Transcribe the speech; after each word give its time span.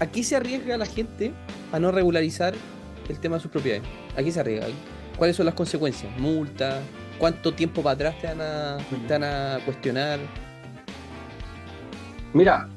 ¿a 0.00 0.06
qué 0.06 0.24
se 0.24 0.34
arriesga 0.34 0.76
la 0.76 0.86
gente 0.86 1.32
a 1.72 1.78
no 1.78 1.92
regularizar 1.92 2.54
el 3.08 3.20
tema 3.20 3.36
de 3.36 3.42
sus 3.42 3.50
propiedades? 3.50 3.84
¿A 4.16 4.22
qué 4.22 4.32
se 4.32 4.40
arriesga? 4.40 4.66
¿Cuáles 5.16 5.36
son 5.36 5.46
las 5.46 5.54
consecuencias? 5.54 6.10
¿Multa? 6.18 6.80
¿Cuánto 7.18 7.52
tiempo 7.52 7.82
para 7.82 7.94
atrás 7.94 8.18
te 8.20 8.26
van 8.26 8.40
a, 8.40 8.78
te 9.06 9.12
van 9.12 9.24
a 9.24 9.58
cuestionar? 9.64 10.18
Mira, 12.32 12.68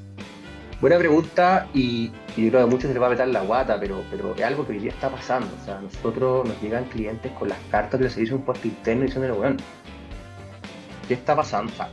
buena 0.81 0.97
pregunta 0.97 1.69
y, 1.73 2.11
y 2.35 2.45
yo 2.45 2.49
creo 2.49 2.51
que 2.51 2.63
a 2.63 2.65
muchos 2.65 2.81
se 2.81 2.93
les 2.93 3.01
va 3.01 3.07
a 3.07 3.11
meter 3.11 3.27
la 3.29 3.41
guata, 3.41 3.79
pero, 3.79 4.03
pero 4.11 4.35
es 4.35 4.43
algo 4.43 4.67
que 4.67 4.73
hoy 4.73 4.79
día 4.79 4.91
está 4.91 5.09
pasando. 5.09 5.47
O 5.61 5.65
sea, 5.65 5.79
nosotros 5.79 6.45
nos 6.45 6.61
llegan 6.61 6.83
clientes 6.85 7.31
con 7.31 7.47
las 7.47 7.59
cartas 7.71 8.01
del 8.01 8.09
servicio 8.09 8.35
de 8.35 8.41
impuesto 8.41 8.67
interno 8.67 9.03
y 9.03 9.07
diciendo, 9.07 9.35
weón, 9.35 9.57
¿qué 11.07 11.13
está 11.13 11.37
pasando? 11.37 11.71
O 11.71 11.75
sea, 11.75 11.89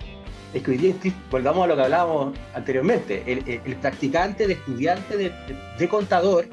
es 0.53 0.63
que 0.63 0.71
hoy 0.73 0.79
día, 0.79 0.95
volvamos 1.31 1.65
a 1.65 1.67
lo 1.69 1.77
que 1.77 1.83
hablábamos 1.83 2.37
anteriormente, 2.55 3.23
el, 3.27 3.39
el, 3.49 3.61
el 3.65 3.77
practicante 3.77 4.47
de 4.47 4.55
estudiante 4.55 5.17
de, 5.17 5.89
contador, 5.89 6.47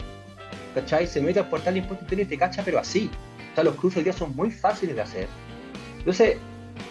¿cachai? 0.75 1.07
Se 1.07 1.21
mete 1.21 1.39
al 1.39 1.49
portal 1.49 1.73
de 1.73 1.79
impuesto 1.79 2.05
interno 2.05 2.23
y 2.23 2.27
te 2.27 2.37
cacha, 2.37 2.61
pero 2.63 2.79
así. 2.79 3.09
O 3.51 3.55
sea, 3.55 3.63
los 3.63 3.75
cruces 3.75 3.97
hoy 3.97 4.03
día 4.03 4.13
son 4.13 4.35
muy 4.35 4.51
fáciles 4.51 4.95
de 4.95 5.01
hacer. 5.01 5.27
Entonces, 5.97 6.37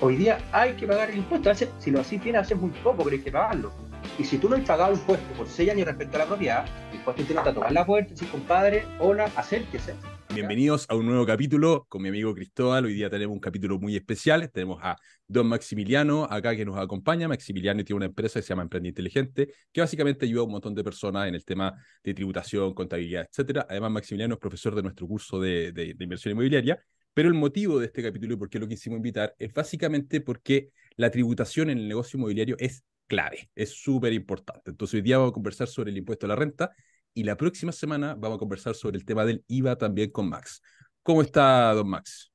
hoy 0.00 0.16
día 0.16 0.38
hay 0.50 0.72
que 0.74 0.86
pagar 0.86 1.10
el 1.10 1.18
impuesto. 1.18 1.52
Si 1.78 1.90
lo 1.92 2.00
así 2.00 2.18
tiene, 2.18 2.38
a 2.38 2.40
veces 2.40 2.58
muy 2.58 2.70
poco, 2.70 3.04
pero 3.04 3.14
hay 3.14 3.22
que 3.22 3.30
pagarlo. 3.30 3.72
Y 4.18 4.24
si 4.24 4.38
tú 4.38 4.48
no 4.48 4.56
has 4.56 4.62
pagado 4.62 4.92
el 4.92 4.98
impuesto 4.98 5.26
por 5.34 5.46
6 5.46 5.70
años 5.70 5.86
respecto 5.86 6.16
a 6.16 6.20
la 6.20 6.26
propiedad, 6.26 6.64
el 6.90 6.96
impuesto 6.96 7.22
interno 7.22 7.42
te 7.44 7.50
a 7.50 7.54
tocar 7.54 7.72
la 7.72 7.86
puerta 7.86 8.08
y 8.08 8.14
decir, 8.14 8.28
compadre, 8.30 8.84
hola, 8.98 9.30
acérquese. 9.36 9.94
Bienvenidos 10.36 10.84
a 10.90 10.94
un 10.94 11.06
nuevo 11.06 11.24
capítulo 11.24 11.86
con 11.88 12.02
mi 12.02 12.10
amigo 12.10 12.34
Cristóbal. 12.34 12.84
Hoy 12.84 12.92
día 12.92 13.08
tenemos 13.08 13.32
un 13.32 13.40
capítulo 13.40 13.78
muy 13.78 13.96
especial. 13.96 14.50
Tenemos 14.52 14.78
a 14.82 14.98
Don 15.26 15.46
Maximiliano 15.46 16.24
acá 16.24 16.54
que 16.54 16.66
nos 16.66 16.76
acompaña. 16.76 17.26
Maximiliano 17.26 17.82
tiene 17.82 17.96
una 17.96 18.04
empresa 18.04 18.38
que 18.38 18.42
se 18.42 18.50
llama 18.50 18.60
Emprende 18.60 18.90
Inteligente, 18.90 19.48
que 19.72 19.80
básicamente 19.80 20.26
ayuda 20.26 20.42
a 20.42 20.44
un 20.44 20.50
montón 20.50 20.74
de 20.74 20.84
personas 20.84 21.26
en 21.26 21.36
el 21.36 21.42
tema 21.42 21.72
de 22.04 22.12
tributación, 22.12 22.74
contabilidad, 22.74 23.26
etcétera. 23.30 23.66
Además, 23.66 23.92
Maximiliano 23.92 24.34
es 24.34 24.38
profesor 24.40 24.74
de 24.74 24.82
nuestro 24.82 25.08
curso 25.08 25.40
de, 25.40 25.72
de, 25.72 25.94
de 25.94 26.04
inversión 26.04 26.32
inmobiliaria. 26.32 26.84
Pero 27.14 27.28
el 27.28 27.34
motivo 27.34 27.78
de 27.78 27.86
este 27.86 28.02
capítulo 28.02 28.34
y 28.34 28.36
por 28.36 28.50
qué 28.50 28.58
lo 28.58 28.68
quisimos 28.68 28.98
invitar 28.98 29.34
es 29.38 29.54
básicamente 29.54 30.20
porque 30.20 30.68
la 30.96 31.10
tributación 31.10 31.70
en 31.70 31.78
el 31.78 31.88
negocio 31.88 32.18
inmobiliario 32.18 32.56
es 32.58 32.84
clave, 33.06 33.48
es 33.54 33.70
súper 33.70 34.12
importante. 34.12 34.70
Entonces 34.70 34.96
hoy 34.96 35.00
día 35.00 35.16
vamos 35.16 35.30
a 35.30 35.34
conversar 35.34 35.66
sobre 35.66 35.92
el 35.92 35.96
impuesto 35.96 36.26
a 36.26 36.28
la 36.28 36.36
renta 36.36 36.72
y 37.16 37.24
la 37.24 37.36
próxima 37.38 37.72
semana 37.72 38.14
vamos 38.14 38.36
a 38.36 38.38
conversar 38.38 38.74
sobre 38.74 38.98
el 38.98 39.06
tema 39.06 39.24
del 39.24 39.42
IVA 39.48 39.78
también 39.78 40.10
con 40.10 40.28
Max. 40.28 40.62
¿Cómo 41.02 41.22
está, 41.22 41.72
don 41.72 41.88
Max? 41.88 42.30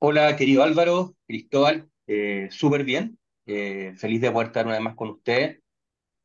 Hola, 0.00 0.36
querido 0.36 0.64
Álvaro, 0.64 1.14
Cristóbal, 1.24 1.88
eh, 2.08 2.48
súper 2.50 2.82
bien. 2.82 3.16
Eh, 3.46 3.94
feliz 3.96 4.20
de 4.20 4.32
poder 4.32 4.48
estar 4.48 4.66
una 4.66 4.74
vez 4.74 4.82
más 4.82 4.96
con 4.96 5.10
usted. 5.10 5.60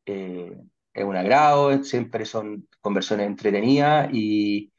Eh, 0.08 0.58
es 0.92 1.04
un 1.04 1.16
agrado, 1.16 1.84
siempre 1.84 2.26
son 2.26 2.68
conversaciones 2.82 3.28
entretenidas 3.28 4.10
y 4.12 4.74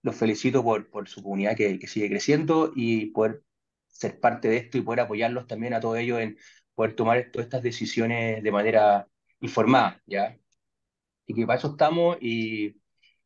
los 0.00 0.16
felicito 0.16 0.64
por, 0.64 1.06
su 1.06 1.22
comunidad 1.22 1.54
que, 1.54 1.78
que 1.78 1.86
sigue 1.86 2.08
creciendo 2.08 2.72
y 2.74 3.10
poder 3.10 3.42
ser 3.88 4.18
parte 4.20 4.48
de 4.48 4.56
esto 4.56 4.78
y 4.78 4.80
poder 4.80 5.00
apoyarlos 5.00 5.46
también 5.46 5.74
a 5.74 5.80
todos 5.80 5.98
ellos 5.98 6.18
en 6.18 6.38
poder 6.74 6.94
tomar 6.94 7.30
todas 7.30 7.44
estas 7.46 7.62
decisiones 7.62 8.42
de 8.42 8.52
manera 8.52 9.06
informada, 9.40 10.00
¿ya? 10.06 10.38
Y 11.26 11.34
que 11.34 11.46
para 11.46 11.58
eso 11.58 11.68
estamos 11.70 12.16
y, 12.20 12.76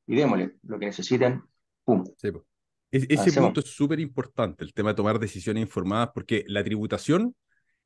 y 0.06 0.16
démosle 0.16 0.56
lo 0.62 0.78
que 0.78 0.86
necesiten, 0.86 1.42
¡pum! 1.84 2.04
Sí, 2.16 2.30
pues. 2.32 2.44
es, 2.90 3.06
ese 3.08 3.30
Hacemos. 3.30 3.48
punto 3.48 3.60
es 3.60 3.66
súper 3.66 4.00
importante, 4.00 4.64
el 4.64 4.72
tema 4.74 4.90
de 4.90 4.96
tomar 4.96 5.18
decisiones 5.18 5.62
informadas, 5.62 6.10
porque 6.14 6.44
la 6.48 6.64
tributación 6.64 7.34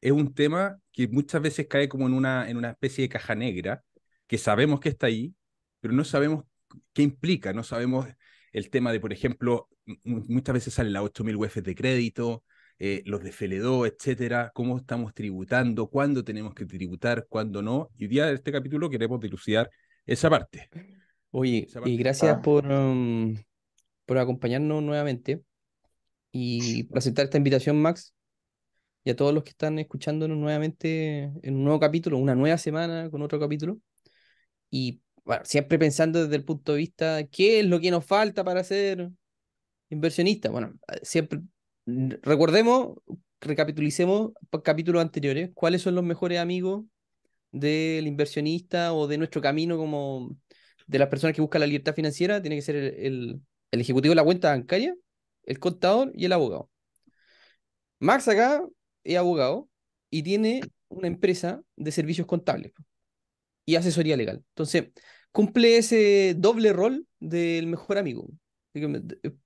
es 0.00 0.12
un 0.12 0.34
tema 0.34 0.78
que 0.92 1.08
muchas 1.08 1.42
veces 1.42 1.66
cae 1.68 1.88
como 1.88 2.06
en 2.06 2.14
una, 2.14 2.48
en 2.48 2.56
una 2.56 2.70
especie 2.70 3.02
de 3.02 3.08
caja 3.08 3.34
negra, 3.34 3.82
que 4.26 4.38
sabemos 4.38 4.80
que 4.80 4.90
está 4.90 5.06
ahí, 5.06 5.34
pero 5.80 5.94
no 5.94 6.04
sabemos 6.04 6.44
qué 6.92 7.02
implica, 7.02 7.52
no 7.52 7.62
sabemos 7.62 8.06
el 8.52 8.70
tema 8.70 8.92
de, 8.92 9.00
por 9.00 9.12
ejemplo, 9.12 9.68
muchas 10.04 10.54
veces 10.54 10.74
salen 10.74 10.92
las 10.92 11.02
8.000 11.02 11.36
UF 11.36 11.56
de 11.62 11.74
crédito, 11.74 12.44
eh, 12.78 13.02
los 13.06 13.22
de 13.22 13.30
FL2, 13.30 13.86
etcétera, 13.92 14.50
cómo 14.54 14.76
estamos 14.76 15.14
tributando, 15.14 15.88
cuándo 15.88 16.24
tenemos 16.24 16.54
que 16.54 16.66
tributar, 16.66 17.26
cuándo 17.28 17.62
no. 17.62 17.90
Y 17.96 18.04
hoy 18.04 18.08
día 18.08 18.26
de 18.26 18.34
este 18.34 18.52
capítulo 18.52 18.90
queremos 18.90 19.20
dilucidar 19.20 19.70
esa 20.06 20.30
parte. 20.30 20.68
Oye, 21.30 21.66
esa 21.68 21.80
parte. 21.80 21.90
y 21.90 21.96
gracias 21.96 22.36
ah. 22.36 22.42
por, 22.42 22.66
um, 22.66 23.36
por 24.06 24.18
acompañarnos 24.18 24.82
nuevamente 24.82 25.42
y 26.32 26.84
por 26.84 26.98
aceptar 26.98 27.26
esta 27.26 27.38
invitación, 27.38 27.80
Max, 27.80 28.12
y 29.04 29.10
a 29.10 29.16
todos 29.16 29.32
los 29.32 29.44
que 29.44 29.50
están 29.50 29.78
escuchándonos 29.78 30.36
nuevamente 30.36 31.30
en 31.42 31.56
un 31.56 31.64
nuevo 31.64 31.78
capítulo, 31.78 32.18
una 32.18 32.34
nueva 32.34 32.58
semana 32.58 33.10
con 33.10 33.22
otro 33.22 33.38
capítulo. 33.38 33.78
Y 34.70 35.00
bueno, 35.24 35.42
siempre 35.44 35.78
pensando 35.78 36.22
desde 36.22 36.36
el 36.36 36.44
punto 36.44 36.72
de 36.72 36.78
vista, 36.78 37.24
¿qué 37.28 37.60
es 37.60 37.66
lo 37.66 37.78
que 37.80 37.90
nos 37.90 38.04
falta 38.04 38.42
para 38.42 38.64
ser 38.64 39.10
inversionista? 39.90 40.50
Bueno, 40.50 40.74
siempre 41.02 41.40
recordemos, 41.86 42.96
recapitulicemos 43.40 44.32
capítulos 44.64 45.02
anteriores, 45.02 45.50
cuáles 45.54 45.82
son 45.82 45.94
los 45.94 46.04
mejores 46.04 46.38
amigos 46.38 46.84
del 47.54 48.06
inversionista 48.08 48.92
o 48.92 49.06
de 49.06 49.16
nuestro 49.16 49.40
camino 49.40 49.76
como 49.78 50.36
de 50.86 50.98
las 50.98 51.08
personas 51.08 51.34
que 51.34 51.40
buscan 51.40 51.60
la 51.60 51.66
libertad 51.68 51.94
financiera, 51.94 52.42
tiene 52.42 52.56
que 52.56 52.62
ser 52.62 52.76
el, 52.76 53.40
el, 53.70 53.80
ejecutivo 53.80 54.10
de 54.10 54.16
la 54.16 54.24
cuenta 54.24 54.50
bancaria, 54.50 54.94
el 55.44 55.58
contador 55.60 56.12
y 56.14 56.24
el 56.24 56.32
abogado. 56.32 56.68
Max 58.00 58.28
acá 58.28 58.62
es 59.04 59.16
abogado 59.16 59.68
y 60.10 60.22
tiene 60.22 60.62
una 60.88 61.06
empresa 61.06 61.62
de 61.76 61.92
servicios 61.92 62.26
contables 62.26 62.72
y 63.64 63.76
asesoría 63.76 64.16
legal. 64.16 64.42
Entonces, 64.50 64.88
cumple 65.32 65.78
ese 65.78 66.34
doble 66.36 66.72
rol 66.72 67.06
del 67.20 67.66
mejor 67.68 67.98
amigo. 67.98 68.28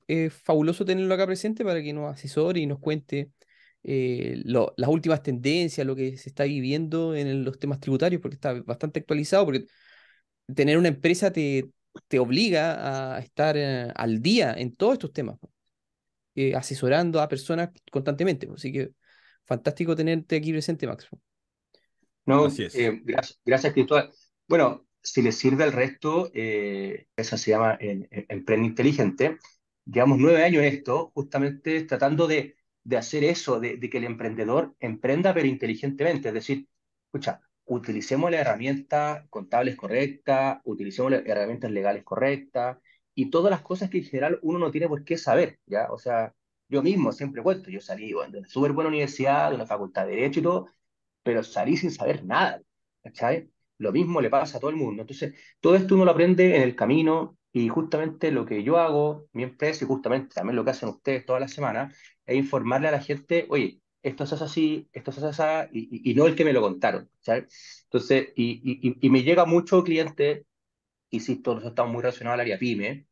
Es 0.07 0.33
fabuloso 0.33 0.87
tenerlo 0.87 1.13
acá 1.15 1.27
presente 1.27 1.63
para 1.63 1.83
que 1.83 1.93
nos 1.93 2.13
asesore 2.13 2.61
y 2.61 2.67
nos 2.67 2.79
cuente 2.79 3.31
eh, 3.85 4.41
lo, 4.45 4.75
las 4.77 4.91
últimas 4.91 5.23
tendencias, 5.23 5.87
lo 5.87 5.97
que 5.97 6.17
se 6.17 6.29
está 6.29 6.45
viviendo 6.45 7.15
en 7.15 7.45
los 7.45 7.59
temas 7.59 7.81
tributarios, 7.81 8.21
porque 8.21 8.35
está 8.37 8.55
bastante 8.63 9.01
actualizado, 9.01 9.45
porque 9.47 9.67
tener 10.55 10.79
una 10.79 10.89
empresa 10.89 11.33
te, 11.33 11.71
te 12.09 12.19
obliga 12.19 13.17
a 13.17 13.19
estar 13.21 13.57
eh, 13.57 13.93
al 13.95 14.21
día 14.23 14.55
en 14.57 14.75
todos 14.75 14.95
estos 14.95 15.13
temas, 15.13 15.39
eh, 16.35 16.55
asesorando 16.55 17.21
a 17.21 17.29
personas 17.29 17.71
constantemente. 17.91 18.49
Así 18.55 18.73
que 18.73 18.91
fantástico 19.45 19.97
tenerte 19.97 20.37
aquí 20.37 20.53
presente, 20.53 20.87
Max. 20.87 21.09
No, 22.27 22.47
Así 22.47 22.65
es. 22.65 22.75
gracias, 23.05 23.41
gracias, 23.45 23.73
Cristóbal. 23.73 24.11
Bueno, 24.47 24.87
si 25.03 25.23
les 25.23 25.37
sirve 25.37 25.65
al 25.65 25.73
resto, 25.73 26.31
eh, 26.35 27.07
esa 27.17 27.39
se 27.39 27.51
llama 27.53 27.79
Emprende 27.81 28.67
Inteligente. 28.67 29.39
Llevamos 29.87 30.19
nueve 30.19 30.45
años 30.45 30.63
en 30.63 30.75
esto, 30.75 31.11
justamente 31.15 31.85
tratando 31.85 32.27
de, 32.27 32.58
de 32.89 32.97
hacer 32.97 33.23
eso, 33.25 33.61
de, 33.61 33.79
que 33.79 33.99
el 33.99 34.05
emprendedor 34.05 34.75
emprenda 34.81 35.35
pero 35.35 35.47
inteligentemente. 35.47 36.29
Es 36.29 36.35
decir, 36.35 36.67
escucha, 37.07 37.43
utilicemos 37.67 38.31
las 38.31 38.41
herramientas 38.41 39.27
contables 39.29 39.77
correctas, 39.77 40.61
utilicemos 40.65 41.13
las 41.13 41.27
herramientas 41.27 41.71
legales 41.71 42.03
correctas 42.05 42.79
y 43.15 43.31
todas 43.31 43.51
las 43.51 43.61
cosas 43.63 43.91
que 43.91 43.99
en 43.99 44.05
general 44.05 44.39
uno 44.43 44.59
no 44.59 44.71
tiene 44.71 44.89
por 44.89 45.05
qué 45.05 45.19
saber, 45.19 45.59
¿ya? 45.67 45.93
O 45.93 45.99
sea, 45.99 46.35
yo 46.69 46.83
mismo 46.83 47.13
siempre 47.13 47.43
cuento, 47.43 47.71
yo 47.71 47.81
salí 47.81 48.13
bueno, 48.15 48.33
de 48.33 48.39
una 48.39 48.49
súper 48.49 48.73
buena 48.73 48.89
universidad, 48.89 49.51
de 49.51 49.57
una 49.57 49.67
facultad 49.67 50.07
de 50.07 50.13
Derecho 50.13 50.41
y 50.41 50.43
todo, 50.45 50.69
pero 51.23 51.43
salí 51.45 51.77
sin 51.77 51.91
saber 51.91 52.25
nada, 52.25 52.63
¿cachai? 53.03 53.51
Lo 53.79 53.93
mismo 53.93 54.21
le 54.23 54.31
pasa 54.31 54.57
a 54.59 54.61
todo 54.61 54.71
el 54.71 54.77
mundo. 54.77 55.03
Entonces, 55.03 55.35
todo 55.61 55.77
esto 55.77 55.95
uno 55.95 56.05
lo 56.07 56.13
aprende 56.13 56.57
en 56.57 56.63
el 56.63 56.75
camino 56.77 57.39
y 57.53 57.69
justamente 57.69 58.31
lo 58.33 58.47
que 58.47 58.63
yo 58.63 58.79
hago, 58.79 59.29
mi 59.33 59.43
empresa, 59.43 59.85
y 59.85 59.89
justamente 59.89 60.35
también 60.35 60.57
lo 60.57 60.65
que 60.65 60.71
hacen 60.71 60.89
ustedes 60.89 61.27
todas 61.27 61.41
las 61.41 61.53
semanas, 61.53 61.95
es 62.29 62.37
informarle 62.37 62.89
a 62.89 62.93
la 62.93 63.01
gente, 63.01 63.47
oye, 63.49 63.81
esto 64.03 64.27
se 64.27 64.35
hace 64.37 64.45
así, 64.45 64.89
esto 64.93 65.13
se 65.13 65.27
hace 65.27 65.43
así, 65.43 65.71
y, 65.73 66.11
y, 66.11 66.13
y 66.13 66.15
no 66.15 66.27
el 66.27 66.37
que 66.37 66.45
me 66.45 66.53
lo 66.53 66.61
contaron, 66.61 67.11
¿sabes? 67.21 67.85
Entonces, 67.85 68.29
y, 68.37 68.97
y, 69.01 69.11
me 69.11 69.23
llega 69.23 69.47
mucho 69.47 69.83
cliente, 69.83 70.45
insisto, 71.11 71.53
nosotros 71.53 71.73
estamos 71.73 71.93
muy 71.93 72.03
relacionados 72.03 72.35
al 72.35 72.41
área 72.41 72.59
PYME, 72.59 73.07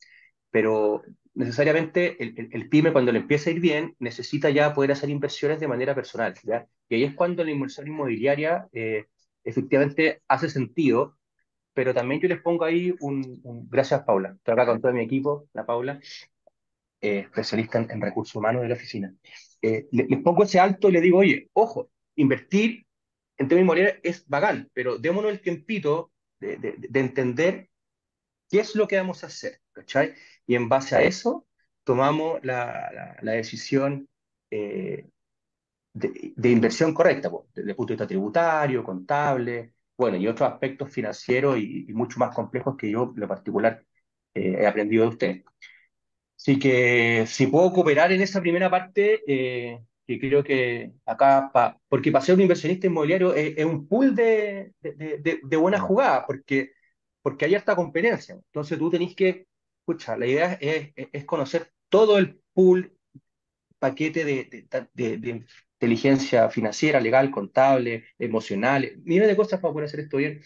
pero 0.51 1.03
necesariamente 1.35 2.23
el, 2.23 2.35
el, 2.39 2.49
el, 2.53 2.69
PYME 2.69 2.93
cuando 2.93 3.13
le 3.13 3.21
empieza 3.21 3.51
a 3.51 3.55
ir 3.55 3.61
bien 3.61 3.97
necesita 3.99 4.51
ya 4.51 4.75
poder 4.75 4.93
hacer 4.93 5.11
inversiones 5.11 5.61
de 5.61 5.69
manera 5.69 5.95
personal, 5.95 6.35
¿ya? 6.45 6.67
Y 6.89 6.97
ahí 6.97 7.05
es 7.05 7.15
cuando 7.15 7.43
la 7.45 7.51
inversión 7.51 7.89
inmobiliaria 7.89 8.69
eh, 8.73 9.07
efectivamente 9.45 10.23
hace 10.29 10.51
sentido, 10.51 11.17
pero 11.75 11.95
también 11.95 12.21
yo 12.21 12.29
les 12.29 12.41
pongo 12.43 12.65
ahí 12.65 12.95
un, 13.01 13.41
un 13.45 13.69
gracias 13.69 14.03
Paula, 14.05 14.35
estoy 14.37 14.53
acá 14.53 14.67
con 14.67 14.81
todo 14.81 14.93
mi 14.93 15.03
equipo, 15.05 15.49
la 15.53 15.67
Paula, 15.67 16.01
eh, 17.07 17.21
especialista 17.21 17.79
en, 17.79 18.01
recursos 18.01 18.35
humanos 18.35 18.63
de 18.63 18.69
la 18.69 18.75
oficina. 18.75 19.15
Eh, 19.63 19.87
les, 19.93 20.09
les 20.09 20.21
pongo 20.23 20.43
ese 20.43 20.59
alto 20.59 20.89
y 20.89 20.93
le 20.93 21.01
digo, 21.01 21.19
oye, 21.19 21.49
ojo, 21.53 21.89
invertir 22.17 22.85
en 23.39 23.47
términos 23.47 23.67
inmobiliarios 23.67 24.01
es 24.03 24.27
bacán, 24.27 24.69
pero 24.73 24.99
démonos 24.99 25.31
el 25.31 25.41
tiempito 25.41 26.11
de, 26.41 26.57
de, 26.57 26.75
de, 26.79 27.01
entender 27.01 27.71
qué 28.49 28.59
es 28.59 28.75
lo 28.75 28.89
que 28.89 28.97
vamos 28.97 29.23
a 29.23 29.29
hacer, 29.29 29.61
¿cachai? 29.73 30.15
Y 30.49 30.57
en 30.57 30.69
base 30.69 30.97
a 30.97 31.03
eso 31.03 31.47
tomamos 31.85 32.41
la, 32.43 32.91
la, 32.93 33.17
la 33.23 33.33
decisión 33.33 34.09
eh, 34.51 35.07
de, 35.93 36.51
inversión 36.51 36.93
correcta, 36.93 37.31
pues, 37.31 37.45
desde 37.55 37.71
el 37.71 37.77
punto 37.77 37.93
de 37.93 37.95
vista 37.95 38.09
tributario, 38.09 38.83
contable, 38.83 39.75
bueno, 39.97 40.17
y 40.17 40.27
otros 40.27 40.51
aspectos 40.51 40.91
financieros 40.91 41.57
y, 41.59 41.87
mucho 41.95 42.19
más 42.19 42.35
complejos 42.35 42.77
que 42.77 42.91
yo, 42.91 43.13
en 43.15 43.21
lo 43.21 43.29
particular, 43.29 43.85
he 44.35 44.67
aprendido 44.67 45.05
de 45.05 45.09
usted. 45.09 45.45
Así 46.47 46.61
que 46.61 47.27
si 47.27 47.49
puedo 47.49 47.73
cooperar 47.73 48.13
en 48.13 48.23
esa 48.23 48.41
primera 48.41 48.71
parte, 48.71 49.21
eh, 49.27 49.83
que 50.07 50.21
creo 50.21 50.45
que 50.45 50.93
acá, 51.05 51.51
porque 51.89 52.13
para 52.13 52.25
ser 52.25 52.37
un 52.37 52.43
inversionista 52.43 52.87
inmobiliario 52.87 53.35
es, 53.35 53.65
un 53.65 53.89
pool 53.89 54.15
de, 54.15 54.73
de, 54.81 55.41
de, 55.43 55.57
buenas 55.57 55.81
jugadas, 55.81 56.23
porque, 56.25 56.71
porque 57.21 57.47
hay 57.47 57.57
harta 57.57 57.75
competencia. 57.75 58.37
Entonces 58.37 58.79
tú 58.79 58.89
tenés 58.89 59.17
que, 59.17 59.49
escucha, 59.81 60.17
la 60.17 60.29
idea 60.29 60.53
es, 60.61 60.93
es 60.95 61.25
conocer 61.25 61.73
todo 61.89 62.17
el 62.17 62.41
pool, 62.53 62.97
paquete 63.81 64.25
de, 64.25 64.69
de, 64.95 65.45
inteligencia 65.75 66.49
financiera, 66.49 67.01
legal, 67.01 67.33
contable, 67.33 68.05
emocional, 68.21 68.93
miles 69.03 69.27
de 69.27 69.37
cosas 69.37 69.59
para 69.59 69.73
poder 69.73 69.87
hacer 69.87 69.99
esto 69.99 70.19
bien. 70.19 70.41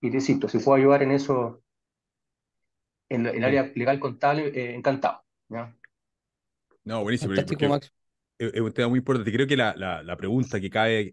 Y 0.00 0.10
te 0.10 0.16
insisto, 0.16 0.48
si 0.48 0.58
puedo 0.58 0.78
ayudar 0.78 1.04
en 1.04 1.12
eso, 1.12 1.62
en 3.08 3.24
el 3.26 3.44
área 3.44 3.70
legal, 3.76 4.00
contable, 4.00 4.48
eh, 4.48 4.74
encantado. 4.74 5.27
No, 6.84 7.02
buenísimo. 7.02 7.34
Es, 7.34 8.60
un 8.60 8.72
tema 8.72 8.88
muy 8.88 8.98
importante. 8.98 9.32
Creo 9.32 9.46
que 9.46 9.56
la, 9.56 9.74
la, 9.76 10.16
pregunta 10.16 10.60
que 10.60 10.70
cabe, 10.70 11.12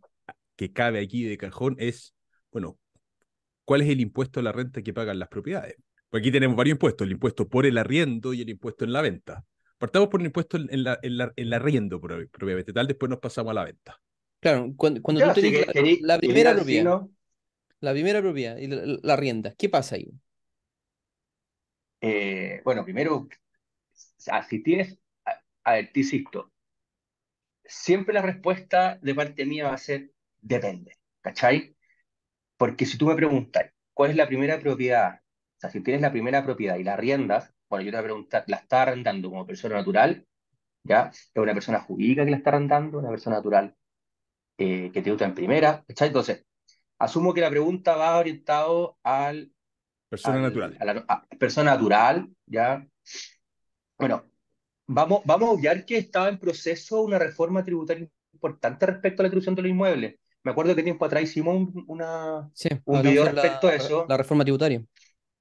que 0.56 0.72
cabe 0.72 1.00
aquí 1.00 1.24
de 1.24 1.38
cajón 1.38 1.76
es, 1.80 2.14
bueno, 2.52 2.78
¿cuál 3.64 3.82
es 3.82 3.90
el 3.90 4.00
impuesto 4.00 4.40
a 4.40 4.44
la 4.44 4.52
renta 4.52 4.82
que 4.82 4.94
pagan 4.94 5.20
las 5.20 5.30
propiedades? 5.30 5.76
Porque 6.10 6.28
aquí 6.28 6.32
tenemos 6.32 6.56
varios 6.56 6.76
impuestos, 6.76 7.06
el 7.06 7.14
impuesto 7.14 7.48
por 7.48 7.66
el 7.66 7.78
arriendo 7.78 8.34
y 8.34 8.42
el 8.42 8.50
impuesto 8.50 8.86
en 8.86 8.94
la 8.94 9.02
venta. 9.02 9.44
Partamos 9.78 10.08
por 10.08 10.22
el 10.22 10.28
impuesto 10.28 10.58
en 10.58 10.84
la, 10.84 11.00
en 11.02 11.18
la, 11.18 11.34
en 11.36 11.50
la 11.50 11.56
arriendo, 11.58 12.00
propiamente 12.00 12.72
tal, 12.72 12.88
después 12.88 13.10
nos 13.10 13.20
pasamos 13.20 13.52
a 13.52 13.56
la 13.56 13.66
venta. 13.66 14.00
Claro, 14.40 14.74
cuando, 14.78 15.02
cuando 15.02 15.26
tú 15.34 15.42
tenés 15.42 16.02
la, 16.02 16.18
primera 16.18 16.54
propiedad, 16.54 17.02
la 17.82 17.92
primera 17.92 18.22
propiedad 18.22 18.58
y 18.58 18.68
la, 18.68 18.98
la, 19.02 19.16
rienda, 19.16 19.54
¿qué 19.58 19.68
pasa 19.68 19.96
ahí? 19.96 20.10
Eh, 22.00 22.62
bueno, 22.64 22.84
primero, 22.84 23.28
si 24.48 24.64
tienes, 24.64 24.98
a, 25.64 25.74
ver, 25.74 25.92
te 25.92 26.02
insisto, 26.02 26.52
siempre 27.64 28.14
la 28.14 28.22
respuesta 28.22 29.00
de 29.02 29.16
parte 29.16 29.46
mía 29.46 29.68
va 29.68 29.74
a 29.74 29.78
ser 29.78 30.12
depende, 30.42 30.98
¿cachai? 31.22 31.76
Porque 32.58 32.86
si 32.86 32.98
tú 32.98 33.08
me 33.08 33.16
preguntas, 33.16 33.72
¿cuál 33.94 34.12
es 34.12 34.18
la 34.18 34.28
primera 34.28 34.60
propiedad? 34.60 35.22
O 35.58 35.60
sea, 35.60 35.70
si 35.70 35.82
tienes 35.82 36.02
la 36.02 36.12
primera 36.12 36.44
propiedad 36.44 36.78
y 36.78 36.84
la 36.84 36.96
riendas, 36.98 37.54
bueno, 37.70 37.84
yo 37.86 37.92
te 37.92 37.98
voy 37.98 38.04
a 38.04 38.08
preguntar, 38.08 38.44
¿la 38.48 38.58
está 38.58 38.84
arrendando 38.84 39.30
como 39.30 39.46
persona 39.46 39.76
natural? 39.76 40.26
¿Ya? 40.84 41.10
¿Es 41.12 41.32
una 41.36 41.54
persona 41.54 41.80
jurídica 41.80 42.24
que 42.24 42.32
la 42.32 42.38
está 42.38 42.52
arrendando? 42.52 43.00
¿Una 43.00 43.10
persona 43.10 43.38
natural 43.38 43.76
eh, 44.58 44.92
que 44.94 45.02
te 45.02 45.10
gusta 45.10 45.26
en 45.26 45.34
primera? 45.34 45.84
¿Cachai? 45.88 46.08
Entonces, 46.10 46.46
asumo 47.00 47.34
que 47.34 47.42
la 47.42 47.50
pregunta 47.50 47.96
va 47.96 48.18
orientado 48.18 48.98
al... 49.04 49.52
Persona 50.10 50.40
natural. 50.40 50.78
A 50.80 50.86
la, 50.86 51.28
persona 51.40 51.72
natural, 51.72 52.30
¿ya? 52.46 52.86
Bueno, 53.98 54.24
vamos, 54.88 55.22
vamos 55.26 55.50
a 55.50 55.52
obviar 55.54 55.86
que 55.86 55.98
estaba 55.98 56.30
en 56.30 56.40
proceso 56.40 57.02
una 57.02 57.20
reforma 57.20 57.64
tributaria 57.64 58.08
importante 58.34 58.86
respecto 58.86 59.22
a 59.22 59.24
la 59.24 59.28
atribución 59.28 59.56
de 59.56 59.62
los 59.62 59.72
inmuebles. 59.72 60.16
Me 60.44 60.52
acuerdo 60.52 60.76
que 60.76 60.84
tiempo 60.84 61.06
atrás 61.06 61.24
hicimos 61.24 61.56
un, 61.56 61.86
una, 61.88 62.52
un 62.86 63.02
video 63.02 63.26
respecto 63.26 63.68
a 63.68 63.76
eso. 63.76 64.06
La 64.08 64.18
reforma 64.18 64.44
tributaria. 64.44 64.84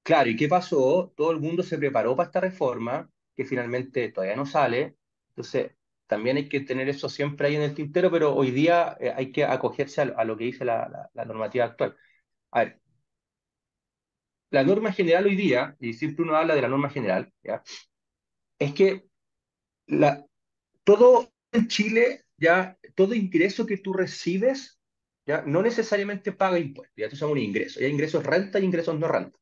Claro, 0.01 0.29
¿y 0.29 0.35
qué 0.35 0.47
pasó? 0.47 1.13
Todo 1.15 1.31
el 1.31 1.39
mundo 1.39 1.63
se 1.63 1.77
preparó 1.77 2.15
para 2.15 2.27
esta 2.27 2.39
reforma, 2.39 3.09
que 3.35 3.45
finalmente 3.45 4.09
todavía 4.11 4.35
no 4.35 4.45
sale. 4.45 4.97
Entonces, 5.29 5.71
también 6.07 6.37
hay 6.37 6.49
que 6.49 6.61
tener 6.61 6.87
eso 6.89 7.09
siempre 7.09 7.47
ahí 7.47 7.55
en 7.55 7.63
el 7.63 7.75
tintero, 7.75 8.11
pero 8.11 8.35
hoy 8.35 8.51
día 8.51 8.97
eh, 8.99 9.13
hay 9.15 9.31
que 9.31 9.43
acogerse 9.43 10.01
a, 10.01 10.23
lo 10.23 10.37
que 10.37 10.45
dice 10.45 10.65
la, 10.65 11.09
normativa 11.13 11.65
actual. 11.65 11.95
A 12.51 12.63
ver, 12.63 12.81
la 14.51 14.63
norma 14.63 14.91
general 14.91 15.25
hoy 15.25 15.35
día, 15.35 15.75
y 15.79 15.93
siempre 15.93 16.23
uno 16.23 16.35
habla 16.35 16.55
de 16.55 16.61
la 16.61 16.67
norma 16.67 16.89
general, 16.89 17.31
¿ya? 17.43 17.63
Es 18.59 18.73
que 18.73 19.05
la, 19.87 20.25
todo 20.83 21.31
en 21.51 21.67
Chile, 21.67 22.25
ya, 22.37 22.77
todo 22.95 23.13
ingreso 23.13 23.65
que 23.65 23.77
tú 23.77 23.93
recibes, 23.93 24.79
ya, 25.25 25.41
no 25.41 25.61
necesariamente 25.61 26.31
paga 26.31 26.59
impuestos, 26.59 26.95
ya 26.97 27.09
tú 27.09 27.15
son 27.15 27.31
un 27.31 27.37
ingreso, 27.39 27.79
hay 27.79 27.87
ingresos 27.87 28.23
renta 28.23 28.59
y 28.59 28.65
ingresos 28.65 28.97
no 28.99 29.07
renta. 29.07 29.37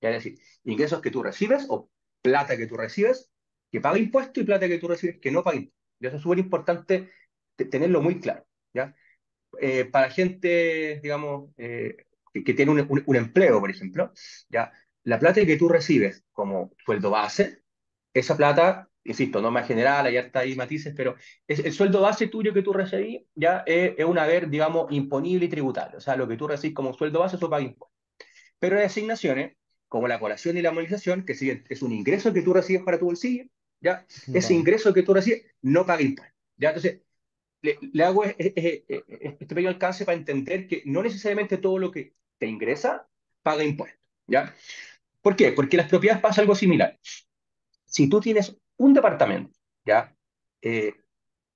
Es 0.00 0.12
decir, 0.12 0.38
ingresos 0.64 1.00
que 1.00 1.10
tú 1.10 1.22
recibes 1.22 1.66
o 1.68 1.90
plata 2.22 2.56
que 2.56 2.66
tú 2.66 2.76
recibes 2.76 3.30
que 3.70 3.80
paga 3.80 3.98
impuestos 3.98 4.42
y 4.42 4.46
plata 4.46 4.68
que 4.68 4.78
tú 4.78 4.88
recibes 4.88 5.18
que 5.18 5.30
no 5.30 5.42
paga 5.42 5.56
impuestos. 5.56 5.78
Y 6.00 6.06
eso 6.06 6.16
es 6.16 6.22
súper 6.22 6.38
importante 6.38 7.10
tenerlo 7.56 8.00
muy 8.00 8.20
claro. 8.20 8.46
¿ya? 8.72 8.94
Eh, 9.60 9.84
para 9.86 10.10
gente, 10.10 11.00
digamos, 11.02 11.50
eh, 11.56 11.96
que, 12.32 12.54
tiene 12.54 12.72
un, 12.72 13.16
empleo, 13.16 13.60
por 13.60 13.70
ejemplo, 13.70 14.12
¿ya? 14.48 14.72
la 15.04 15.18
plata 15.18 15.44
que 15.44 15.56
tú 15.56 15.68
recibes 15.68 16.24
como 16.32 16.72
sueldo 16.84 17.10
base, 17.10 17.62
esa 18.14 18.36
plata, 18.36 18.88
insisto, 19.04 19.40
no 19.40 19.50
más 19.50 19.66
general, 19.66 20.06
hay 20.06 20.16
hasta 20.16 20.40
ahí 20.40 20.54
matices, 20.54 20.94
pero 20.96 21.16
es, 21.46 21.60
el 21.60 21.72
sueldo 21.72 22.00
base 22.00 22.28
tuyo 22.28 22.52
que 22.52 22.62
tú 22.62 22.72
recibís 22.72 23.22
ya 23.34 23.62
es, 23.66 23.94
es 23.96 24.04
un 24.04 24.18
haber, 24.18 24.48
digamos, 24.48 24.90
imponible 24.90 25.46
y 25.46 25.48
tributario. 25.48 25.98
O 25.98 26.00
sea, 26.00 26.16
lo 26.16 26.28
que 26.28 26.36
tú 26.36 26.48
recibes 26.48 26.74
como 26.74 26.94
sueldo 26.94 27.20
base, 27.20 27.36
eso 27.36 27.50
paga 27.50 27.62
impuestos. 27.62 27.96
Pero 28.58 28.78
hay 28.78 28.84
asignaciones 28.84 29.56
como 29.88 30.08
la 30.08 30.20
colación 30.20 30.56
y 30.56 30.62
la 30.62 30.70
movilización, 30.70 31.24
que 31.24 31.32
es 31.32 31.82
un 31.82 31.92
ingreso 31.92 32.32
que 32.32 32.42
tú 32.42 32.52
recibes 32.52 32.82
para 32.82 32.98
tu 32.98 33.06
bolsillo, 33.06 33.44
¿ya? 33.80 34.06
Ese 34.32 34.54
ingreso 34.54 34.92
que 34.92 35.02
tú 35.02 35.14
recibes 35.14 35.44
no 35.62 35.86
paga 35.86 36.02
impuestos, 36.02 36.36
¿ya? 36.56 36.68
Entonces, 36.70 37.00
le, 37.62 38.04
hago 38.04 38.24
este 38.24 39.46
pequeño 39.48 39.70
alcance 39.70 40.04
para 40.04 40.18
entender 40.18 40.68
que 40.68 40.82
no 40.84 41.02
necesariamente 41.02 41.56
todo 41.58 41.78
lo 41.78 41.90
que 41.90 42.14
te 42.38 42.46
ingresa 42.46 43.08
paga 43.42 43.64
impuestos, 43.64 44.00
¿ya? 44.26 44.54
¿Por 45.22 45.36
qué? 45.36 45.52
Porque 45.52 45.76
las 45.76 45.88
propiedades 45.88 46.22
pasa 46.22 46.40
algo 46.40 46.54
similar. 46.54 46.98
Si 47.88 48.08
tú 48.08 48.20
tienes 48.20 48.56
un 48.76 48.94
departamento, 48.94 49.58
¿ya? 49.84 50.14
Eh, 50.62 50.94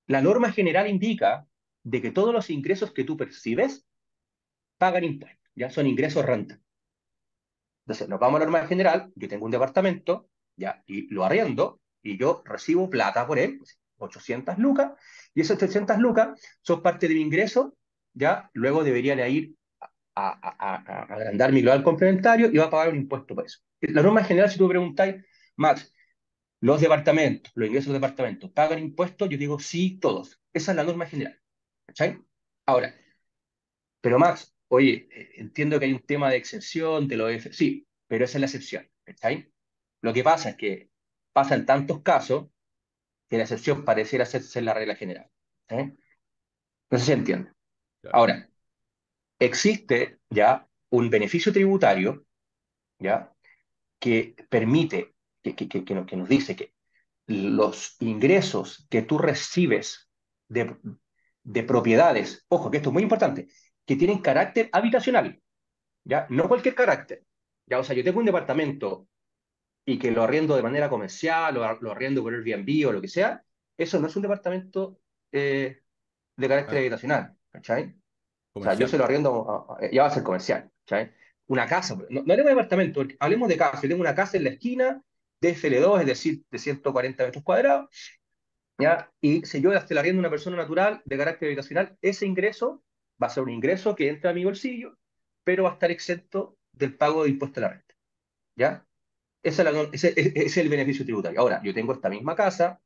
la 0.07 0.21
norma 0.21 0.51
general 0.51 0.89
indica 0.89 1.47
de 1.83 2.01
que 2.01 2.11
todos 2.11 2.33
los 2.33 2.49
ingresos 2.49 2.91
que 2.91 3.03
tú 3.03 3.15
percibes 3.15 3.85
pagan 4.77 5.03
impuestos, 5.03 5.51
¿ya? 5.55 5.69
Son 5.69 5.87
ingresos 5.87 6.25
renta. 6.25 6.59
Entonces, 7.85 8.09
nos 8.09 8.19
vamos 8.19 8.37
a 8.37 8.39
la 8.39 8.45
norma 8.45 8.67
general, 8.67 9.11
yo 9.15 9.27
tengo 9.27 9.45
un 9.45 9.51
departamento, 9.51 10.29
ya, 10.55 10.83
y 10.87 11.13
lo 11.13 11.23
arriendo, 11.23 11.81
y 12.01 12.17
yo 12.17 12.41
recibo 12.45 12.89
plata 12.89 13.27
por 13.27 13.39
él, 13.39 13.59
800 13.97 14.57
lucas, 14.57 14.93
y 15.33 15.41
esas 15.41 15.57
800 15.57 15.97
lucas 15.97 16.39
son 16.61 16.81
parte 16.81 17.07
de 17.07 17.15
mi 17.15 17.21
ingreso, 17.21 17.75
ya, 18.13 18.49
luego 18.53 18.83
debería 18.83 19.27
ir 19.27 19.55
a, 20.15 21.09
agrandar 21.13 21.51
mi 21.51 21.61
global 21.61 21.83
complementario 21.83 22.49
y 22.51 22.57
va 22.57 22.65
a 22.65 22.69
pagar 22.69 22.89
un 22.89 22.97
impuesto 22.97 23.35
por 23.35 23.45
eso. 23.45 23.59
La 23.81 24.01
norma 24.01 24.23
general, 24.23 24.49
si 24.49 24.57
tú 24.57 24.69
preguntáis, 24.69 25.15
Max, 25.55 25.93
los 26.63 26.79
departamentos, 26.79 27.51
los 27.55 27.67
ingresos 27.67 27.89
de 27.89 27.99
departamentos, 27.99 28.49
¿pagan 28.51 28.79
impuestos? 28.79 29.27
Yo 29.27 29.37
digo, 29.37 29.59
sí, 29.59 29.99
todos. 29.99 30.39
Esa 30.53 30.71
es 30.71 30.77
la 30.77 30.85
norma 30.85 31.05
general. 31.05 31.37
¿Cachai? 31.85 32.23
Ahora, 32.65 32.95
pero 33.99 34.17
Max, 34.17 34.55
oye, 34.69 35.09
eh, 35.11 35.31
entiendo 35.35 35.77
que 35.77 35.87
hay 35.87 35.91
un 35.93 35.99
tema 35.99 36.29
de 36.29 36.37
excepción, 36.37 37.09
de 37.09 37.17
lo 37.17 37.25
de... 37.25 37.41
Sí, 37.51 37.85
pero 38.07 38.23
esa 38.23 38.37
es 38.37 38.39
la 38.39 38.45
excepción, 38.45 38.89
ahí? 39.23 39.45
Lo 40.01 40.13
que 40.13 40.23
pasa 40.23 40.51
es 40.51 40.55
que 40.55 40.89
pasan 41.33 41.65
tantos 41.65 42.01
casos 42.01 42.47
que 43.29 43.35
la 43.35 43.43
excepción 43.43 43.83
pareciera 43.83 44.25
ser, 44.25 44.63
la 44.63 44.73
regla 44.73 44.95
general. 44.95 45.29
No 45.69 46.97
sé 46.97 46.99
si 46.99 47.05
se 47.07 47.13
entiende. 47.13 47.51
Ahora, 48.13 48.49
existe 49.37 50.19
ya 50.29 50.65
un 50.91 51.09
beneficio 51.09 51.51
tributario, 51.51 52.25
¿ya? 52.99 53.33
Que 53.99 54.33
permite, 54.49 55.12
que, 55.43 55.55
que, 55.55 55.67
que, 55.67 56.05
que 56.05 56.15
nos 56.15 56.29
dice 56.29 56.55
que 56.55 56.73
los 57.27 57.95
ingresos 57.99 58.87
que 58.89 59.01
tú 59.01 59.17
recibes 59.17 60.09
de, 60.47 60.75
de 61.43 61.63
propiedades, 61.63 62.45
ojo, 62.47 62.71
que 62.71 62.77
esto 62.77 62.89
es 62.89 62.93
muy 62.93 63.03
importante, 63.03 63.47
que 63.85 63.95
tienen 63.95 64.19
carácter 64.19 64.69
habitacional, 64.71 65.41
¿ya? 66.03 66.25
No 66.29 66.47
cualquier 66.47 66.75
carácter. 66.75 67.23
¿ya? 67.65 67.79
O 67.79 67.83
sea, 67.83 67.95
yo 67.95 68.03
tengo 68.03 68.19
un 68.19 68.25
departamento 68.25 69.07
y 69.85 69.99
que 69.99 70.11
lo 70.11 70.23
arriendo 70.23 70.55
de 70.55 70.63
manera 70.63 70.89
comercial, 70.89 71.57
o 71.57 71.79
lo 71.81 71.91
arriendo 71.91 72.23
por 72.23 72.33
Airbnb 72.33 72.87
o 72.87 72.93
lo 72.93 73.01
que 73.01 73.09
sea, 73.09 73.43
eso 73.77 73.99
no 73.99 74.07
es 74.07 74.15
un 74.15 74.21
departamento 74.21 74.99
eh, 75.31 75.81
de 76.37 76.47
carácter 76.47 76.77
ah. 76.77 76.79
habitacional, 76.79 77.37
¿cachai? 77.51 77.95
O 78.53 78.63
sea, 78.63 78.75
yo 78.75 78.87
se 78.87 78.97
lo 78.97 79.03
arriendo, 79.03 79.77
ya 79.91 80.03
va 80.03 80.07
a 80.07 80.11
ser 80.11 80.23
comercial, 80.23 80.69
¿cachai? 80.85 81.11
Una 81.47 81.65
casa, 81.65 81.95
no, 81.95 82.21
no 82.23 82.33
hablemos 82.33 82.45
de 82.45 82.55
departamento, 82.55 83.03
hablemos 83.19 83.49
de 83.49 83.57
casa. 83.57 83.81
Yo 83.81 83.89
tengo 83.89 84.01
una 84.01 84.15
casa 84.15 84.37
en 84.37 84.43
la 84.45 84.51
esquina 84.51 85.03
de 85.43 85.55
FL2, 85.55 85.99
es 85.99 86.05
decir, 86.05 86.43
de 86.49 86.57
140 86.57 87.25
metros 87.25 87.43
cuadrados, 87.43 87.89
¿ya? 88.79 89.11
Y 89.19 89.45
si 89.45 89.61
yo 89.61 89.71
se 89.79 89.93
la 89.93 89.99
arriendo 89.99 90.19
a 90.19 90.23
una 90.23 90.29
persona 90.29 90.55
natural 90.55 91.01
de 91.03 91.17
carácter 91.17 91.47
habitacional, 91.47 91.97
ese 92.01 92.25
ingreso 92.25 92.81
va 93.21 93.27
a 93.27 93.29
ser 93.29 93.43
un 93.43 93.49
ingreso 93.49 93.93
que 93.93 94.07
entra 94.07 94.31
a 94.31 94.33
mi 94.33 94.45
bolsillo, 94.45 94.97
pero 95.43 95.63
va 95.63 95.71
a 95.71 95.73
estar 95.73 95.91
exento 95.91 96.57
del 96.71 96.95
pago 96.95 97.23
de 97.23 97.31
impuesto 97.31 97.59
a 97.59 97.63
la 97.63 97.69
renta. 97.69 97.95
¿Ya? 98.55 98.87
Ese 99.43 99.63
es, 99.93 100.57
el 100.57 100.69
beneficio 100.69 101.03
tributario. 101.03 101.41
Ahora, 101.41 101.61
yo 101.61 101.73
tengo 101.73 101.91
esta 101.91 102.09
misma 102.09 102.35
casa 102.35 102.81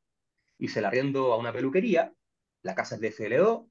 y 0.58 0.66
se 0.66 0.80
la 0.80 0.88
arriendo 0.88 1.32
a 1.32 1.38
una 1.38 1.52
peluquería, 1.52 2.12
la 2.62 2.74
casa 2.74 2.96
es 2.96 3.00
de 3.00 3.12
FL2, 3.12 3.70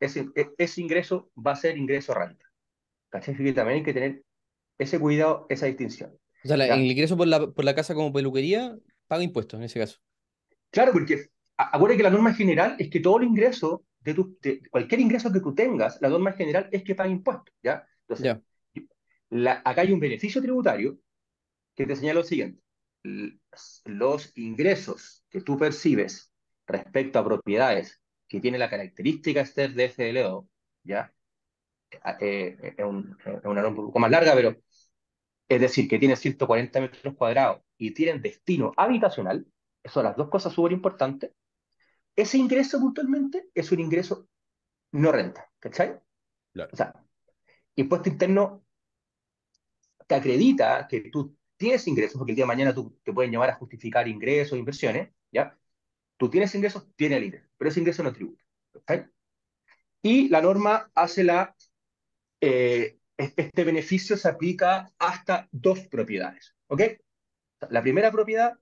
ese, 0.00 0.26
e, 0.34 0.50
ese 0.58 0.80
ingreso 0.80 1.30
va 1.36 1.52
a 1.52 1.56
ser 1.56 1.78
ingreso 1.78 2.14
renta. 2.14 2.46
¿Cachai? 3.10 3.36
también 3.54 3.78
hay 3.78 3.82
que 3.84 3.94
tener 3.94 4.24
ese 4.76 4.98
cuidado, 4.98 5.46
esa 5.48 5.66
distinción. 5.66 6.18
O 6.44 6.48
sea, 6.48 6.56
el 6.56 6.90
ingreso 6.90 7.16
por 7.16 7.26
la, 7.26 7.50
por 7.50 7.64
la 7.64 7.74
casa 7.74 7.94
como 7.94 8.12
peluquería 8.12 8.76
paga 9.06 9.22
impuestos 9.22 9.58
en 9.58 9.64
ese 9.64 9.80
caso. 9.80 9.98
Claro, 10.70 10.92
porque 10.92 11.30
acuérdate 11.56 11.96
que 11.96 12.02
la 12.02 12.10
norma 12.10 12.34
general 12.34 12.76
es 12.78 12.90
que 12.90 13.00
todo 13.00 13.18
el 13.18 13.24
ingreso, 13.24 13.84
de, 14.00 14.14
tu, 14.14 14.38
cualquier 14.70 15.00
ingreso 15.00 15.32
que 15.32 15.40
tú 15.40 15.54
tengas, 15.54 16.00
la 16.00 16.08
norma 16.08 16.32
general 16.32 16.68
es 16.70 16.84
que 16.84 16.94
pague 16.94 17.10
impuestos, 17.10 17.54
¿ya? 17.62 17.86
Entonces, 18.06 18.36
acá 19.64 19.80
hay 19.82 19.92
un 19.92 20.00
beneficio 20.00 20.40
tributario 20.40 20.98
que 21.74 21.86
te 21.86 21.96
señala 21.96 22.20
lo 22.20 22.24
siguiente. 22.24 22.62
Los 23.84 24.36
ingresos 24.36 25.24
que 25.30 25.40
tú 25.40 25.56
percibes 25.56 26.32
respecto 26.66 27.18
a 27.18 27.24
propiedades 27.24 28.00
que 28.28 28.40
tienen 28.40 28.60
la 28.60 28.70
característica 28.70 29.44
ser 29.46 29.72
de 29.72 30.44
¿ya? 30.82 31.12
Eh, 32.20 32.56
eh, 32.60 32.74
es, 32.76 32.84
una 32.84 33.62
norma 33.62 33.68
un 33.68 33.76
poco 33.76 33.98
más 33.98 34.10
larga, 34.10 34.34
pero 34.34 34.56
es 35.48 35.60
decir, 35.60 35.88
que 35.88 35.98
tiene 35.98 36.16
140 36.16 36.80
metros 36.80 37.14
cuadrados 37.14 37.62
y 37.78 37.92
tienen 37.92 38.22
destino 38.22 38.72
habitacional, 38.76 39.46
son 39.84 40.04
las 40.04 40.16
dos 40.16 40.28
cosas 40.28 40.52
súper 40.52 40.72
importantes, 40.72 41.32
ese 42.16 42.38
ingreso 42.38 42.80
puntualmente 42.80 43.48
es 43.54 43.70
un 43.72 43.80
ingreso 43.80 44.28
no 44.92 45.12
renta, 45.12 45.50
¿cachai? 45.60 45.98
O 46.72 46.76
sea, 46.76 46.92
impuesto 47.76 48.08
interno 48.08 48.64
te 50.06 50.14
acredita 50.14 50.86
que 50.88 51.10
tú 51.10 51.36
tienes 51.56 51.86
ingresos, 51.86 52.18
porque 52.18 52.32
el 52.32 52.36
día 52.36 52.44
de 52.44 52.48
mañana 52.48 52.74
tú 52.74 52.98
te 53.04 53.12
pueden 53.12 53.30
llevar 53.30 53.50
a 53.50 53.54
justificar 53.56 54.08
ingresos, 54.08 54.58
inversiones, 54.58 55.10
¿ya? 55.30 55.56
Tú 56.16 56.30
tienes 56.30 56.54
ingresos, 56.54 56.88
tienes 56.96 57.18
el 57.18 57.24
ingreso, 57.24 57.48
pero 57.56 57.70
ese 57.70 57.80
ingreso 57.80 58.02
no 58.02 58.12
tributa, 58.12 58.42
¿cachai? 58.72 59.06
Y 60.02 60.28
la 60.28 60.40
norma 60.42 60.90
hace 60.94 61.24
la 61.24 61.54
eh, 62.40 62.97
este 63.18 63.64
beneficio 63.64 64.16
se 64.16 64.28
aplica 64.28 64.92
hasta 64.98 65.48
dos 65.50 65.80
propiedades. 65.88 66.54
¿Ok? 66.68 66.82
La 67.70 67.82
primera 67.82 68.12
propiedad, 68.12 68.54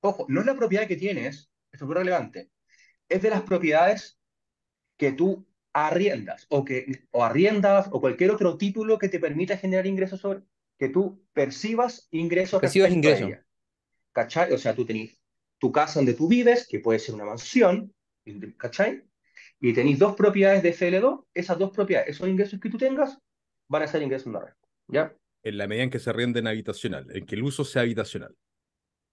ojo, 0.00 0.24
no 0.28 0.40
es 0.40 0.46
la 0.46 0.56
propiedad 0.56 0.88
que 0.88 0.96
tienes, 0.96 1.50
esto 1.70 1.84
es 1.84 1.88
muy 1.88 1.94
relevante, 1.94 2.50
es 3.08 3.20
de 3.20 3.30
las 3.30 3.42
propiedades 3.42 4.18
que 4.96 5.12
tú 5.12 5.46
arriendas 5.72 6.46
o 6.48 6.64
que 6.64 7.06
o 7.10 7.24
arriendas 7.24 7.88
o 7.90 8.00
cualquier 8.00 8.30
otro 8.30 8.56
título 8.58 8.98
que 8.98 9.08
te 9.08 9.18
permita 9.18 9.56
generar 9.56 9.86
ingresos 9.86 10.20
sobre 10.20 10.42
que 10.78 10.90
tú 10.90 11.24
percibas 11.32 12.08
ingresos 12.10 12.60
percibas 12.60 12.90
ingresos 12.90 13.30
¿cachai? 14.12 14.52
o 14.52 14.58
sea 14.58 14.74
tú 14.74 14.84
tenés 14.84 15.18
tu 15.58 15.72
casa 15.72 15.98
donde 16.00 16.12
tú 16.12 16.28
vives 16.28 16.66
que 16.68 16.80
puede 16.80 16.98
ser 16.98 17.14
una 17.14 17.24
mansión 17.24 17.94
¿cachai? 18.58 19.02
y 19.60 19.72
tenéis 19.72 19.98
dos 19.98 20.14
propiedades 20.14 20.62
de 20.62 20.74
FL2 20.74 21.24
esas 21.32 21.58
dos 21.58 21.70
propiedades 21.70 22.10
esos 22.10 22.28
ingresos 22.28 22.60
que 22.60 22.68
tú 22.68 22.76
tengas 22.76 23.18
van 23.72 23.82
a 23.82 23.86
ser 23.86 24.02
ingresos 24.02 24.30
no 24.30 24.44
¿ya? 24.88 25.16
En 25.42 25.56
la 25.56 25.66
medida 25.66 25.84
en 25.84 25.90
que 25.90 25.98
se 25.98 26.12
rienden 26.12 26.46
habitacional, 26.46 27.06
en 27.16 27.24
que 27.24 27.34
el 27.34 27.42
uso 27.42 27.64
sea 27.64 27.82
habitacional. 27.82 28.36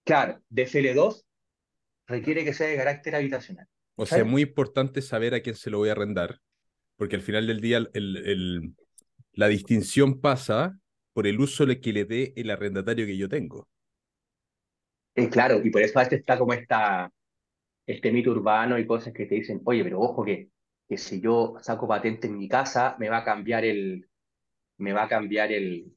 Claro, 0.04 0.40
DFL2 0.50 1.24
requiere 2.06 2.44
que 2.44 2.52
sea 2.52 2.68
de 2.68 2.76
carácter 2.76 3.16
habitacional. 3.16 3.66
O 3.96 4.06
sea, 4.06 4.18
es 4.18 4.26
muy 4.26 4.42
importante 4.42 5.02
saber 5.02 5.34
a 5.34 5.40
quién 5.40 5.56
se 5.56 5.70
lo 5.70 5.78
voy 5.78 5.88
a 5.88 5.92
arrendar, 5.92 6.38
porque 6.96 7.16
al 7.16 7.22
final 7.22 7.46
del 7.46 7.60
día 7.60 7.78
el, 7.78 7.88
el, 7.94 8.74
la 9.32 9.48
distinción 9.48 10.20
pasa 10.20 10.78
por 11.14 11.26
el 11.26 11.40
uso 11.40 11.66
que 11.66 11.92
le 11.92 12.04
dé 12.04 12.32
el 12.36 12.50
arrendatario 12.50 13.06
que 13.06 13.16
yo 13.16 13.28
tengo. 13.28 13.68
Eh, 15.16 15.28
claro, 15.28 15.60
y 15.64 15.70
por 15.70 15.82
eso 15.82 15.98
a 15.98 16.04
veces 16.04 16.20
está 16.20 16.38
como 16.38 16.52
esta, 16.52 17.10
este 17.86 18.12
mito 18.12 18.30
urbano 18.30 18.78
y 18.78 18.86
cosas 18.86 19.12
que 19.12 19.26
te 19.26 19.36
dicen, 19.36 19.60
oye, 19.64 19.82
pero 19.82 20.00
ojo 20.00 20.24
que, 20.24 20.50
que 20.88 20.96
si 20.96 21.20
yo 21.20 21.54
saco 21.60 21.88
patente 21.88 22.26
en 22.28 22.38
mi 22.38 22.48
casa, 22.48 22.96
me 22.98 23.08
va 23.08 23.18
a 23.18 23.24
cambiar 23.24 23.64
el, 23.64 24.09
me 24.80 24.92
va 24.92 25.04
a 25.04 25.08
cambiar 25.08 25.52
el, 25.52 25.92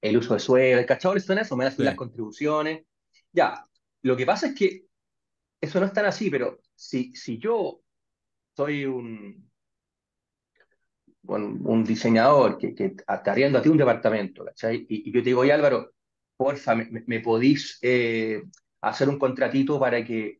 el 0.00 0.16
uso 0.16 0.34
de 0.34 0.40
suelo, 0.40 0.80
el 0.80 0.86
cachado, 0.86 1.16
eso, 1.16 1.56
me 1.56 1.64
va 1.64 1.68
a 1.68 1.72
subir 1.72 1.86
las 1.86 1.96
contribuciones. 1.96 2.84
Ya, 3.32 3.64
lo 4.02 4.16
que 4.16 4.26
pasa 4.26 4.48
es 4.48 4.54
que 4.54 4.86
eso 5.60 5.80
no 5.80 5.86
es 5.86 5.92
tan 5.92 6.04
así, 6.04 6.30
pero 6.30 6.60
si, 6.74 7.14
si 7.14 7.38
yo 7.38 7.80
soy 8.54 8.84
un, 8.84 9.48
un, 11.22 11.84
diseñador 11.84 12.58
que, 12.58 12.74
que 12.74 12.90
te 12.90 13.04
arriendo 13.06 13.58
a 13.58 13.62
ti 13.62 13.68
un 13.68 13.78
departamento, 13.78 14.44
¿cachai? 14.44 14.86
Y, 14.88 15.10
yo 15.12 15.20
te 15.22 15.30
digo, 15.30 15.40
oye 15.40 15.52
Álvaro, 15.52 15.92
porfa, 16.36 16.74
me, 16.74 17.04
me 17.06 17.20
podís 17.20 17.78
eh, 17.82 18.42
hacer 18.80 19.08
un 19.08 19.18
contratito 19.18 19.78
para 19.78 20.04
que 20.04 20.36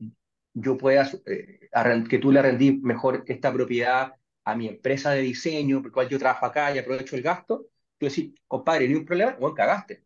yo 0.54 0.76
pueda, 0.76 1.08
eh, 1.26 1.70
que 2.08 2.18
tú 2.18 2.32
le 2.32 2.42
rendí 2.42 2.80
mejor 2.82 3.24
esta 3.26 3.52
propiedad 3.52 4.12
a 4.44 4.56
mi 4.56 4.68
empresa 4.68 5.10
de 5.10 5.22
diseño, 5.22 5.82
por 5.82 5.92
cual 5.92 6.08
yo 6.08 6.18
trabajo 6.18 6.46
acá 6.46 6.74
y 6.74 6.78
aprovecho 6.78 7.16
el 7.16 7.22
gasto, 7.22 7.68
tú 7.98 8.06
decís, 8.06 8.34
compadre, 8.46 8.88
ni 8.88 8.94
un 8.94 9.04
problema, 9.04 9.36
bueno, 9.38 9.54
cagaste. 9.54 10.04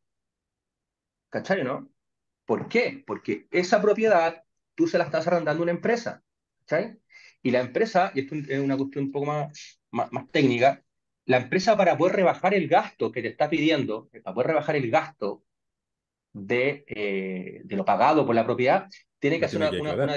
¿Cachai, 1.31 1.65
no? 1.65 1.91
¿Por 2.45 2.69
qué? 2.69 3.03
Porque 3.07 3.47
esa 3.51 3.81
propiedad 3.81 4.43
tú 4.75 4.87
se 4.87 4.99
la 4.99 5.05
estás 5.05 5.27
arrendando 5.27 5.63
a 5.63 5.65
una 5.65 5.73
empresa. 5.73 6.23
¿Cachai? 6.61 6.99
Y 7.43 7.51
la 7.51 7.61
empresa, 7.61 8.13
y 8.15 8.21
esto 8.21 8.35
es 8.35 8.59
una 8.59 8.77
cuestión 8.77 9.07
un 9.07 9.13
poco 9.13 9.27
más, 9.27 9.81
más, 9.91 10.31
técnica, 10.31 10.83
la 11.25 11.39
empresa 11.39 11.77
para 11.77 11.97
poder 11.97 12.17
rebajar 12.17 12.55
el 12.55 12.69
gasto 12.69 13.11
que 13.11 13.23
te 13.23 13.29
está 13.29 13.49
pidiendo, 13.49 14.09
para 14.23 14.35
poder 14.35 14.49
rebajar 14.49 14.77
el 14.77 14.91
gasto 14.91 15.45
de, 16.33 16.85
eh, 16.89 17.63
de 17.65 17.77
lo 17.77 17.85
pagado 17.85 18.27
por 18.27 18.35
la 18.35 18.45
propiedad, 18.45 18.89
tiene 19.19 19.39
que 19.39 19.47
hacer 19.47 19.59
una, 19.59 19.71
una, 19.71 20.15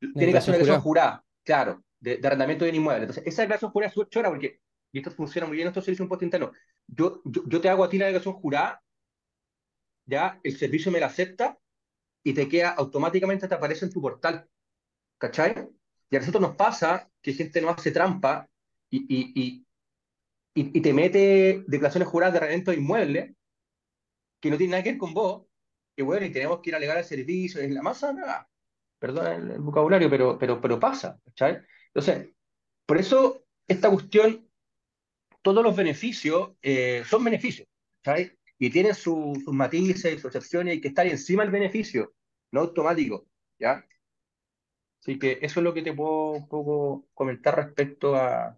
tiene 0.00 0.32
que 0.32 0.38
hacer 0.38 0.50
una 0.50 0.58
declaración 0.58 0.80
jurada, 0.80 1.24
claro, 1.44 1.84
de, 2.02 2.20
arrendamiento 2.24 2.64
de 2.64 2.70
un 2.70 2.76
inmueble. 2.76 3.04
Entonces, 3.04 3.24
esa 3.26 3.42
declaración 3.42 3.70
jurada 3.70 3.92
es 3.96 4.08
chora 4.10 4.28
porque, 4.28 4.60
y 4.92 4.98
esto 4.98 5.10
funciona 5.10 5.46
muy 5.46 5.56
bien 5.56 5.66
en 5.66 5.70
estos 5.70 5.84
servicios 5.84 6.04
de 6.04 6.04
impuesto 6.04 6.24
interno, 6.24 6.52
yo, 6.86 7.22
yo, 7.24 7.60
te 7.60 7.68
hago 7.68 7.84
a 7.84 7.88
ti 7.88 7.98
la 7.98 8.06
declaración 8.06 8.34
jurada, 8.34 8.82
ya 10.04 10.40
el 10.42 10.56
servicio 10.58 10.90
me 10.90 11.00
la 11.00 11.06
acepta 11.06 11.58
y 12.24 12.34
te 12.34 12.48
queda 12.48 12.70
automáticamente, 12.70 13.48
te 13.48 13.54
aparece 13.54 13.86
en 13.86 13.92
tu 13.92 14.00
portal. 14.00 14.48
¿Cachai? 15.18 15.68
Y 16.10 16.16
a 16.16 16.18
nosotros 16.18 16.42
nos 16.42 16.56
pasa 16.56 17.08
que 17.22 17.32
gente 17.32 17.60
no 17.60 17.70
hace 17.70 17.92
trampa 17.92 18.48
y, 18.90 19.06
y, 19.08 19.64
y, 20.54 20.78
y 20.78 20.80
te 20.80 20.92
mete 20.92 21.64
declaraciones 21.68 22.08
juradas 22.08 22.34
de 22.34 22.38
arrendamiento 22.38 22.72
de 22.72 22.76
inmueble 22.78 23.36
que 24.40 24.50
no 24.50 24.56
tiene 24.56 24.72
nada 24.72 24.82
que 24.82 24.90
ver 24.90 24.98
con 24.98 25.14
vos, 25.14 25.46
y 25.96 26.02
bueno, 26.02 26.26
y 26.26 26.32
tenemos 26.32 26.60
que 26.60 26.70
ir 26.70 26.74
a 26.74 26.78
alegar 26.78 26.98
el 26.98 27.04
servicio, 27.04 27.60
es 27.60 27.70
la 27.70 27.80
masa, 27.80 28.12
nada. 28.12 28.48
Perdona 28.98 29.34
el, 29.34 29.60
vocabulario, 29.60 30.10
pero, 30.10 30.36
pero, 30.36 30.60
pero 30.60 30.80
pasa, 30.80 31.20
¿cachai? 31.24 31.62
Entonces, 31.94 32.34
por 32.86 32.98
eso 32.98 33.44
esta 33.68 33.90
cuestión, 33.90 34.48
todos 35.42 35.62
los 35.62 35.76
beneficios 35.76 36.52
eh, 36.62 37.02
son 37.06 37.24
beneficios, 37.24 37.68
¿sabes? 38.04 38.32
Y 38.58 38.70
tienen 38.70 38.94
sus 38.94 39.38
matices 39.48 40.14
y 40.14 40.18
sus 40.18 40.26
excepciones 40.26 40.72
y 40.72 40.76
hay 40.76 40.80
que 40.80 40.88
estar 40.88 41.06
encima 41.06 41.42
del 41.42 41.52
beneficio, 41.52 42.14
no 42.52 42.60
automático, 42.60 43.26
¿ya? 43.58 43.84
Así 45.00 45.18
que 45.18 45.38
eso 45.42 45.60
es 45.60 45.64
lo 45.64 45.74
que 45.74 45.82
te 45.82 45.92
puedo 45.92 46.30
un 46.30 46.48
poco 46.48 47.08
comentar 47.14 47.56
respecto 47.56 48.14
a, 48.14 48.56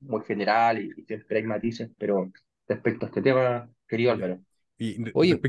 muy 0.00 0.24
general 0.24 0.82
y, 0.82 1.04
siempre 1.04 1.38
hay 1.38 1.44
matices, 1.44 1.90
pero 1.98 2.30
respecto 2.66 3.06
a 3.06 3.08
este 3.08 3.22
tema, 3.22 3.70
querido 3.86 4.12
Álvaro. 4.12 4.40
Oye, 5.14 5.40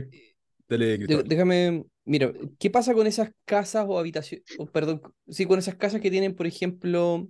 déjame, 0.68 1.86
mira, 2.08 2.34
¿qué 2.60 2.70
pasa 2.70 2.94
con 2.94 3.08
esas 3.08 3.32
casas 3.46 3.86
o 3.88 4.00
habitaciones, 4.00 4.46
perdón, 4.74 5.02
sí, 5.30 5.46
con 5.46 5.60
esas 5.60 5.76
casas 5.76 6.02
que 6.02 6.12
tienen, 6.12 6.36
por 6.36 6.48
ejemplo, 6.48 7.28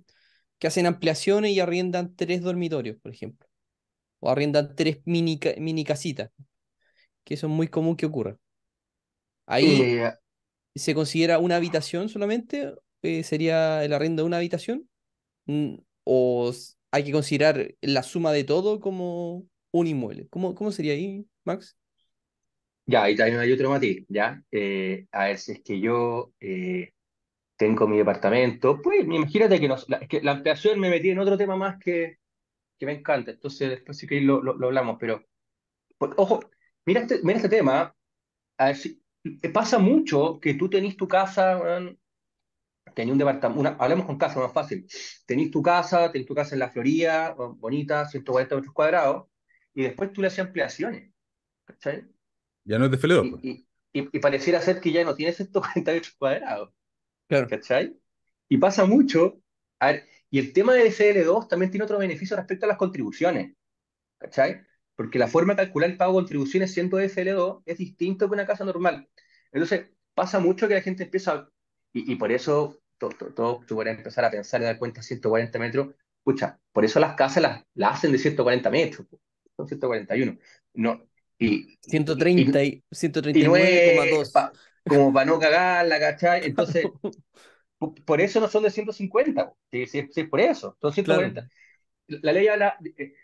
que 0.58 0.66
hacen 0.68 0.86
ampliaciones 0.86 1.52
y 1.52 1.60
arriendan 1.60 2.14
tres 2.16 2.42
dormitorios, 2.42 2.98
por 3.00 3.12
ejemplo? 3.12 3.48
O 4.20 4.30
arriendan 4.30 4.74
tres 4.76 5.00
mini, 5.04 5.40
mini 5.58 5.84
casitas, 5.84 6.30
que 7.24 7.34
eso 7.34 7.46
es 7.46 7.52
muy 7.52 7.68
común 7.68 7.96
que 7.96 8.06
ocurra. 8.06 8.38
Ahí 9.46 9.82
eh, 9.82 10.12
se 10.74 10.94
considera 10.94 11.38
una 11.38 11.56
habitación 11.56 12.08
solamente, 12.08 12.74
eh, 13.02 13.24
sería 13.24 13.84
el 13.84 13.92
arriendo 13.92 14.22
de 14.22 14.26
una 14.26 14.38
habitación, 14.38 14.88
mm, 15.46 15.76
o 16.04 16.52
hay 16.92 17.04
que 17.04 17.12
considerar 17.12 17.74
la 17.82 18.02
suma 18.02 18.32
de 18.32 18.44
todo 18.44 18.80
como 18.80 19.46
un 19.72 19.86
inmueble. 19.86 20.28
¿Cómo, 20.28 20.54
cómo 20.54 20.72
sería 20.72 20.94
ahí, 20.94 21.26
Max? 21.44 21.76
Ya, 22.88 23.02
ahí 23.02 23.14
también 23.16 23.38
hay 23.38 23.52
otro 23.52 23.68
matiz, 23.68 24.06
¿ya? 24.08 24.42
Eh, 24.50 25.06
a 25.12 25.26
ver, 25.26 25.38
si 25.38 25.52
es 25.52 25.60
que 25.62 25.78
yo 25.78 26.32
eh, 26.40 26.94
tengo 27.56 27.86
mi 27.86 27.98
departamento, 27.98 28.80
pues 28.82 29.00
imagínate 29.02 29.60
que, 29.60 29.68
la, 29.68 30.00
que 30.08 30.22
la 30.22 30.32
ampliación 30.32 30.80
me 30.80 30.90
metí 30.90 31.10
en 31.10 31.18
otro 31.18 31.36
tema 31.36 31.56
más 31.56 31.78
que, 31.78 32.18
que 32.78 32.86
me 32.86 32.92
encanta, 32.92 33.32
entonces 33.32 33.70
después 33.70 33.98
sí 33.98 34.06
que 34.06 34.22
lo, 34.22 34.42
lo, 34.42 34.66
hablamos, 34.66 34.96
pero 35.00 35.22
pues, 35.98 36.12
ojo, 36.16 36.40
mira 36.86 37.02
este, 37.02 37.20
mira 37.22 37.38
este 37.38 37.50
tema, 37.50 37.94
a 38.58 38.66
ver 38.66 38.76
si, 38.76 39.02
eh, 39.24 39.50
pasa 39.50 39.78
mucho 39.78 40.40
que 40.40 40.54
tú 40.54 40.70
tenés 40.70 40.96
tu 40.96 41.08
casa, 41.08 41.60
tenés 42.94 43.12
un 43.12 43.18
departamento, 43.18 43.76
hablemos 43.78 44.06
con 44.06 44.18
casa 44.18 44.40
más 44.40 44.52
fácil, 44.52 44.86
tenés 45.26 45.50
tu 45.50 45.62
casa, 45.62 46.10
tenés 46.12 46.26
tu 46.26 46.34
casa 46.34 46.54
en 46.54 46.60
la 46.60 46.70
Florida, 46.70 47.34
bonita, 47.34 48.06
140 48.08 48.56
metros 48.56 48.74
cuadrados, 48.74 49.28
y 49.74 49.82
después 49.82 50.12
tú 50.12 50.22
le 50.22 50.28
haces 50.28 50.40
ampliaciones, 50.40 51.12
¿cachai? 51.66 52.17
Ya 52.68 52.78
no 52.78 52.84
es 52.84 52.90
de 52.90 52.98
FL2. 52.98 53.30
Pues. 53.30 53.44
Y, 53.44 53.66
y, 53.92 54.18
pareciera 54.20 54.60
ser 54.60 54.80
que 54.80 54.92
ya 54.92 55.02
no 55.02 55.14
tiene 55.14 55.32
148 55.32 56.12
cuadrados. 56.18 56.70
Claro. 57.26 57.48
¿Cachai? 57.48 57.98
Y 58.48 58.58
pasa 58.58 58.84
mucho. 58.84 59.40
A 59.80 59.92
ver, 59.92 60.04
y 60.30 60.38
el 60.38 60.52
tema 60.52 60.74
de 60.74 60.90
FL2 60.90 61.48
también 61.48 61.70
tiene 61.70 61.84
otro 61.84 61.98
beneficio 61.98 62.36
respecto 62.36 62.66
a 62.66 62.68
las 62.68 62.76
contribuciones. 62.76 63.56
¿cachai? 64.18 64.62
Porque 64.94 65.18
la 65.18 65.28
forma 65.28 65.54
de 65.54 65.64
calcular 65.64 65.90
el 65.90 65.96
pago 65.96 66.12
de 66.12 66.18
contribuciones 66.18 66.72
siendo 66.72 67.00
FL2 67.00 67.62
es 67.64 67.78
distinto 67.78 68.26
que 68.28 68.34
una 68.34 68.46
casa 68.46 68.64
normal. 68.64 69.08
Entonces, 69.52 69.90
pasa 70.14 70.40
mucho 70.40 70.68
que 70.68 70.74
la 70.74 70.82
gente 70.82 71.04
empieza, 71.04 71.48
y, 71.92 72.16
por 72.16 72.32
eso 72.32 72.80
todos 72.98 73.16
todo, 73.16 73.60
todo, 73.66 73.82
empezar 73.86 74.24
a 74.24 74.30
pensar 74.30 74.60
y 74.60 74.64
dar 74.64 74.78
cuenta 74.78 75.02
140 75.02 75.58
metros, 75.58 75.94
escucha, 76.18 76.60
por 76.72 76.84
eso 76.84 76.98
las 77.00 77.14
casas 77.14 77.42
las, 77.42 77.64
las 77.74 77.94
hacen 77.94 78.12
de 78.12 78.18
140 78.18 78.70
metros, 78.70 79.06
son 79.56 79.68
141. 79.68 80.38
No, 80.74 81.07
y, 81.38 81.78
130 81.82 82.64
y, 82.64 82.82
139,2. 82.90 84.52
como 84.86 85.12
para 85.12 85.26
no 85.26 85.38
cagarla, 85.38 86.00
¿cachai? 86.00 86.46
Entonces, 86.46 86.86
por 88.04 88.20
eso 88.20 88.40
no 88.40 88.48
son 88.48 88.64
de 88.64 88.70
150, 88.70 89.52
sí, 89.70 89.86
sí, 89.86 90.08
sí, 90.12 90.24
por 90.24 90.40
eso, 90.40 90.76
son 90.80 90.92
140. 90.92 91.48
La 92.08 92.32
ley 92.32 92.48
habla, 92.48 92.76
eh, 92.96 93.14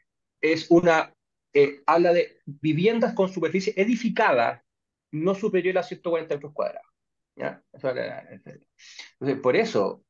es 0.40 0.70
una, 0.70 1.12
eh, 1.52 1.80
habla 1.86 2.12
de 2.12 2.38
viviendas 2.44 3.14
con 3.14 3.32
superficie 3.32 3.72
edificada 3.76 4.64
no 5.10 5.34
superior 5.34 5.78
a 5.78 5.82
140 5.82 6.34
metros 6.34 6.52
cuadrados. 6.52 6.90
¿ya? 7.36 7.62
Entonces, 7.72 9.40
por 9.42 9.56
eso, 9.56 10.04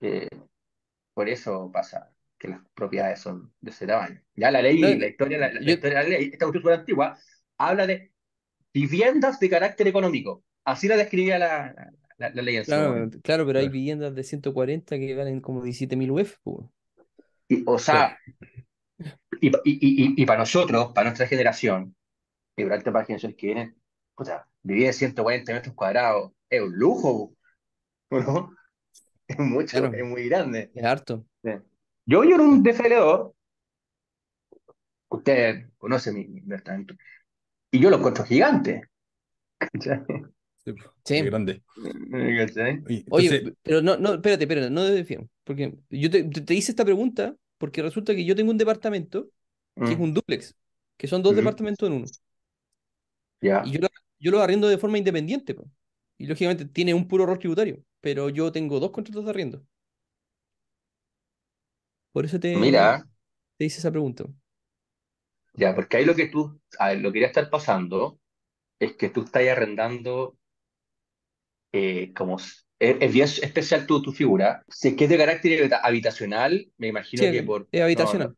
eh, 0.00 0.28
por 1.14 1.28
eso 1.28 1.70
pasa 1.72 2.12
que 2.38 2.48
las 2.48 2.60
propiedades 2.74 3.20
son 3.20 3.52
de 3.60 3.70
ese 3.70 3.86
tamaño. 3.86 4.22
Ya 4.34 4.50
la 4.50 4.62
ley, 4.62 4.80
la 4.98 5.06
historia, 5.06 5.38
la, 5.38 5.60
historia 5.60 5.98
de 5.98 6.02
la 6.02 6.02
ley, 6.02 6.30
esta 6.32 6.46
constitución 6.46 6.80
antigua, 6.80 7.18
habla 7.60 7.86
de 7.86 8.10
viviendas 8.72 9.38
de 9.38 9.50
carácter 9.50 9.86
económico. 9.86 10.42
Así 10.64 10.88
la 10.88 10.96
describía 10.96 11.38
la, 11.38 11.92
la, 12.16 12.30
ley 12.30 12.62
claro, 12.64 13.10
claro, 13.22 13.46
pero 13.46 13.58
hay 13.58 13.68
viviendas 13.68 14.14
de 14.14 14.24
140 14.24 14.98
que 14.98 15.14
valen 15.14 15.40
como 15.40 15.62
17.000 15.62 16.10
UF. 16.10 16.38
Y, 17.48 17.62
o 17.66 17.78
sea, 17.78 18.18
y, 19.40 19.48
y, 19.48 20.22
y, 20.22 20.26
para 20.26 20.40
nosotros, 20.40 20.92
para 20.94 21.08
nuestra 21.08 21.26
generación, 21.26 21.94
y 22.56 22.64
para 22.64 22.80
para 22.82 23.04
generaciones 23.04 23.36
que 23.36 23.46
vienen, 23.46 23.76
o 24.14 24.24
sea, 24.24 24.46
vivir 24.62 24.86
en 24.86 24.94
140 24.94 25.52
metros 25.52 25.74
cuadrados 25.74 26.32
es 26.48 26.62
un 26.62 26.76
lujo, 26.76 27.34
¿no? 28.10 28.54
Es 29.26 29.38
mucho, 29.38 29.86
es 29.86 30.04
muy 30.04 30.28
grande. 30.28 30.70
Es 30.74 30.84
harto. 30.84 31.24
Yo 32.04 32.22
vivo 32.22 32.34
en 32.34 32.40
un 32.40 32.64
DFL2, 32.64 33.32
usted 35.08 35.70
conoce 35.78 36.12
mi, 36.12 36.26
mi 36.26 36.40
y 37.70 37.78
yo 37.78 37.90
lo 37.90 37.96
encuentro 37.96 38.24
gigante. 38.24 38.82
Sí, 41.04 41.22
grande. 41.22 41.62
Oye, 43.10 43.54
pero 43.62 43.80
no, 43.80 43.96
no, 43.96 44.14
espérate, 44.14 44.44
espérate, 44.44 44.70
no 44.70 44.84
desde 44.84 45.28
Porque 45.44 45.74
yo 45.88 46.10
te, 46.10 46.24
te, 46.24 46.54
hice 46.54 46.72
esta 46.72 46.84
pregunta 46.84 47.34
porque 47.58 47.82
resulta 47.82 48.14
que 48.14 48.24
yo 48.24 48.36
tengo 48.36 48.50
un 48.50 48.58
departamento 48.58 49.30
que 49.76 49.92
es 49.92 49.98
mm. 49.98 50.02
un 50.02 50.14
duplex, 50.14 50.54
que 50.96 51.06
son 51.06 51.22
dos 51.22 51.34
departamentos 51.34 51.88
en 51.88 51.94
uno. 51.94 52.06
Ya. 53.40 53.62
Y 53.64 53.72
yo 53.72 53.80
lo, 53.80 53.88
yo 54.18 54.30
lo 54.30 54.40
arriendo 54.40 54.68
de 54.68 54.78
forma 54.78 54.98
independiente. 54.98 55.56
Y 56.18 56.26
lógicamente 56.26 56.66
tiene 56.66 56.92
un 56.92 57.08
puro 57.08 57.24
rol 57.24 57.38
tributario, 57.38 57.82
pero 58.00 58.28
yo 58.28 58.52
tengo 58.52 58.78
dos 58.78 58.90
contratos 58.90 59.24
de 59.24 59.30
arriendo. 59.30 59.64
Por 62.12 62.24
eso 62.24 62.38
te, 62.38 62.56
Mira. 62.56 63.06
te 63.56 63.64
hice 63.64 63.78
esa 63.78 63.90
pregunta. 63.90 64.24
Ya, 65.54 65.74
porque 65.74 65.98
ahí 65.98 66.04
lo 66.04 66.14
que 66.14 66.26
tú, 66.26 66.60
lo 66.98 67.12
que 67.12 67.18
iría 67.18 67.28
estar 67.28 67.50
pasando 67.50 68.18
es 68.78 68.94
que 68.94 69.10
tú 69.10 69.22
estás 69.22 69.46
arrendando 69.46 70.36
eh, 71.72 72.12
como 72.14 72.38
es, 72.38 73.12
bien 73.12 73.28
especial 73.42 73.86
tu, 73.86 74.02
tu 74.02 74.12
figura. 74.12 74.64
Si 74.68 74.88
es 74.88 74.94
que 74.94 75.04
es 75.04 75.10
de 75.10 75.18
carácter 75.18 75.70
habitacional, 75.82 76.68
me 76.78 76.88
imagino 76.88 77.22
que 77.22 77.42
por. 77.42 77.68
Es 77.70 77.82
habitacional. 77.82 78.34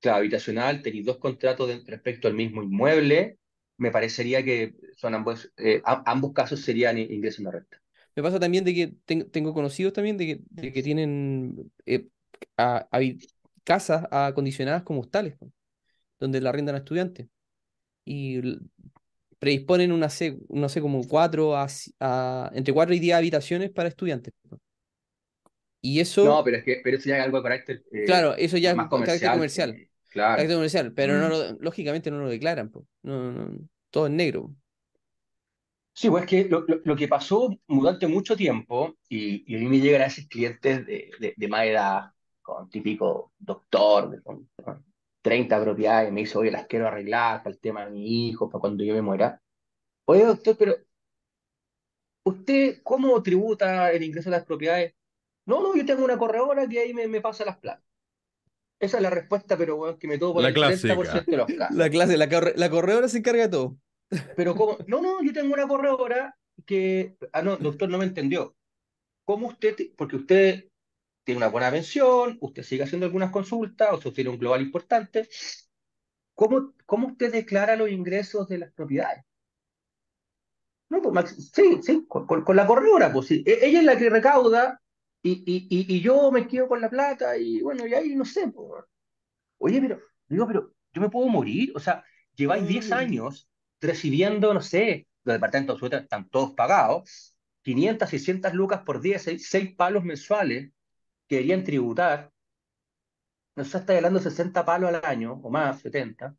claro, 0.00 0.18
habitacional, 0.18 0.82
tenéis 0.82 1.04
dos 1.04 1.18
contratos 1.18 1.84
respecto 1.86 2.28
al 2.28 2.34
mismo 2.34 2.62
inmueble. 2.62 3.38
Me 3.78 3.90
parecería 3.90 4.42
que 4.42 4.74
son 4.96 5.14
ambos, 5.14 5.52
eh, 5.58 5.82
ambos 5.84 6.32
casos 6.32 6.60
serían 6.60 6.96
ingresos 6.96 7.40
no 7.40 7.50
renta. 7.50 7.82
Me 8.14 8.22
pasa 8.22 8.40
también 8.40 8.64
de 8.64 8.74
que 8.74 8.94
tengo 9.30 9.52
conocidos 9.52 9.92
también 9.92 10.16
de 10.16 10.26
que, 10.26 10.40
de 10.48 10.72
que 10.72 10.82
tienen 10.82 11.70
eh, 11.84 12.06
casas 13.64 14.06
acondicionadas 14.10 14.82
como 14.84 15.00
hostales, 15.00 15.36
donde 16.18 16.40
la 16.40 16.50
arrendan 16.50 16.74
a 16.74 16.78
estudiantes. 16.78 17.28
Y 18.04 18.40
predisponen 19.38 19.92
una 19.92 20.08
no 20.48 20.68
sé, 20.68 20.80
como 20.80 21.06
cuatro 21.06 21.56
a, 21.56 21.68
entre 22.54 22.72
cuatro 22.72 22.94
y 22.94 22.98
diez 22.98 23.16
habitaciones 23.16 23.70
para 23.70 23.88
estudiantes. 23.88 24.34
Y 25.80 26.00
eso. 26.00 26.24
No, 26.24 26.42
pero 26.42 26.56
es 26.58 26.64
que 26.64 26.80
pero 26.82 26.96
eso 26.96 27.08
ya 27.08 27.18
es 27.18 27.24
algo 27.24 27.38
de 27.38 27.42
carácter. 27.42 27.84
Eh, 27.92 28.04
claro, 28.06 28.34
eso 28.36 28.56
ya 28.56 28.70
es 28.70 28.76
carácter 28.76 29.30
comercial. 29.30 29.88
Claro. 30.10 30.36
Carácter 30.36 30.56
comercial, 30.56 30.92
pero 30.94 31.18
no 31.18 31.28
mm. 31.28 31.58
lógicamente 31.60 32.10
no 32.10 32.18
lo 32.18 32.28
declaran, 32.28 32.72
No, 33.02 33.32
no, 33.32 33.58
todo 33.90 34.06
en 34.06 34.16
negro. 34.16 34.54
Sí, 35.92 36.10
pues 36.10 36.24
es 36.24 36.28
que 36.28 36.44
lo, 36.44 36.64
lo, 36.66 36.94
que 36.94 37.08
pasó 37.08 37.56
durante 37.66 38.06
mucho 38.06 38.36
tiempo, 38.36 38.98
y, 39.08 39.50
y, 39.50 39.56
a 39.56 39.60
mí 39.60 39.66
me 39.66 39.80
llegan 39.80 40.02
a 40.02 40.06
esos 40.06 40.26
clientes 40.26 40.84
de, 40.84 41.10
de, 41.18 41.32
de 41.34 41.48
más 41.48 41.64
edad, 41.64 42.12
con 42.42 42.68
típico 42.68 43.32
doctor, 43.38 44.22
con, 44.22 44.46
30 45.26 45.60
propiedades, 45.60 46.12
me 46.12 46.20
dice, 46.20 46.38
oye, 46.38 46.52
las 46.52 46.68
quiero 46.68 46.86
arreglar 46.86 47.42
para 47.42 47.52
el 47.52 47.58
tema 47.58 47.84
de 47.84 47.90
mi 47.90 48.28
hijo, 48.28 48.48
para 48.48 48.60
cuando 48.60 48.84
yo 48.84 48.94
me 48.94 49.02
muera. 49.02 49.42
Oye, 50.04 50.24
doctor, 50.24 50.56
pero 50.56 50.76
¿usted 52.22 52.78
cómo 52.84 53.20
tributa 53.24 53.90
el 53.90 54.04
ingreso 54.04 54.30
de 54.30 54.36
las 54.36 54.46
propiedades? 54.46 54.94
No, 55.46 55.60
no, 55.64 55.74
yo 55.74 55.84
tengo 55.84 56.04
una 56.04 56.16
corredora 56.16 56.68
que 56.68 56.78
ahí 56.78 56.94
me, 56.94 57.08
me 57.08 57.20
pasa 57.20 57.44
las 57.44 57.58
plata. 57.58 57.82
Esa 58.78 58.98
es 58.98 59.02
la 59.02 59.10
respuesta, 59.10 59.56
pero 59.56 59.76
bueno, 59.76 59.98
que 59.98 60.06
me 60.06 60.16
todo 60.16 60.32
por 60.32 60.42
la 60.42 60.50
el 60.50 60.54
30% 60.54 61.30
de 61.32 61.36
los 61.38 61.46
casos. 61.48 61.76
La 61.76 61.90
clase, 61.90 62.16
la, 62.16 62.52
la 62.54 62.70
corredora 62.70 63.08
se 63.08 63.18
encarga 63.18 63.42
de 63.42 63.48
todo. 63.48 63.76
Pero 64.36 64.54
como, 64.54 64.78
no, 64.86 65.02
no, 65.02 65.24
yo 65.24 65.32
tengo 65.32 65.52
una 65.52 65.66
corredora 65.66 66.36
que, 66.64 67.16
ah, 67.32 67.42
no, 67.42 67.56
doctor, 67.56 67.88
no 67.88 67.98
me 67.98 68.04
entendió. 68.04 68.54
¿Cómo 69.24 69.48
usted, 69.48 69.74
porque 69.96 70.14
usted 70.14 70.68
tiene 71.26 71.38
una 71.38 71.48
buena 71.48 71.72
pensión, 71.72 72.38
usted 72.40 72.62
sigue 72.62 72.84
haciendo 72.84 73.06
algunas 73.06 73.32
consultas, 73.32 74.06
o 74.06 74.12
tiene 74.12 74.30
un 74.30 74.38
global 74.38 74.62
importante. 74.62 75.28
¿Cómo, 76.34 76.72
¿Cómo 76.86 77.08
usted 77.08 77.32
declara 77.32 77.74
los 77.74 77.90
ingresos 77.90 78.46
de 78.46 78.58
las 78.58 78.72
propiedades? 78.72 79.24
No, 80.88 81.02
pues, 81.02 81.50
sí, 81.52 81.80
sí, 81.82 82.06
con, 82.06 82.44
la 82.54 82.64
corredora, 82.64 83.12
pues 83.12 83.26
sí. 83.26 83.42
E, 83.44 83.58
ella 83.66 83.80
es 83.80 83.84
la 83.84 83.98
que 83.98 84.08
recauda 84.08 84.80
y, 85.20 85.32
y, 85.44 85.96
y, 85.96 86.00
yo 86.00 86.30
me 86.30 86.46
quedo 86.46 86.68
con 86.68 86.80
la 86.80 86.88
plata 86.88 87.36
y 87.36 87.60
bueno, 87.60 87.84
y 87.88 87.94
ahí 87.94 88.14
no 88.14 88.24
sé. 88.24 88.46
Pues. 88.46 88.84
Oye, 89.58 89.80
pero, 89.80 90.00
digo, 90.28 90.46
pero 90.46 90.74
yo 90.92 91.02
me 91.02 91.10
puedo 91.10 91.26
morir, 91.26 91.72
o 91.74 91.80
sea, 91.80 92.04
lleváis 92.36 92.68
10 92.68 92.92
años 92.92 93.50
recibiendo, 93.80 94.54
no 94.54 94.62
sé, 94.62 95.08
los 95.24 95.34
departamentos 95.34 95.82
están 95.82 96.28
todos 96.28 96.52
pagados, 96.52 97.36
500, 97.62 98.08
600 98.08 98.54
lucas 98.54 98.82
por 98.82 99.00
día, 99.00 99.18
6 99.18 99.74
palos 99.76 100.04
mensuales, 100.04 100.70
querían 101.28 101.64
tributar, 101.64 102.32
nosotros 103.56 103.82
está 103.82 103.96
hablando 103.96 104.18
de 104.18 104.30
60 104.30 104.64
palos 104.64 104.92
al 104.92 105.04
año, 105.04 105.32
o 105.42 105.50
más, 105.50 105.80
70, 105.80 106.36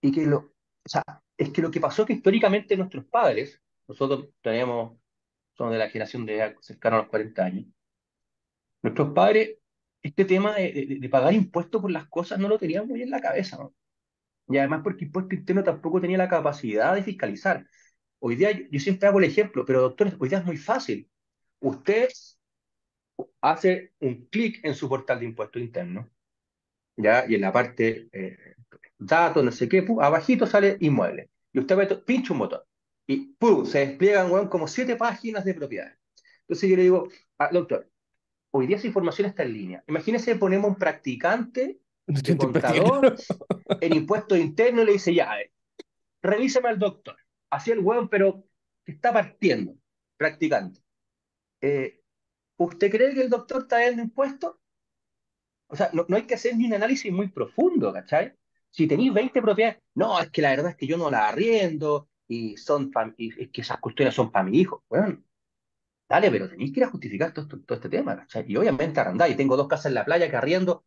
y 0.00 0.12
que 0.12 0.26
lo, 0.26 0.38
o 0.38 0.88
sea, 0.88 1.02
es 1.36 1.50
que 1.50 1.62
lo 1.62 1.70
que 1.70 1.80
pasó 1.80 2.02
es 2.02 2.08
que 2.08 2.14
históricamente 2.14 2.76
nuestros 2.76 3.04
padres, 3.06 3.60
nosotros 3.88 4.28
tenemos, 4.42 4.98
somos 5.54 5.72
de 5.72 5.78
la 5.78 5.88
generación 5.90 6.26
de 6.26 6.56
cercano 6.60 6.96
a 6.96 6.98
los 7.00 7.08
40 7.08 7.44
años, 7.44 7.66
nuestros 8.82 9.12
padres, 9.14 9.58
este 10.02 10.24
tema 10.24 10.54
de, 10.56 11.08
pagar 11.10 11.32
impuestos 11.34 11.80
por 11.80 11.90
las 11.90 12.06
cosas 12.08 12.38
no 12.38 12.48
lo 12.48 12.58
tenían 12.58 12.86
muy 12.86 13.02
en 13.02 13.10
la 13.10 13.20
cabeza, 13.20 13.56
¿no? 13.56 13.74
Y 14.48 14.58
además 14.58 14.82
porque 14.84 15.06
impuesto 15.06 15.34
interno 15.34 15.64
tampoco 15.64 16.00
tenía 16.00 16.18
la 16.18 16.28
capacidad 16.28 16.94
de 16.94 17.02
fiscalizar. 17.02 17.66
Hoy 18.18 18.36
día, 18.36 18.52
yo, 18.52 18.64
yo 18.70 18.80
siempre 18.80 19.08
hago 19.08 19.18
el 19.18 19.24
ejemplo, 19.24 19.64
pero 19.64 19.80
doctores, 19.82 20.14
hoy 20.18 20.28
día 20.28 20.38
es 20.38 20.44
muy 20.44 20.58
fácil. 20.58 21.10
Usted 21.60 22.08
hace 23.40 23.92
un 24.00 24.26
clic 24.26 24.64
en 24.64 24.74
su 24.74 24.88
portal 24.88 25.20
de 25.20 25.26
impuestos 25.26 25.62
internos, 25.62 26.06
¿ya? 26.96 27.24
Y 27.28 27.34
en 27.34 27.40
la 27.40 27.52
parte 27.52 28.08
eh, 28.12 28.36
datos, 28.98 29.44
no 29.44 29.52
sé 29.52 29.68
qué, 29.68 29.86
abajito 30.00 30.46
sale 30.46 30.76
inmueble. 30.80 31.30
Y 31.52 31.60
usted 31.60 32.02
pincha 32.04 32.32
un 32.32 32.40
botón 32.40 32.60
y 33.06 33.34
¡pum! 33.34 33.64
se 33.66 33.86
despliegan 33.86 34.48
como 34.48 34.66
siete 34.66 34.96
páginas 34.96 35.44
de 35.44 35.54
propiedades. 35.54 35.98
Entonces 36.40 36.70
yo 36.70 36.76
le 36.76 36.82
digo, 36.82 37.08
ah, 37.38 37.50
doctor, 37.52 37.90
hoy 38.50 38.66
día 38.66 38.76
esa 38.76 38.86
información 38.86 39.28
está 39.28 39.42
en 39.42 39.52
línea. 39.52 39.84
Imagínese 39.88 40.36
ponemos 40.36 40.70
un 40.70 40.76
practicante 40.76 41.78
de 42.06 42.36
contador 42.36 43.16
en 43.80 43.94
impuestos 43.96 44.38
internos 44.38 44.84
y 44.84 44.86
le 44.86 44.92
dice, 44.92 45.14
ya, 45.14 45.36
revíseme 46.22 46.68
al 46.68 46.78
doctor. 46.78 47.16
Así 47.50 47.70
el 47.70 47.80
hueón, 47.80 48.08
pero 48.08 48.44
está 48.84 49.12
partiendo, 49.12 49.76
practicante. 50.16 50.80
Eh, 51.60 52.00
¿Usted 52.64 52.90
cree 52.90 53.14
que 53.14 53.22
el 53.22 53.30
doctor 53.30 53.62
está 53.62 53.86
en 53.86 54.00
impuestos? 54.00 54.56
O 55.68 55.76
sea, 55.76 55.90
no, 55.92 56.06
hay 56.14 56.22
que 56.22 56.34
hacer 56.34 56.56
ni 56.56 56.66
un 56.66 56.74
análisis 56.74 57.12
muy 57.12 57.28
profundo, 57.28 57.92
¿cachai? 57.92 58.34
Si 58.70 58.86
tenéis 58.86 59.12
20 59.12 59.40
propiedades, 59.42 59.78
no, 59.94 60.20
es 60.20 60.30
que 60.30 60.42
la 60.42 60.50
verdad 60.50 60.70
es 60.70 60.76
que 60.76 60.86
yo 60.86 60.96
no 60.96 61.10
la 61.10 61.28
arriendo 61.28 62.08
y 62.28 62.56
son 62.56 62.92
es 63.18 63.50
que 63.50 63.60
esas 63.60 63.78
cuestiones 63.78 64.14
son 64.14 64.30
para 64.30 64.44
mi 64.44 64.58
hijo. 64.60 64.84
Bueno, 64.88 65.22
dale, 66.08 66.30
pero 66.30 66.48
tenéis 66.48 66.72
que 66.72 66.80
ir 66.80 66.84
a 66.84 66.90
justificar 66.90 67.32
todo, 67.32 67.48
este 67.68 67.88
tema, 67.88 68.16
¿cachai? 68.16 68.44
Y 68.48 68.56
obviamente 68.56 69.00
arrendáis. 69.00 69.36
Tengo 69.36 69.56
dos 69.56 69.68
casas 69.68 69.86
en 69.86 69.94
la 69.94 70.04
playa 70.04 70.30
que 70.30 70.36
arriendo 70.36 70.84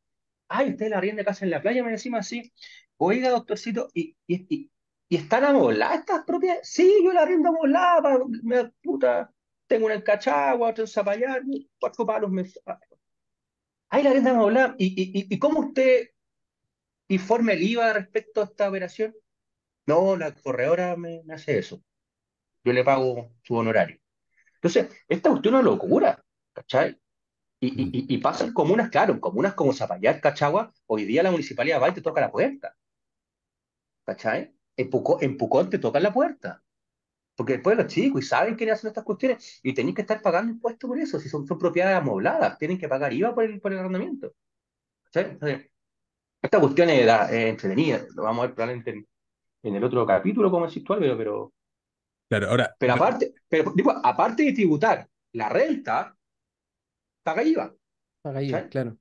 ay, 0.49 0.71
usted 0.71 0.89
la 0.89 1.01
rienda 1.01 1.23
casa 1.23 1.45
en 1.45 1.51
la 1.51 1.61
playa, 1.61 1.83
me 1.83 1.91
decimos 1.91 2.19
así, 2.19 2.51
oiga, 2.97 3.29
doctorcito, 3.29 3.89
¿y, 3.93 4.15
y, 4.27 4.45
y, 4.49 4.71
están 5.15 5.43
amoladas 5.45 5.99
estas 5.99 6.23
propiedades? 6.25 6.67
Sí, 6.69 6.93
yo 7.03 7.13
la 7.13 7.25
rienda 7.25 7.49
amolada, 7.49 8.19
me 8.43 8.65
puta, 8.83 9.31
tengo 9.67 9.85
una 9.85 9.95
en 9.95 10.01
Cachagua, 10.01 10.69
otra 10.69 10.83
en 10.83 10.87
Zapallar, 10.87 11.43
cuatro 11.79 12.05
palos 12.05 12.31
me... 12.31 12.45
Ay, 13.89 14.03
la 14.03 14.11
rienda 14.11 14.31
amolada, 14.31 14.75
¿y, 14.77 14.87
y, 14.87 15.33
y 15.33 15.39
cómo 15.39 15.61
usted 15.61 16.09
informa 17.07 17.53
el 17.53 17.63
IVA 17.63 17.93
respecto 17.93 18.41
a 18.41 18.45
esta 18.45 18.67
operación? 18.69 19.15
No, 19.85 20.17
la 20.17 20.33
corredora 20.33 20.95
me, 20.97 21.23
hace 21.31 21.57
eso. 21.57 21.81
Yo 22.63 22.73
le 22.73 22.83
pago 22.83 23.33
su 23.43 23.55
honorario. 23.55 23.97
Entonces, 24.55 24.89
esta 25.07 25.29
cuestión 25.29 25.55
es 25.55 25.61
una 25.61 25.69
locura, 25.71 26.23
¿cachai? 26.53 26.99
Y, 27.59 27.67
y, 27.67 28.05
y, 28.13 28.17
pasa 28.19 28.45
en 28.45 28.53
comunas, 28.53 28.89
claro, 28.89 29.13
en 29.13 29.19
comunas 29.19 29.53
como 29.53 29.73
Zapallar, 29.73 30.21
Cachagua, 30.21 30.73
hoy 30.85 31.05
día 31.05 31.23
la 31.23 31.31
municipalidad 31.31 31.81
va 31.81 31.89
y 31.89 31.93
te 31.93 32.01
toca 32.01 32.21
la 32.21 32.31
puerta. 32.31 32.75
¿Cachai? 34.05 34.53
En 34.75 34.89
Pucón, 34.89 35.23
en 35.23 35.37
Pucón 35.37 35.69
te 35.69 35.79
tocan 35.79 36.03
la 36.03 36.13
puerta. 36.13 36.63
Porque 37.37 37.53
después 37.53 37.77
los 37.77 37.85
chicos 37.85 38.23
y 38.23 38.25
saben 38.25 38.55
quiénes 38.55 38.75
hacen 38.75 38.87
estas 38.87 39.03
cuestiones 39.03 39.59
y 39.61 39.71
tenéis 39.71 39.95
que 39.95 40.01
estar 40.01 40.19
pagando 40.23 40.51
impuestos 40.51 40.87
por 40.87 40.97
eso. 40.97 41.19
Si 41.19 41.29
son, 41.29 41.45
son 41.45 41.59
propiedades 41.59 41.99
amobladas, 41.99 42.57
tienen 42.57 42.79
que 42.79 42.89
pagar 42.89 43.13
IVA 43.13 43.35
por 43.35 43.43
el, 43.43 43.61
por 43.61 43.71
el 43.71 43.77
arrendamiento. 43.77 44.33
¿Cachai? 45.03 45.69
esta 46.41 46.59
cuestión 46.59 46.89
es, 46.89 47.07
entretenida. 47.31 48.03
Lo 48.15 48.23
vamos 48.23 48.43
a 48.43 48.47
ver 48.47 48.55
probablemente 48.55 49.05
en, 49.61 49.75
el 49.75 49.83
otro 49.83 50.03
capítulo, 50.05 50.49
como 50.49 50.65
decís 50.65 50.83
tú, 50.83 50.95
pero, 50.97 51.15
pero. 51.15 51.53
Claro, 52.27 52.49
ahora. 52.49 52.75
Pero 52.79 52.93
aparte, 52.93 53.33
pero, 53.47 53.71
aparte 54.03 54.43
de 54.43 54.53
tributar 54.53 55.07
la 55.33 55.49
renta, 55.49 56.17
paga 57.21 57.43
IVA. 57.43 57.75
Paga 58.23 58.41
IVA, 58.41 58.67
claro. 58.67 58.97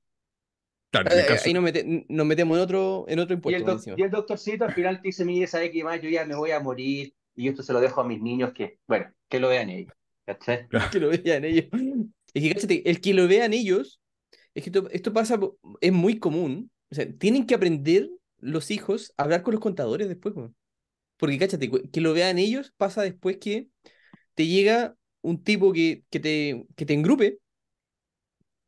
Claro, 0.91 1.11
eh, 1.11 1.27
Ahí 1.43 1.55
nos, 1.55 2.27
metemos 2.27 2.57
en 2.57 2.63
otro, 2.63 3.07
en 3.09 3.19
otro 3.19 3.35
impuesto. 3.35 3.79
Y 3.97 4.03
el, 4.03 4.11
doctorcito 4.11 4.67
al 4.67 4.73
final 4.73 5.01
te 5.01 5.09
dice, 5.09 5.25
mire, 5.25 5.47
¿sabe 5.47 5.71
qué 5.71 5.83
más? 5.83 6.01
Yo 6.03 6.11
ya 6.11 6.25
me 6.27 6.35
voy 6.35 6.51
a 6.51 6.61
morir 6.61 7.15
y 7.37 7.49
esto 7.49 7.63
se 7.63 7.73
lo 7.73 7.81
dejo 7.81 8.01
a 8.01 8.05
mis 8.05 8.21
niños 8.21 8.53
que, 8.53 8.79
bueno, 8.87 9.13
que 9.29 9.41
lo 9.41 9.49
vean 9.49 9.71
ellos. 9.71 9.95
Que 10.93 10.99
lo 10.99 11.11
vean 11.11 11.45
ellos. 11.45 11.67
Es 12.35 12.43
que, 12.43 12.53
cállate, 12.53 12.91
el 12.91 13.01
que 13.01 13.15
lo 13.15 13.29
vean 13.29 13.53
ellos, 13.53 14.01
es 14.55 14.65
que 14.65 14.71
esto, 14.71 14.91
esto 14.91 15.13
pasa, 15.13 15.39
es 15.81 15.93
muy 15.93 16.19
común. 16.19 16.71
O 16.91 16.95
sea, 16.95 17.07
tienen 17.17 17.47
que 17.47 17.55
aprender 17.55 18.11
los 18.39 18.71
hijos 18.71 19.15
a 19.17 19.23
hablar 19.23 19.43
con 19.43 19.53
los 19.53 19.61
contadores 19.61 20.09
después. 20.09 20.35
Porque, 21.17 21.39
cáchate, 21.39 21.71
que 21.71 22.01
lo 22.01 22.13
vean 22.13 22.39
ellos 22.39 22.73
pasa 22.77 23.03
después 23.03 23.37
que 23.39 23.69
te 24.35 24.47
llega 24.47 24.97
un 25.23 25.43
tipo 25.43 25.73
que, 25.73 26.03
que, 26.11 26.21
te, 26.21 26.67
que 26.75 26.87
te 26.87 26.95
engrupe 26.95 27.39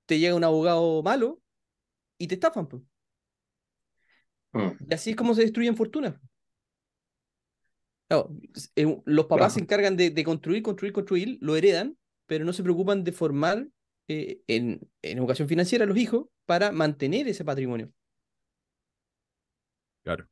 te 0.09 0.19
llega 0.19 0.35
un 0.35 0.43
abogado 0.43 1.03
malo 1.03 1.39
y 2.17 2.27
te 2.27 2.35
estafan. 2.35 2.67
Mm. 4.53 4.71
Y 4.89 4.95
así 4.95 5.11
es 5.11 5.17
como 5.17 5.35
se 5.35 5.43
destruyen 5.43 5.77
fortunas. 5.77 6.15
Eh, 8.11 9.03
los 9.05 9.27
papás 9.27 9.55
se 9.55 9.61
encargan 9.61 9.97
de, 9.97 10.25
construir, 10.25 10.63
construir, 10.63 10.93
construir, 10.93 11.39
lo 11.41 11.57
heredan, 11.57 11.97
pero 12.27 12.45
no 12.45 12.53
se 12.53 12.63
preocupan 12.63 13.05
de 13.05 13.13
formar 13.13 13.69
eh, 14.09 14.41
en, 14.47 14.81
educación 15.03 15.49
financiera 15.49 15.85
a 15.85 15.87
los 15.87 15.99
hijos 15.99 16.27
para 16.47 16.73
mantener 16.73 17.29
ese 17.29 17.45
patrimonio. 17.45 17.93
Claro. 20.03 20.27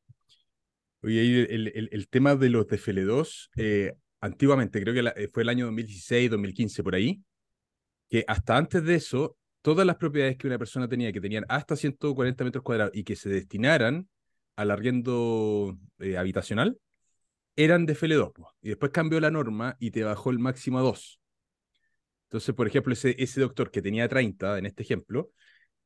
Oye, 1.03 1.53
el, 1.53 1.89
el, 1.91 2.07
tema 2.09 2.35
de 2.35 2.49
los 2.49 2.65
DFL2, 2.65 3.49
eh, 3.57 3.93
antiguamente, 4.19 4.81
creo 4.81 4.93
que 4.95 5.29
fue 5.31 5.43
el 5.43 5.49
año 5.49 5.65
2016, 5.65 6.31
2015, 6.31 6.83
por 6.83 6.95
ahí, 6.95 7.21
que 8.09 8.25
hasta 8.27 8.57
antes 8.57 8.83
de 8.83 8.95
eso 8.95 9.37
todas 9.61 9.85
las 9.85 9.97
propiedades 9.97 10.37
que 10.37 10.47
una 10.47 10.57
persona 10.57 10.87
tenía, 10.87 11.11
que 11.11 11.21
tenían 11.21 11.45
hasta 11.49 11.75
140 11.75 12.43
metros 12.43 12.63
cuadrados 12.63 12.95
y 12.95 13.03
que 13.03 13.15
se 13.15 13.29
destinaran 13.29 14.09
al 14.55 14.71
arriendo 14.71 15.77
habitacional, 16.17 16.79
eran 17.57 17.85
de 17.85 17.93
FL2. 17.93 18.31
Y 18.61 18.69
después 18.69 18.91
cambió 18.93 19.19
la 19.19 19.31
norma 19.31 19.75
y 19.79 19.91
te 19.91 20.03
bajó 20.03 20.29
el 20.29 20.39
máximo 20.39 20.79
a 20.79 20.83
2. 20.83 21.19
Entonces, 22.27 22.55
por 22.55 22.67
ejemplo, 22.67 22.93
ese, 22.93 23.15
ese 23.19 23.41
doctor 23.41 23.71
que 23.71 23.81
tenía 23.81 24.07
30, 24.07 24.57
en 24.57 24.65
este 24.65 24.83
ejemplo, 24.83 25.31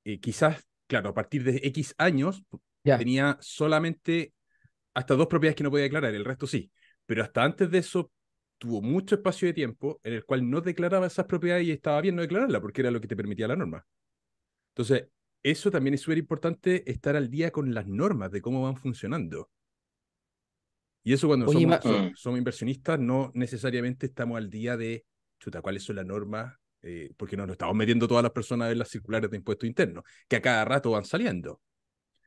eh, 0.03 0.19
quizás, 0.19 0.67
claro, 0.88 1.10
a 1.10 1.13
partir 1.13 1.43
de 1.43 1.62
X 1.63 1.95
años, 1.97 2.43
tenía 2.84 3.38
solamente 3.41 4.34
hasta 4.93 5.15
dos 5.15 5.27
propiedades 5.27 5.55
que 5.55 5.63
no 5.63 5.71
podía 5.71 5.84
declarar, 5.84 6.13
el 6.13 6.25
resto 6.25 6.47
sí. 6.47 6.71
Pero 7.05 7.23
hasta 7.23 7.43
antes 7.43 7.69
de 7.71 7.77
eso 7.77 8.12
tuvo 8.57 8.81
mucho 8.81 9.15
espacio 9.15 9.47
de 9.47 9.53
tiempo 9.53 9.99
en 10.03 10.13
el 10.13 10.25
cual 10.25 10.49
no 10.49 10.62
declaraba 10.62 11.07
esas 11.07 11.25
propiedades 11.25 11.65
y 11.65 11.71
estaba 11.71 12.01
bien 12.01 12.15
no 12.15 12.21
declararla 12.21 12.62
porque 12.62 12.81
era 12.81 12.91
lo 12.91 13.01
que 13.01 13.07
te 13.07 13.15
permitía 13.15 13.47
la 13.47 13.55
norma. 13.55 13.86
Entonces, 14.71 15.07
eso 15.43 15.71
también 15.71 15.93
es 15.95 16.01
súper 16.01 16.17
importante 16.17 16.89
estar 16.89 17.15
al 17.15 17.29
día 17.29 17.51
con 17.51 17.73
las 17.73 17.88
normas 17.88 18.31
de 18.31 18.41
cómo 18.41 18.63
van 18.63 18.77
funcionando. 18.77 19.49
Y 21.03 21.13
eso 21.13 21.27
cuando 21.27 21.51
somos, 21.51 22.37
inversionistas 22.37 22.99
no 22.99 23.31
necesariamente 23.33 24.05
estamos 24.05 24.37
al 24.37 24.49
día 24.49 24.77
de, 24.77 25.05
chuta, 25.39 25.61
cuáles 25.61 25.83
son 25.83 25.95
las 25.95 26.05
normas, 26.05 26.55
eh, 26.83 27.11
porque 27.17 27.37
no 27.37 27.45
nos 27.45 27.55
estamos 27.55 27.75
metiendo 27.75 28.07
todas 28.07 28.23
las 28.23 28.31
personas 28.31 28.71
en 28.71 28.79
las 28.79 28.89
circulares 28.89 29.29
de 29.29 29.37
impuestos 29.37 29.67
internos, 29.67 30.03
que 30.27 30.35
a 30.35 30.41
cada 30.41 30.65
rato 30.65 30.91
van 30.91 31.05
saliendo. 31.05 31.61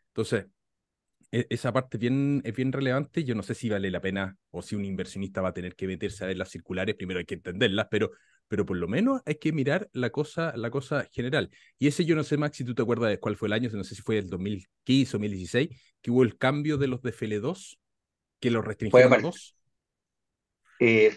Entonces, 0.08 0.46
e, 1.34 1.46
esa 1.50 1.72
parte 1.72 1.98
bien, 1.98 2.40
es 2.44 2.54
bien 2.54 2.72
relevante. 2.72 3.24
Yo 3.24 3.34
no 3.34 3.42
sé 3.42 3.54
si 3.54 3.68
vale 3.68 3.90
la 3.90 4.00
pena 4.00 4.37
o 4.50 4.62
si 4.62 4.76
un 4.76 4.84
inversionista 4.84 5.40
va 5.40 5.48
a 5.48 5.52
tener 5.52 5.74
que 5.74 5.88
meterse 5.88 6.22
a 6.24 6.28
ver 6.28 6.37
las 6.37 6.50
circulares, 6.50 6.94
primero 6.94 7.18
hay 7.18 7.24
que 7.24 7.34
entenderlas, 7.34 7.88
pero, 7.90 8.12
pero 8.46 8.64
por 8.64 8.76
lo 8.76 8.87
menos 8.87 9.20
hay 9.26 9.34
que 9.37 9.52
mirar 9.52 9.88
la 9.92 10.10
cosa, 10.10 10.56
la 10.56 10.70
cosa 10.70 11.08
general. 11.12 11.50
Y 11.78 11.88
ese 11.88 12.04
yo 12.04 12.14
no 12.14 12.22
sé, 12.22 12.37
Max, 12.37 12.56
si 12.56 12.64
tú 12.64 12.74
te 12.74 12.82
acuerdas 12.82 13.10
de 13.10 13.18
cuál 13.18 13.37
fue 13.37 13.48
el 13.48 13.52
año, 13.54 13.68
no 13.72 13.82
sé 13.82 13.96
si 13.96 14.02
fue 14.02 14.18
el 14.18 14.28
2015 14.28 15.16
o 15.16 15.18
2016, 15.18 15.68
que 16.00 16.10
hubo 16.12 16.22
el 16.22 16.38
cambio 16.38 16.78
de 16.78 16.87
los 16.87 17.00
DFL2, 17.02 17.78
que 18.44 18.50
los 18.50 18.64
restringieron 18.64 19.12
a 19.12 19.18
dos. 19.18 19.57
Eh, 20.78 21.16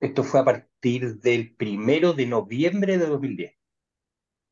esto 0.00 0.24
fue 0.24 0.40
a 0.40 0.44
partir 0.44 1.18
del 1.20 1.54
primero 1.54 2.12
de 2.12 2.26
noviembre 2.26 2.98
de 2.98 3.06
2010. 3.06 3.52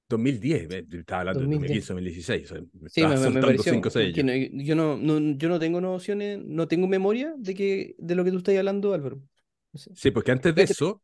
2010, 0.08 0.68
estaba 0.92 1.20
hablando 1.20 1.40
de 1.40 1.46
2015, 1.46 1.92
2016. 1.92 2.48
sí, 2.88 3.02
me, 3.02 3.30
me 3.30 3.40
pareció. 3.40 3.80
yo, 4.12 4.74
no, 4.74 4.98
yo 4.98 5.48
no 5.48 5.58
tengo 5.60 5.80
nociones, 5.80 6.40
no 6.42 6.66
tengo 6.66 6.88
memoria 6.88 7.32
de, 7.38 7.54
que, 7.54 7.94
de 7.98 8.14
lo 8.16 8.24
que 8.24 8.32
tú 8.32 8.38
estás 8.38 8.56
hablando, 8.56 8.92
Álvaro. 8.92 9.22
Sí, 9.94 10.10
porque 10.10 10.32
antes 10.32 10.52
de 10.52 10.64
eso, 10.64 11.00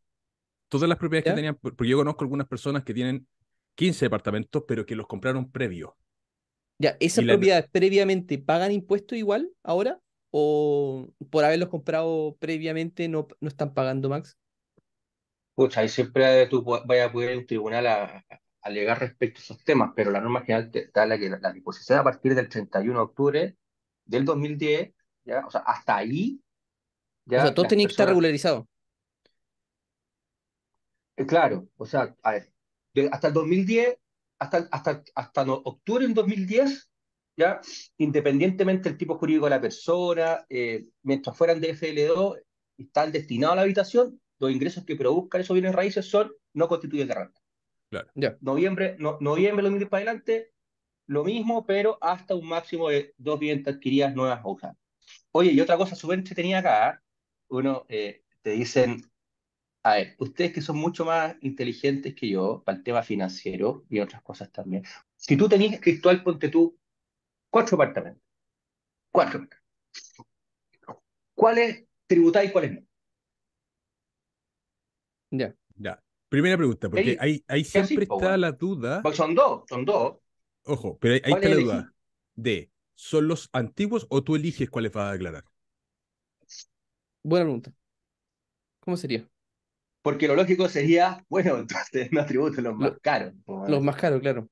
todas 0.68 0.88
las 0.88 0.98
propiedades 0.98 1.30
que 1.30 1.36
tenían, 1.36 1.56
porque 1.56 1.88
yo 1.88 1.98
conozco 1.98 2.24
algunas 2.24 2.48
personas 2.48 2.82
que 2.82 2.92
tienen 2.92 3.28
15 3.76 4.06
departamentos, 4.06 4.64
pero 4.66 4.84
que 4.84 4.96
los 4.96 5.06
compraron 5.06 5.52
previo. 5.52 5.96
Ya, 6.78 6.96
¿esas 7.00 7.24
propiedades 7.24 7.68
previamente 7.70 8.38
pagan 8.38 8.72
impuestos 8.72 9.16
igual 9.16 9.50
ahora? 9.62 10.00
¿O 10.38 11.08
por 11.30 11.46
haberlos 11.46 11.70
comprado 11.70 12.36
previamente 12.38 13.08
no, 13.08 13.26
no 13.40 13.48
están 13.48 13.72
pagando, 13.72 14.10
Max? 14.10 14.36
Pucha, 15.54 15.80
ahí 15.80 15.88
siempre 15.88 16.46
tú 16.48 16.62
vayas 16.62 17.08
a 17.08 17.12
poder 17.12 17.30
en 17.30 17.38
un 17.38 17.46
tribunal 17.46 17.86
a, 17.86 18.22
alegar 18.60 19.00
respecto 19.00 19.40
a 19.40 19.42
esos 19.42 19.64
temas, 19.64 19.92
pero 19.96 20.10
la 20.10 20.20
norma 20.20 20.42
general 20.42 20.70
te 20.70 20.90
da 20.92 21.06
la 21.06 21.16
que 21.18 21.30
la, 21.30 21.52
disposición 21.54 22.00
a 22.00 22.04
partir 22.04 22.34
del 22.34 22.50
31 22.50 22.98
de 22.98 23.02
octubre 23.02 23.56
del 24.04 24.26
2010, 24.26 24.92
¿ya? 25.24 25.46
O 25.46 25.50
sea, 25.50 25.62
hasta 25.62 25.96
ahí. 25.96 26.38
Ya 27.24 27.38
o 27.38 27.40
sea, 27.40 27.54
todo 27.54 27.66
tenía 27.66 27.86
que 27.86 27.92
estar 27.92 28.06
regularizado. 28.06 28.68
Eh, 31.16 31.24
claro, 31.24 31.66
o 31.78 31.86
sea, 31.86 32.14
a 32.22 32.32
ver, 32.32 32.52
hasta 33.10 33.28
el 33.28 33.32
2010, 33.32 33.96
hasta, 34.38 34.68
hasta, 34.70 35.02
hasta 35.14 35.42
octubre 35.50 36.04
del 36.04 36.12
2010, 36.12 36.90
ya, 37.36 37.60
independientemente 37.98 38.88
del 38.88 38.98
tipo 38.98 39.18
jurídico 39.18 39.46
de 39.46 39.50
la 39.50 39.60
persona, 39.60 40.44
eh, 40.48 40.86
mientras 41.02 41.36
fueran 41.36 41.60
de 41.60 41.74
FL2 41.74 42.40
y 42.78 42.84
están 42.84 43.12
destinados 43.12 43.52
a 43.52 43.56
la 43.56 43.62
habitación, 43.62 44.20
los 44.38 44.50
ingresos 44.50 44.84
que 44.84 44.96
produzcan 44.96 45.40
esos 45.40 45.54
bienes 45.54 45.74
raíces 45.74 46.06
son 46.06 46.32
no 46.54 46.68
constituyen 46.68 47.08
de 47.08 47.14
renta. 47.14 47.40
Claro. 47.90 48.36
Noviembre, 48.40 48.96
no, 48.98 49.18
noviembre 49.20 49.62
2010 49.62 49.90
para 49.90 50.02
adelante, 50.02 50.52
lo 51.06 51.24
mismo, 51.24 51.64
pero 51.66 51.98
hasta 52.00 52.34
un 52.34 52.48
máximo 52.48 52.88
de 52.88 53.14
dos 53.16 53.38
viviendas 53.38 53.76
adquiridas 53.76 54.14
nuevas 54.14 54.40
o 54.42 54.58
Oye, 55.32 55.52
y 55.52 55.60
otra 55.60 55.76
cosa 55.76 55.94
súper 55.94 56.18
entretenida 56.18 56.58
acá, 56.58 56.90
¿eh? 56.90 56.98
uno 57.48 57.84
eh, 57.88 58.22
te 58.42 58.50
dicen, 58.50 59.02
a 59.82 59.94
ver, 59.94 60.16
ustedes 60.18 60.52
que 60.52 60.62
son 60.62 60.78
mucho 60.78 61.04
más 61.04 61.36
inteligentes 61.42 62.14
que 62.14 62.28
yo 62.28 62.62
para 62.64 62.78
el 62.78 62.84
tema 62.84 63.02
financiero 63.02 63.84
y 63.88 64.00
otras 64.00 64.22
cosas 64.22 64.50
también. 64.50 64.82
Si 65.14 65.36
tú 65.36 65.48
tenías, 65.48 65.80
Cristóbal, 65.80 66.24
ponte 66.24 66.48
tú 66.48 66.76
cuatro 67.50 67.76
apartamentos. 67.76 68.22
Cuatro. 69.10 69.46
¿Cuáles 71.34 71.84
tributáis 72.06 72.50
y 72.50 72.52
cuáles 72.52 72.72
no? 72.72 72.80
Ya. 75.30 75.54
Ya. 75.76 76.02
Primera 76.28 76.56
pregunta, 76.56 76.88
porque 76.88 77.16
ahí, 77.20 77.44
ahí 77.46 77.64
siempre 77.64 78.02
está 78.02 78.36
la 78.36 78.52
duda. 78.52 79.02
Porque 79.02 79.16
son 79.16 79.34
dos, 79.34 79.64
son 79.68 79.84
dos. 79.84 80.16
Ojo, 80.64 80.98
pero 80.98 81.14
ahí, 81.14 81.32
está 81.32 81.48
la 81.48 81.56
duda 81.56 81.94
de, 82.34 82.70
¿son 82.94 83.28
los 83.28 83.48
antiguos 83.52 84.06
o 84.10 84.22
tú 84.22 84.36
eliges 84.36 84.70
cuáles 84.70 84.92
vas 84.92 85.08
a 85.08 85.12
declarar? 85.12 85.44
Buena 87.22 87.44
pregunta. 87.44 87.72
¿Cómo 88.80 88.96
sería? 88.96 89.28
Porque 90.02 90.28
lo 90.28 90.36
lógico 90.36 90.68
sería, 90.68 91.24
bueno, 91.28 91.58
entonces 91.58 92.12
no 92.12 92.24
tributen 92.24 92.64
los 92.64 92.76
más 92.76 92.92
caros. 93.00 93.34
Los 93.46 93.82
más 93.82 93.96
caros, 93.96 94.20
claro. 94.20 94.48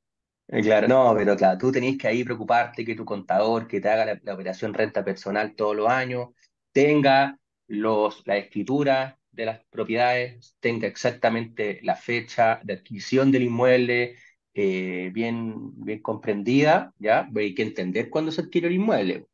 Eh, 0.49 0.61
claro, 0.63 0.89
no, 0.89 1.15
pero 1.17 1.37
claro, 1.37 1.59
tú 1.59 1.73
tenés 1.73 1.97
que 1.97 2.07
ahí 2.07 2.23
preocuparte 2.23 2.85
que 2.85 2.95
tu 2.95 3.05
contador 3.05 3.67
que 3.67 3.81
te 3.81 3.89
haga 3.89 4.19
la, 4.23 4.35
operación 4.35 4.75
renta 4.75 5.03
personal 5.05 5.55
todos 5.55 5.75
los 5.75 5.89
años 5.89 6.29
tenga 6.73 7.39
los, 7.67 8.27
la 8.27 8.37
escritura 8.37 9.19
de 9.33 9.47
las 9.47 9.65
propiedades, 9.71 10.57
tenga 10.61 10.87
exactamente 10.87 11.81
la 11.83 11.97
fecha 11.97 12.61
de 12.63 12.75
adquisición 12.75 13.33
del 13.33 13.45
inmueble 13.45 14.17
eh, 14.55 15.11
bien, 15.13 15.73
bien 15.85 16.01
comprendida, 16.03 16.93
¿ya? 16.99 17.29
Hay 17.35 17.55
que 17.55 17.63
entender 17.63 18.11
cuándo 18.11 18.31
se 18.31 18.43
adquiere 18.43 18.69
el 18.69 18.75
inmueble, 18.75 19.27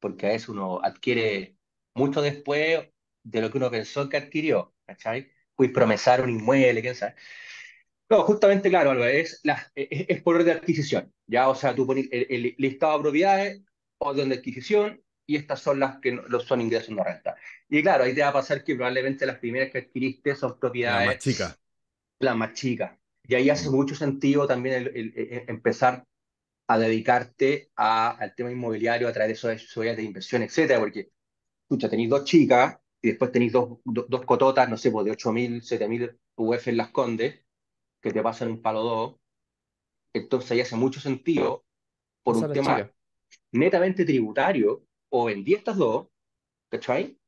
porque 0.00 0.26
a 0.26 0.30
veces 0.30 0.48
uno 0.48 0.80
adquiere 0.82 1.56
mucho 1.94 2.22
después 2.22 2.88
de 3.22 3.40
lo 3.40 3.50
que 3.50 3.58
uno 3.58 3.70
pensó 3.70 4.08
que 4.08 4.16
adquirió, 4.16 4.74
¿cachai? 4.86 5.30
Fui 5.56 5.68
promesar 5.68 6.22
un 6.22 6.30
inmueble, 6.30 6.82
quién 6.82 6.94
sabe. 6.94 7.14
No, 8.10 8.24
justamente, 8.24 8.68
claro, 8.68 8.90
Álvaro, 8.90 9.08
es, 9.08 9.40
la, 9.44 9.70
es, 9.76 10.20
por 10.22 10.34
orden 10.34 10.46
de 10.46 10.52
adquisición, 10.54 11.14
¿ya? 11.28 11.48
O 11.48 11.54
sea, 11.54 11.76
tú 11.76 11.86
pones 11.86 12.08
el, 12.10 12.56
listado 12.58 12.98
de 12.98 13.02
propiedades, 13.02 13.62
orden 13.98 14.30
de 14.30 14.34
adquisición, 14.34 15.00
y 15.26 15.36
estas 15.36 15.60
son 15.60 15.78
las 15.78 16.00
que 16.00 16.12
no, 16.12 16.40
son 16.40 16.60
ingresos 16.60 16.90
no 16.90 17.04
renta. 17.04 17.36
Y 17.68 17.82
claro, 17.82 18.02
ahí 18.02 18.12
te 18.12 18.22
va 18.22 18.28
a 18.28 18.32
pasar 18.32 18.64
que 18.64 18.74
probablemente 18.74 19.26
las 19.26 19.38
primeras 19.38 19.70
que 19.70 19.78
adquiriste 19.78 20.34
son 20.34 20.58
propiedades... 20.58 21.06
Las 21.06 21.14
más 21.14 21.22
chicas. 21.22 21.60
Las 22.18 22.36
más 22.36 22.52
chicas. 22.54 22.98
Y 23.28 23.34
ahí 23.36 23.48
hace 23.48 23.70
mucho 23.70 23.94
sentido 23.94 24.44
también 24.48 24.90
el, 24.92 25.44
empezar 25.46 26.04
a 26.66 26.78
dedicarte 26.78 27.70
a, 27.76 28.10
al 28.10 28.34
tema 28.34 28.50
inmobiliario 28.50 29.06
a 29.06 29.12
través 29.12 29.40
de 29.40 29.54
esos 29.54 29.84
de 29.84 30.02
inversión, 30.02 30.42
etcétera, 30.42 30.80
porque, 30.80 31.10
escucha, 31.62 31.88
tenéis 31.88 32.10
dos 32.10 32.24
chicas 32.24 32.76
y 33.00 33.08
después 33.10 33.30
tenéis 33.30 33.52
dos, 33.52 33.78
dos, 33.84 34.24
cototas, 34.24 34.68
no 34.68 34.76
sé, 34.76 34.90
pues 34.90 35.06
de 35.06 35.12
8.000, 35.12 35.62
7.000 35.62 36.18
UF 36.34 36.68
en 36.68 36.76
las 36.76 36.88
Condes, 36.88 37.40
que 38.00 38.12
te 38.12 38.22
pasan 38.22 38.50
un 38.50 38.62
palo 38.62 38.82
dos. 38.82 39.16
Entonces 40.12 40.50
ahí 40.52 40.60
hace 40.60 40.76
mucho 40.76 41.00
sentido, 41.00 41.64
por 42.22 42.36
un 42.36 42.52
tema 42.52 42.90
netamente 43.52 44.04
tributario, 44.04 44.84
o 45.10 45.26
vendí 45.26 45.54
estas 45.54 45.76
dos, 45.76 46.08
¿cachai? 46.68 47.18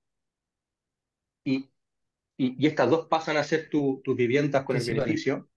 Y, 1.44 1.68
y, 2.36 2.64
y 2.64 2.66
estas 2.66 2.90
dos 2.90 3.06
pasan 3.08 3.36
a 3.36 3.44
ser 3.44 3.68
tus 3.68 4.16
viviendas 4.16 4.64
con 4.64 4.76
el 4.76 4.84
beneficio, 4.84 5.48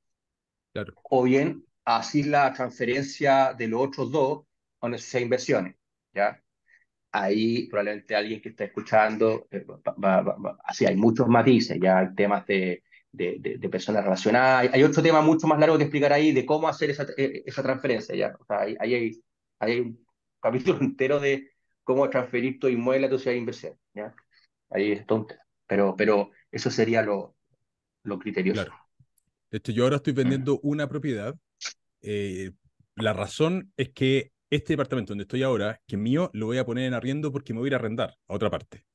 claro. 0.73 0.93
o 1.03 1.23
bien 1.23 1.65
así 1.83 2.23
la 2.23 2.51
transferencia 2.51 3.53
de 3.53 3.67
los 3.67 3.81
otros 3.81 4.11
dos 4.11 4.45
a 4.81 4.89
necesitar 4.89 5.21
inversiones, 5.21 5.75
¿ya? 6.13 6.41
Ahí 7.11 7.67
probablemente 7.67 8.15
alguien 8.15 8.41
que 8.41 8.49
está 8.49 8.65
escuchando, 8.65 9.47
eh, 9.51 9.65
así 10.63 10.85
hay 10.85 10.95
muchos 10.95 11.27
matices, 11.27 11.79
ya 11.81 11.99
hay 11.99 12.13
temas 12.13 12.45
de 12.45 12.83
de, 13.15 13.69
personas 13.69 14.03
relacionadas. 14.03 14.73
Hay, 14.73 14.83
otro 14.83 15.01
tema 15.01 15.21
mucho 15.21 15.47
más 15.47 15.59
largo 15.59 15.77
que 15.77 15.83
explicar 15.83 16.13
ahí 16.13 16.31
de 16.31 16.45
cómo 16.45 16.67
hacer 16.67 16.89
esa, 16.89 17.05
eh, 17.17 17.43
esa 17.45 17.63
transferencia. 17.63 18.15
¿ya? 18.15 18.35
O 18.39 18.45
sea, 18.45 18.61
ahí, 18.61 18.75
hay, 18.79 19.21
hay, 19.59 19.79
un 19.79 20.05
capítulo 20.41 20.79
entero 20.81 21.19
de 21.19 21.51
cómo 21.83 22.09
transferir 22.09 22.59
tu 22.59 22.67
inmueble 22.67 23.07
a 23.07 23.09
tu 23.09 23.17
ciudad 23.17 23.33
de 23.33 23.39
inversión. 23.39 23.73
¿ya? 23.93 24.13
Ahí 24.69 24.91
es 24.91 25.05
tonto. 25.05 25.35
Pero, 25.67 25.95
pero 25.95 26.31
eso 26.51 26.69
sería 26.69 27.01
lo, 27.01 27.35
lo 28.03 28.19
criterioso. 28.19 28.63
Claro. 28.63 28.79
De 29.51 29.57
hecho, 29.57 29.71
yo 29.71 29.83
ahora 29.83 29.97
estoy 29.97 30.13
vendiendo 30.13 30.59
una 30.63 30.87
propiedad. 30.87 31.35
Eh, 32.01 32.51
la 32.95 33.13
razón 33.13 33.71
es 33.77 33.89
que 33.89 34.31
este 34.49 34.73
departamento 34.73 35.11
donde 35.11 35.23
estoy 35.23 35.43
ahora, 35.43 35.81
que 35.87 35.95
es 35.95 36.01
mío, 36.01 36.29
lo 36.33 36.47
voy 36.47 36.57
a 36.57 36.65
poner 36.65 36.85
en 36.85 36.93
arriendo 36.93 37.31
porque 37.31 37.53
me 37.53 37.59
voy 37.59 37.67
a 37.67 37.69
ir 37.69 37.73
a 37.73 37.77
arrendar 37.77 38.15
a 38.27 38.33
otra 38.33 38.49
parte. 38.49 38.85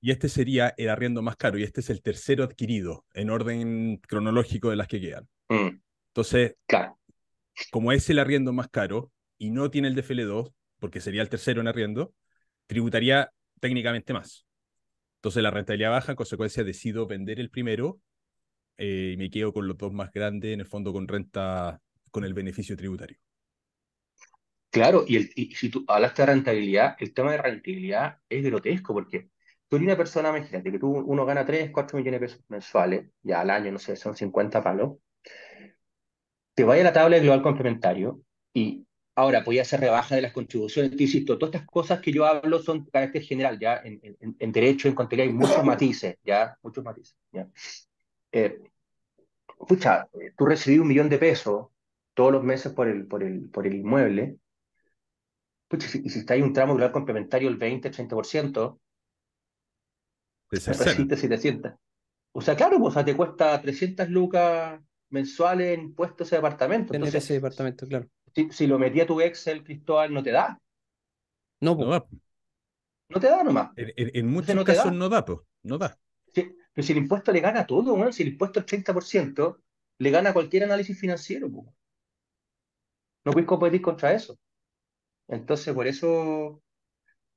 Y 0.00 0.12
este 0.12 0.28
sería 0.28 0.74
el 0.76 0.90
arriendo 0.90 1.22
más 1.22 1.36
caro, 1.36 1.58
y 1.58 1.64
este 1.64 1.80
es 1.80 1.90
el 1.90 2.02
tercero 2.02 2.44
adquirido 2.44 3.04
en 3.14 3.30
orden 3.30 3.96
cronológico 3.98 4.70
de 4.70 4.76
las 4.76 4.86
que 4.86 5.00
quedan. 5.00 5.28
Mm. 5.48 5.80
Entonces, 6.08 6.54
como 7.70 7.92
es 7.92 8.08
el 8.10 8.18
arriendo 8.18 8.52
más 8.52 8.68
caro 8.68 9.12
y 9.36 9.50
no 9.50 9.70
tiene 9.70 9.88
el 9.88 9.96
DFL2, 9.96 10.52
porque 10.78 11.00
sería 11.00 11.22
el 11.22 11.28
tercero 11.28 11.60
en 11.60 11.68
arriendo, 11.68 12.14
tributaría 12.66 13.32
técnicamente 13.60 14.12
más. 14.12 14.46
Entonces 15.18 15.42
la 15.42 15.50
rentabilidad 15.50 15.90
baja, 15.90 16.12
en 16.12 16.16
consecuencia 16.16 16.62
decido 16.62 17.06
vender 17.06 17.40
el 17.40 17.50
primero 17.50 18.00
eh, 18.76 19.12
y 19.14 19.16
me 19.16 19.30
quedo 19.30 19.52
con 19.52 19.66
los 19.66 19.76
dos 19.76 19.92
más 19.92 20.12
grandes, 20.12 20.54
en 20.54 20.60
el 20.60 20.66
fondo 20.66 20.92
con 20.92 21.08
renta, 21.08 21.80
con 22.12 22.24
el 22.24 22.34
beneficio 22.34 22.76
tributario. 22.76 23.18
Claro, 24.70 25.04
y, 25.08 25.16
el, 25.16 25.30
y 25.34 25.54
si 25.54 25.70
tú 25.70 25.84
hablaste 25.88 26.22
de 26.22 26.26
rentabilidad, 26.26 26.96
el 27.00 27.12
tema 27.12 27.32
de 27.32 27.38
rentabilidad 27.38 28.18
es 28.28 28.44
grotesco 28.44 28.94
porque 28.94 29.30
tú 29.68 29.76
eres 29.76 29.86
una 29.86 29.96
persona, 29.96 30.30
imagínate, 30.30 30.72
que 30.72 30.78
tú, 30.78 30.88
uno 30.88 31.26
gana 31.26 31.44
3, 31.44 31.70
4 31.70 31.98
millones 31.98 32.20
de 32.20 32.26
pesos 32.26 32.44
mensuales, 32.48 33.10
ya 33.22 33.40
al 33.40 33.50
año, 33.50 33.72
no 33.72 33.78
sé, 33.78 33.96
son 33.96 34.16
50 34.16 34.62
palos, 34.62 34.98
te 36.54 36.64
vaya 36.64 36.82
a 36.82 36.84
la 36.84 36.92
tabla 36.92 37.16
de 37.16 37.22
global 37.22 37.42
complementario 37.42 38.20
y 38.52 38.84
ahora 39.14 39.42
voy 39.44 39.58
a 39.58 39.62
hacer 39.62 39.80
rebaja 39.80 40.14
de 40.14 40.22
las 40.22 40.32
contribuciones, 40.32 40.96
te 40.96 41.02
insisto, 41.02 41.38
todas 41.38 41.54
estas 41.54 41.68
cosas 41.68 42.00
que 42.00 42.12
yo 42.12 42.24
hablo 42.24 42.60
son 42.60 42.84
de 42.84 42.90
carácter 42.90 43.22
general, 43.22 43.58
ya 43.58 43.80
en, 43.84 44.00
en, 44.38 44.52
derecho, 44.52 44.88
en 44.88 44.94
contabilidad 44.94 45.28
hay 45.28 45.34
muchos 45.34 45.64
matices, 45.64 46.16
ya, 46.24 46.56
muchos 46.62 46.84
matices, 46.84 47.16
ya. 47.32 47.48
Eh, 48.32 48.58
tú 50.36 50.46
recibís 50.46 50.80
un 50.80 50.88
millón 50.88 51.08
de 51.08 51.18
pesos 51.18 51.66
todos 52.14 52.32
los 52.32 52.44
meses 52.44 52.72
por 52.72 52.88
el, 52.88 53.06
por 53.06 53.22
el, 53.22 53.48
por 53.50 53.66
el 53.66 53.76
inmueble, 53.76 54.36
pucha, 55.68 55.86
y 56.02 56.08
si 56.08 56.20
está 56.20 56.34
ahí 56.34 56.42
un 56.42 56.52
tramo 56.52 56.74
global 56.74 56.92
complementario 56.92 57.48
el 57.48 57.56
20, 57.56 57.90
30%, 57.90 58.78
te 60.48 60.60
700. 60.60 61.72
O 62.32 62.40
sea, 62.40 62.56
claro, 62.56 62.78
pues, 62.78 62.90
o 62.90 62.94
sea, 62.94 63.04
te 63.04 63.16
cuesta 63.16 63.60
300 63.60 64.08
lucas 64.08 64.80
mensuales 65.10 65.78
en 65.78 65.84
impuestos 65.86 66.28
ese 66.28 66.36
departamento. 66.36 66.92
Tener 66.92 67.14
ese 67.14 67.34
departamento, 67.34 67.86
claro. 67.86 68.08
Si, 68.34 68.50
si 68.50 68.66
lo 68.66 68.78
metía 68.78 69.06
tu 69.06 69.20
Excel, 69.20 69.64
Cristóbal, 69.64 70.12
no 70.12 70.22
te 70.22 70.30
da. 70.30 70.60
No, 71.60 71.76
pues. 71.76 71.88
no, 71.88 72.08
no 73.08 73.20
te 73.20 73.26
da 73.26 73.42
nomás. 73.42 73.70
En, 73.76 74.26
muchos 74.28 74.64
casos 74.64 74.92
no 74.92 75.08
da, 75.08 75.24
pues. 75.24 75.38
No 75.62 75.78
da. 75.78 75.98
pero 76.32 76.86
si 76.86 76.92
el 76.92 76.98
impuesto 76.98 77.32
le 77.32 77.40
gana 77.40 77.66
todo, 77.66 78.12
si 78.12 78.22
el 78.22 78.30
impuesto 78.30 78.60
es 78.60 78.66
30%, 78.66 79.58
le 79.98 80.10
gana 80.10 80.32
cualquier 80.32 80.64
análisis 80.64 80.98
financiero. 80.98 81.50
Pues. 81.50 81.66
No 83.24 83.32
puedes 83.32 83.48
competir 83.48 83.80
contra 83.80 84.12
eso. 84.12 84.38
Entonces, 85.28 85.74
por 85.74 85.86
eso 85.86 86.62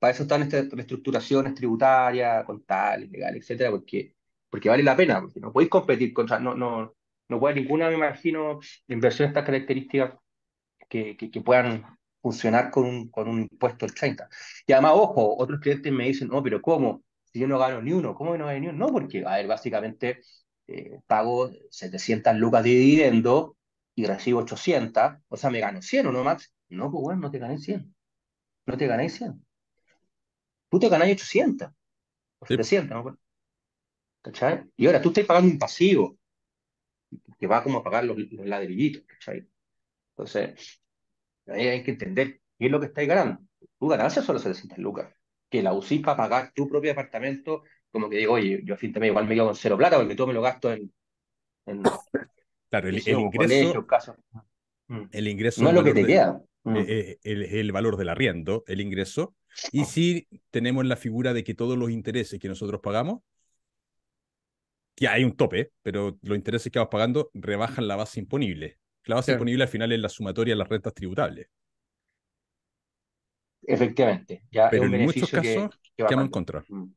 para 0.02 0.14
eso 0.14 0.24
están 0.24 0.42
estas 0.42 0.68
reestructuraciones 0.72 1.54
tributarias, 1.54 2.44
contables, 2.46 3.12
legales, 3.12 3.44
etcétera, 3.44 3.70
porque, 3.70 4.16
porque 4.50 4.68
vale 4.68 4.82
la 4.82 4.96
pena, 4.98 5.22
porque 5.22 5.40
no 5.40 5.54
podéis 5.54 5.70
competir 5.70 6.12
contra, 6.12 6.40
no, 6.40 6.56
no, 6.56 6.96
no 7.30 7.40
puede 7.40 7.56
ninguna, 7.62 7.88
me 7.88 7.98
imagino, 7.98 8.60
inversión 8.88 9.28
de 9.28 9.30
estas 9.30 9.46
características 9.46 10.16
que, 10.90 11.16
que, 11.16 11.42
puedan 11.42 11.86
funcionar 12.20 12.72
con 12.72 12.86
un, 12.86 13.10
con 13.12 13.28
un 13.30 13.42
impuesto 13.44 13.86
del 13.86 13.94
30. 13.94 14.28
Y 14.66 14.74
además, 14.74 14.94
ojo, 14.96 15.38
otros 15.38 15.60
clientes 15.60 15.94
me 15.94 16.08
dicen, 16.08 16.30
no, 16.30 16.42
pero 16.42 16.62
¿cómo? 16.64 17.04
Si 17.26 17.40
yo 17.40 17.48
no 17.48 17.60
gano 17.60 17.80
ni 17.82 17.94
uno, 17.94 18.16
¿cómo 18.16 18.36
no 18.38 18.48
gano 18.48 18.60
ni 18.60 18.68
uno? 18.70 18.88
No, 18.88 18.92
porque, 18.92 19.24
a 19.24 19.36
ver, 19.38 19.48
básicamente 19.48 20.22
eh, 20.68 21.00
pago 21.06 21.52
700 21.70 22.36
lucas 22.38 22.64
de 22.64 22.72
dividendo 22.72 23.56
y 23.94 24.08
recibo 24.08 24.40
800, 24.40 25.14
o 25.28 25.38
sea, 25.38 25.52
me 25.52 25.60
gano 25.60 25.82
100 25.84 26.08
o 26.08 26.12
no, 26.12 26.24
Max. 26.24 26.52
No, 26.70 26.90
pues 26.92 27.04
bueno, 27.04 27.22
no 27.22 27.32
te 27.32 27.38
gané 27.40 27.60
100. 27.60 27.94
No 28.66 28.78
te 28.78 28.88
gané 28.88 29.10
100 29.10 29.46
tú 30.72 30.80
te 30.80 30.90
ganás 30.90 31.10
800 31.10 31.70
o 32.40 32.46
700, 32.46 33.04
¿no? 33.04 33.20
¿Cachai? 34.22 34.64
Y 34.78 34.86
ahora 34.86 35.02
tú 35.02 35.10
estás 35.10 35.26
pagando 35.26 35.52
un 35.52 35.60
pasivo 35.60 36.18
que 37.38 37.48
va 37.48 37.62
como 37.62 37.80
a 37.80 37.84
pagar 37.84 38.06
los, 38.06 38.18
ladrillitos, 38.32 39.04
¿cachai? 39.06 39.46
Entonces, 40.12 40.82
ahí 41.48 41.68
hay 41.68 41.84
que 41.84 41.92
entender 41.92 42.40
qué 42.58 42.66
es 42.66 42.72
lo 42.72 42.80
que 42.80 42.86
estáis 42.86 43.10
ganando. 43.10 43.42
Tú 43.78 43.88
ganancias 43.88 44.24
solo 44.24 44.40
700 44.40 44.78
lucas, 44.78 45.14
que 45.50 45.62
la 45.62 45.74
usís 45.74 46.02
para 46.02 46.18
pagar 46.18 46.54
tu 46.54 46.70
propio 46.70 46.94
apartamento, 46.94 47.64
como 47.92 48.10
que 48.10 48.18
digo, 48.18 48.34
oye, 48.34 48.62
yo 48.64 48.76
a 48.76 48.78
fin 48.78 48.94
de 48.94 49.02
mes 49.02 49.10
igual 49.10 49.28
me 49.28 49.36
quedo 49.36 49.48
con 49.48 49.56
cero 49.56 49.78
plata 49.78 49.98
porque 49.98 50.16
todo 50.16 50.28
me 50.28 50.34
lo 50.34 50.42
gasto 50.42 50.72
en... 50.72 50.90
claro, 52.70 52.88
el, 52.88 52.96
ingreso... 52.96 53.88
Mm. 54.88 55.04
el 55.12 55.28
ingreso... 55.28 55.64
No 55.64 55.70
es 55.70 55.76
lo 55.76 55.84
que 55.84 55.94
te 55.94 56.06
queda. 56.06 56.42
Mm. 56.64 56.78
Eh, 56.78 56.86
eh, 56.88 57.20
el, 57.24 57.44
el, 57.44 57.72
valor 57.74 57.98
del 57.98 58.10
arriendo, 58.10 58.64
el 58.68 58.80
ingreso, 58.80 59.36
y 59.72 59.86
si 59.86 60.28
tenemos 60.50 60.86
la 60.86 60.96
figura 60.96 61.34
de 61.34 61.44
que 61.44 61.54
todos 61.54 61.78
los 61.78 61.92
intereses 61.92 62.40
que 62.40 62.48
nosotros 62.48 62.82
pagamos, 62.82 63.22
que 64.96 65.08
hay 65.08 65.24
un 65.24 65.36
tope, 65.36 65.72
pero 65.82 66.18
los 66.22 66.38
intereses 66.38 66.72
que 66.72 66.80
vamos 66.80 66.92
pagando 66.92 67.32
rebajan 67.34 67.88
la 67.88 67.96
base 67.96 68.20
imponible. 68.20 68.78
La 69.06 69.16
base 69.16 69.32
imponible 69.32 69.64
al 69.64 69.70
final 69.70 69.92
es 69.92 70.00
la 70.00 70.10
sumatoria 70.10 70.54
de 70.54 70.60
las 70.60 70.70
rentas 70.70 70.94
tributables. 70.94 71.48
Efectivamente. 73.64 74.44
Ya 74.52 74.70
pero 74.70 74.86
en 74.86 75.04
muchos 75.04 75.30
casos 75.30 75.70
quedamos 75.96 76.26
en 76.26 76.32
contra. 76.32 76.64
Mm. 76.68 76.94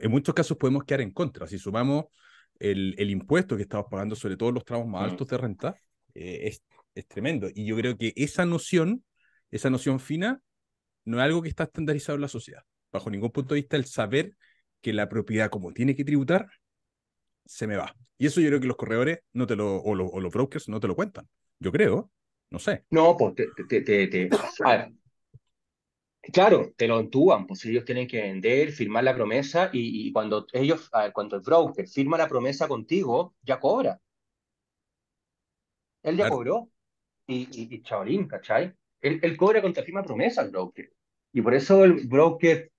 En 0.00 0.10
muchos 0.10 0.34
casos 0.34 0.56
podemos 0.56 0.84
quedar 0.84 1.02
en 1.02 1.10
contra. 1.10 1.46
Si 1.46 1.58
sumamos 1.58 2.06
el, 2.58 2.94
el 2.98 3.10
impuesto 3.10 3.56
que 3.56 3.62
estamos 3.62 3.86
pagando 3.90 4.14
sobre 4.14 4.36
todos 4.36 4.52
los 4.52 4.64
tramos 4.64 4.86
más 4.86 5.02
mm. 5.02 5.10
altos 5.10 5.28
de 5.28 5.38
renta, 5.38 5.76
eh, 6.14 6.40
es, 6.44 6.62
es 6.94 7.06
tremendo. 7.06 7.48
Y 7.54 7.66
yo 7.66 7.76
creo 7.76 7.96
que 7.96 8.12
esa 8.16 8.46
noción, 8.46 9.04
esa 9.50 9.70
noción 9.70 10.00
fina, 10.00 10.40
no 11.04 11.18
es 11.18 11.24
algo 11.24 11.42
que 11.42 11.48
está 11.48 11.64
estandarizado 11.64 12.16
en 12.16 12.22
la 12.22 12.28
sociedad. 12.28 12.62
Bajo 12.92 13.10
ningún 13.10 13.30
punto 13.30 13.54
de 13.54 13.60
vista, 13.60 13.76
el 13.76 13.86
saber 13.86 14.36
que 14.80 14.92
la 14.92 15.08
propiedad, 15.08 15.50
como 15.50 15.72
tiene 15.72 15.94
que 15.94 16.04
tributar, 16.04 16.48
se 17.44 17.66
me 17.66 17.76
va. 17.76 17.94
Y 18.18 18.26
eso 18.26 18.40
yo 18.40 18.48
creo 18.48 18.60
que 18.60 18.66
los 18.66 18.76
corredores 18.76 19.20
no 19.32 19.46
te 19.46 19.56
lo, 19.56 19.76
o, 19.76 19.94
los 19.94 20.32
brokers 20.32 20.68
no 20.68 20.80
te 20.80 20.88
lo 20.88 20.94
cuentan. 20.94 21.28
Yo 21.58 21.72
creo. 21.72 22.10
No 22.50 22.58
sé. 22.58 22.84
No, 22.90 23.16
pues 23.16 23.34
te, 23.34 23.80
te, 23.80 24.06
te, 24.08 24.28
a 24.64 24.76
ver, 24.76 24.92
Claro, 26.22 26.72
te 26.76 26.86
lo 26.86 27.00
entúan, 27.00 27.48
pues 27.48 27.64
ellos 27.64 27.84
tienen 27.84 28.06
que 28.06 28.22
vender, 28.22 28.70
firmar 28.70 29.02
la 29.02 29.14
promesa 29.14 29.70
y, 29.72 30.12
cuando 30.12 30.46
ellos, 30.52 30.88
cuando 31.12 31.34
el 31.34 31.42
broker 31.42 31.88
firma 31.88 32.16
la 32.16 32.28
promesa 32.28 32.68
contigo, 32.68 33.34
ya 33.42 33.58
cobra. 33.58 34.00
Él 36.04 36.16
ya 36.16 36.28
cobró. 36.28 36.70
Y, 37.26 37.48
y, 37.50 37.74
y 37.74 37.82
chavalín, 37.82 38.28
¿cachai? 38.28 38.72
Él, 39.02 39.20
él 39.22 39.36
cobra 39.36 39.60
contra 39.60 39.82
firma 39.82 40.02
promesa 40.02 40.42
el 40.42 40.50
broker. 40.50 40.90
Y 41.32 41.42
por 41.42 41.54
eso 41.54 41.84
el 41.84 42.06
broker 42.06 42.72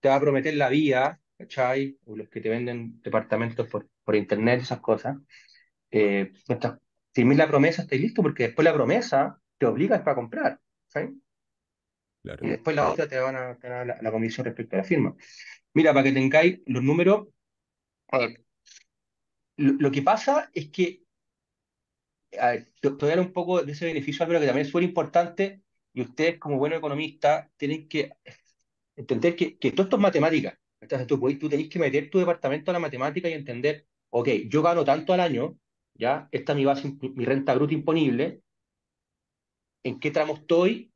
te 0.00 0.08
va 0.08 0.16
a 0.16 0.20
prometer 0.20 0.54
la 0.54 0.68
vía, 0.68 1.20
¿cachai? 1.38 1.98
O 2.04 2.16
los 2.16 2.28
que 2.28 2.40
te 2.40 2.48
venden 2.48 3.00
departamentos 3.02 3.68
por, 3.68 3.88
por 4.04 4.14
internet, 4.14 4.62
esas 4.62 4.80
cosas. 4.80 5.16
Eh, 5.90 6.32
firmar 7.12 7.36
la 7.36 7.48
promesa, 7.48 7.82
estás 7.82 7.98
listo, 7.98 8.22
porque 8.22 8.44
después 8.44 8.64
la 8.64 8.74
promesa 8.74 9.40
te 9.58 9.66
obliga 9.66 10.02
para 10.02 10.16
comprar. 10.16 10.60
¿sabes? 10.88 11.10
Y 12.24 12.48
después 12.48 12.76
la 12.76 12.88
otra 12.88 13.08
te 13.08 13.18
van 13.18 13.36
a 13.36 13.56
tener 13.56 13.86
la, 14.00 14.10
comisión 14.12 14.44
respecto 14.44 14.76
a 14.76 14.78
la 14.78 14.84
firma. 14.84 15.14
Mira, 15.74 15.92
para 15.92 16.04
que 16.04 16.12
tengáis 16.12 16.60
los 16.66 16.82
números, 16.82 17.28
lo, 19.56 19.90
que 19.90 20.02
pasa 20.02 20.50
es 20.54 20.70
que, 20.70 21.01
a 22.38 22.50
ver, 22.52 22.72
te, 22.80 22.88
voy 22.88 23.10
a 23.10 23.16
dar 23.16 23.20
un 23.20 23.32
poco 23.32 23.62
de 23.62 23.72
ese 23.72 23.86
beneficio, 23.86 24.24
Álvaro, 24.24 24.40
que 24.40 24.46
también 24.46 24.66
es 24.66 24.70
súper 24.70 24.84
importante, 24.84 25.62
y 25.92 26.02
ustedes 26.02 26.38
como 26.38 26.58
buenos 26.58 26.78
economistas 26.78 27.48
tienen 27.56 27.88
que 27.88 28.12
entender 28.96 29.36
que, 29.36 29.58
que 29.58 29.72
todo 29.72 29.84
esto 29.84 29.96
es 29.96 30.02
matemática. 30.02 30.58
Entonces 30.80 31.06
tú, 31.06 31.18
tú 31.38 31.48
tenés 31.48 31.68
que 31.68 31.78
meter 31.78 32.10
tu 32.10 32.18
departamento 32.18 32.70
a 32.70 32.74
la 32.74 32.80
matemática 32.80 33.28
y 33.28 33.34
entender, 33.34 33.86
ok, 34.10 34.28
yo 34.48 34.62
gano 34.62 34.84
tanto 34.84 35.12
al 35.12 35.20
año, 35.20 35.58
ya, 35.94 36.28
esta 36.32 36.52
es 36.52 36.56
mi 36.56 36.64
base, 36.64 36.92
mi 37.14 37.24
renta 37.24 37.54
bruta 37.54 37.74
imponible, 37.74 38.42
en 39.84 40.00
qué 40.00 40.10
tramo 40.10 40.34
estoy 40.34 40.92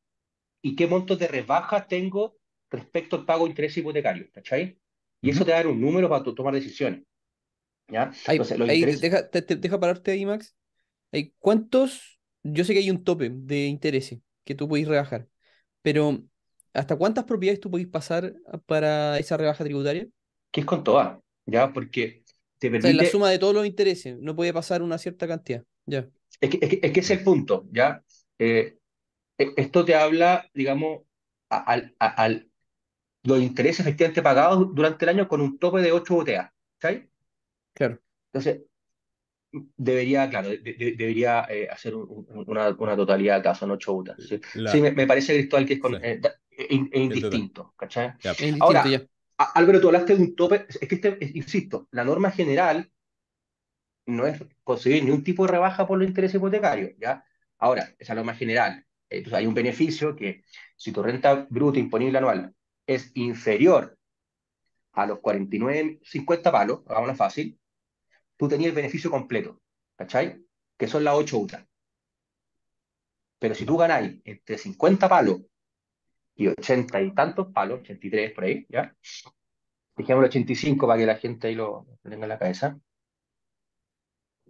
y 0.62 0.75
qué 0.77 0.87
montos 0.87 1.18
de 1.18 1.29
rebaja 1.29 1.87
tengo 1.87 2.38
respecto 2.70 3.16
al 3.16 3.25
pago 3.25 3.44
de 3.44 3.51
interés 3.51 3.77
hipotecario, 3.77 4.29
¿cachai? 4.33 4.79
Y 5.20 5.31
eso 5.31 5.44
te 5.44 5.53
da 5.53 5.66
un 5.68 5.81
número 5.81 6.09
para 6.09 6.25
tomar 6.25 6.55
decisiones. 6.55 7.03
¿ya? 7.88 8.12
deja, 9.61 9.81
pararte 9.81 10.12
ahí, 10.12 10.27
Max. 10.27 10.57
¿Cuántos? 11.38 12.20
Yo 12.42 12.64
sé 12.64 12.72
que 12.72 12.80
hay 12.80 12.90
un 12.90 13.02
tope 13.04 13.30
de 13.32 13.66
intereses 13.66 14.20
que 14.44 14.54
tú 14.54 14.68
podéis 14.68 14.88
rebajar, 14.88 15.28
pero 15.82 16.22
¿hasta 16.72 16.96
cuántas 16.96 17.24
propiedades 17.24 17.60
tú 17.60 17.70
podéis 17.70 17.88
pasar 17.88 18.34
para 18.66 19.18
esa 19.18 19.36
rebaja 19.36 19.64
tributaria? 19.64 20.06
Que 20.50 20.60
es 20.60 20.66
con 20.66 20.84
todas, 20.84 21.18
¿ya? 21.46 21.72
Porque 21.72 22.22
te 22.58 22.70
permite... 22.70 22.94
la 22.94 23.06
suma 23.06 23.30
de 23.30 23.38
todos 23.38 23.54
los 23.54 23.66
intereses, 23.66 24.16
no 24.18 24.36
puede 24.36 24.52
pasar 24.52 24.82
una 24.82 24.98
cierta 24.98 25.26
cantidad, 25.26 25.64
¿ya? 25.86 26.08
Es 26.40 26.50
que 26.50 26.58
es, 26.60 26.92
que, 26.92 27.00
es 27.00 27.10
el 27.10 27.24
punto, 27.24 27.66
¿ya? 27.72 28.02
Eh, 28.38 28.78
e, 29.38 29.52
esto 29.56 29.84
te 29.84 29.94
habla, 29.94 30.48
digamos, 30.54 31.02
al, 31.48 31.94
al, 31.98 32.50
los 33.22 33.40
intereses 33.40 33.80
efectivamente 33.80 34.22
pagados 34.22 34.74
durante 34.74 35.04
el 35.04 35.08
año 35.10 35.28
con 35.28 35.40
un 35.40 35.58
tope 35.58 35.80
de 35.80 35.92
8 35.92 36.14
UTA. 36.14 36.54
¿sabes? 36.80 37.04
Claro. 37.72 38.00
Entonces, 38.32 38.62
debería, 39.76 40.28
claro, 40.28 40.48
debería 40.48 41.46
eh, 41.48 41.68
hacer 41.70 41.94
una, 41.94 42.70
una, 42.70 42.96
totalidad 42.96 43.36
de 43.36 43.42
casos 43.42 43.62
en 43.62 43.70
8 43.72 43.92
UTA. 43.92 44.16
Sí, 44.18 44.80
me, 44.80 45.06
parece, 45.06 45.34
Cristóbal, 45.34 45.66
que 45.66 45.74
es, 45.74 45.80
eh, 45.82 46.88
indistinto. 46.92 47.74
¿cachai? 47.76 48.14
Ahora, 48.60 48.84
Álvaro, 49.38 49.80
tú 49.80 49.88
hablaste 49.88 50.16
de 50.16 50.22
un 50.22 50.34
tope, 50.34 50.66
es 50.68 50.88
que, 50.88 50.94
este, 50.94 51.18
insisto, 51.34 51.88
la 51.90 52.04
norma 52.04 52.30
general 52.30 52.90
no 54.06 54.26
es 54.26 54.42
conseguir 54.62 55.04
ni 55.04 55.10
un 55.10 55.24
tipo 55.24 55.44
de 55.44 55.52
rebaja 55.52 55.86
por 55.86 55.98
los 55.98 56.08
intereses 56.08 56.36
hipotecarios, 56.36 56.92
¿ya? 56.98 57.24
Ahora, 57.58 57.82
esa 57.82 57.94
es 57.98 58.08
la 58.08 58.14
norma 58.16 58.34
general. 58.34 58.84
Entonces 59.08 59.34
hay 59.34 59.46
un 59.46 59.54
beneficio 59.54 60.16
que 60.16 60.44
si 60.76 60.92
tu 60.92 61.02
renta 61.02 61.46
bruta 61.48 61.78
imponible 61.78 62.18
anual 62.18 62.54
es 62.86 63.10
inferior 63.14 63.96
a 64.92 65.06
los 65.06 65.20
49, 65.20 66.00
50 66.02 66.52
palos, 66.52 66.80
hagámoslo 66.86 67.14
fácil, 67.14 67.58
tú 68.37 68.49
tenías 68.49 68.70
el 68.70 68.77
beneficio 68.77 69.11
completo, 69.11 69.61
¿cachai? 69.96 70.44
Que 70.77 70.87
son 70.87 71.05
las 71.05 71.14
8 71.14 71.38
UTA. 71.38 71.68
Pero 73.38 73.55
si 73.55 73.64
tú 73.64 73.77
ganáis 73.77 74.20
entre 74.25 74.59
50 74.59 75.09
palos 75.09 75.42
y 76.35 76.49
80 76.49 77.03
y 77.03 77.14
tantos 77.14 77.53
palos, 77.53 77.81
83 77.81 78.33
por 78.33 78.44
ahí, 78.44 78.66
¿ya? 78.68 78.94
Dejemos 79.96 80.22
el 80.25 80.29
85 80.29 80.87
para 80.87 80.99
que 80.99 81.07
la 81.07 81.16
gente 81.16 81.49
ahí 81.49 81.55
lo, 81.55 81.87
tenga 82.03 82.25
en 82.25 82.29
la 82.29 82.38
cabeza. 82.38 82.79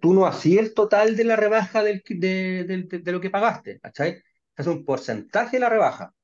Tú 0.01 0.13
no 0.13 0.27
hacías 0.27 0.67
el 0.67 0.75
total 0.75 1.17
de 1.17 1.25
la 1.25 1.37
rebaja 1.37 1.83
de, 1.83 2.03
de, 2.09 3.13
lo 3.13 3.21
que 3.21 3.31
pagaste, 3.31 3.81
¿cachai? 3.81 4.23
es 4.57 4.67
un 4.67 4.85
porcentaje 4.85 5.57
de 5.57 5.61
la 5.61 5.69
rebaja. 5.69 6.15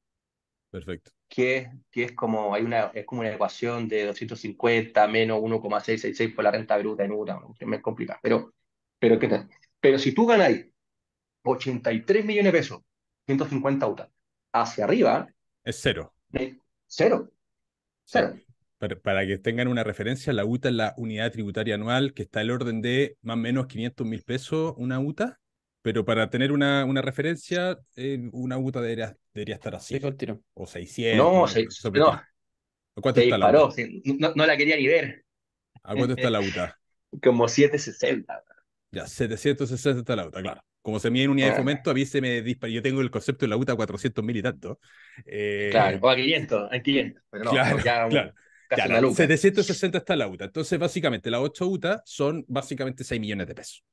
Perfecto. 0.70 1.12
Que, 1.34 1.70
que 1.90 2.04
es 2.04 2.12
como 2.12 2.54
hay 2.54 2.62
una 2.62 2.90
es 2.92 3.06
como 3.06 3.22
una 3.22 3.32
ecuación 3.32 3.88
de 3.88 4.04
250 4.04 5.08
menos 5.08 5.40
1,666 5.40 6.34
por 6.34 6.44
la 6.44 6.50
renta 6.50 6.76
bruta 6.76 7.04
en 7.04 7.12
UTA, 7.12 7.40
es 7.58 7.66
más 7.66 7.80
complicado. 7.80 8.20
Pero, 8.22 8.52
pero, 8.98 9.18
¿qué 9.18 9.28
tal? 9.28 9.48
pero 9.82 9.98
si 9.98 10.12
tú 10.12 10.26
ganáis 10.26 10.66
83 11.42 12.24
millones 12.24 12.52
de 12.52 12.58
pesos, 12.58 12.80
150 13.26 13.86
UTA, 13.86 14.10
hacia 14.52 14.84
arriba. 14.84 15.28
Es 15.64 15.80
cero. 15.80 16.14
cero. 16.86 17.30
Cero. 18.04 18.34
Para, 18.78 19.00
para, 19.00 19.26
que 19.26 19.38
tengan 19.38 19.68
una 19.68 19.84
referencia, 19.84 20.32
la 20.32 20.44
UTA 20.44 20.68
es 20.68 20.74
la 20.74 20.94
unidad 20.96 21.32
tributaria 21.32 21.74
anual 21.74 22.14
que 22.14 22.22
está 22.22 22.42
el 22.42 22.50
orden 22.50 22.82
de 22.82 23.16
más 23.22 23.34
o 23.34 23.38
menos 23.38 23.66
500 23.66 24.06
mil 24.06 24.22
pesos 24.22 24.74
una 24.76 25.00
UTA. 25.00 25.40
Pero 25.82 26.04
para 26.04 26.30
tener 26.30 26.52
una, 26.52 26.84
una 26.84 27.02
referencia, 27.02 27.78
eh, 27.96 28.30
una 28.32 28.56
UTA 28.56 28.80
debería, 28.80 29.16
debería 29.34 29.56
estar 29.56 29.74
así. 29.74 30.00
O 30.54 30.66
600. 30.66 31.18
No, 31.18 31.48
se, 31.48 31.66
no. 31.90 32.08
¿A 32.08 33.00
cuánto 33.00 33.20
está 33.20 33.36
la 33.36 33.66
UTA? 33.66 33.82
no, 34.18 34.32
no, 34.34 34.46
la 34.46 34.56
quería 34.56 34.76
ni 34.76 34.86
ver. 34.86 35.24
¿A 35.82 35.94
cuánto 35.94 36.14
está 36.14 36.30
la 36.30 36.40
UTA? 36.40 36.78
Como 37.20 37.48
760. 37.48 38.44
Ya, 38.92 39.06
760 39.06 40.00
está 40.00 40.16
la 40.16 40.28
UTA, 40.28 40.40
claro. 40.40 40.62
Como 40.82 40.98
se 40.98 41.10
mide 41.10 41.24
en 41.24 41.30
unidad 41.30 41.48
de 41.48 41.52
ah. 41.54 41.56
fomento, 41.56 41.90
a 41.90 41.94
mí 41.94 42.06
se 42.06 42.20
me 42.20 42.42
dispara. 42.42 42.72
Yo 42.72 42.82
tengo 42.82 43.00
el 43.00 43.10
concepto 43.10 43.44
de 43.44 43.50
la 43.50 43.56
UTA 43.56 43.72
a 43.72 43.76
400 43.76 44.24
mil 44.24 44.36
y 44.36 44.42
tanto. 44.42 44.78
Eh, 45.26 45.68
claro, 45.70 45.98
o 46.00 46.10
a 46.10 46.16
500, 46.16 46.72
a 46.72 46.80
500. 46.80 47.22
Pero 47.30 47.44
no, 47.44 47.50
claro, 47.50 47.78
ya, 47.78 48.08
claro. 48.68 49.14
760 49.14 49.98
está 49.98 50.16
la 50.16 50.28
UTA. 50.28 50.44
Entonces, 50.44 50.78
básicamente, 50.78 51.30
las 51.30 51.40
8 51.40 51.66
UTA 51.66 52.02
son 52.04 52.44
básicamente 52.48 53.04
6 53.04 53.20
millones 53.20 53.46
de 53.46 53.54
pesos 53.54 53.84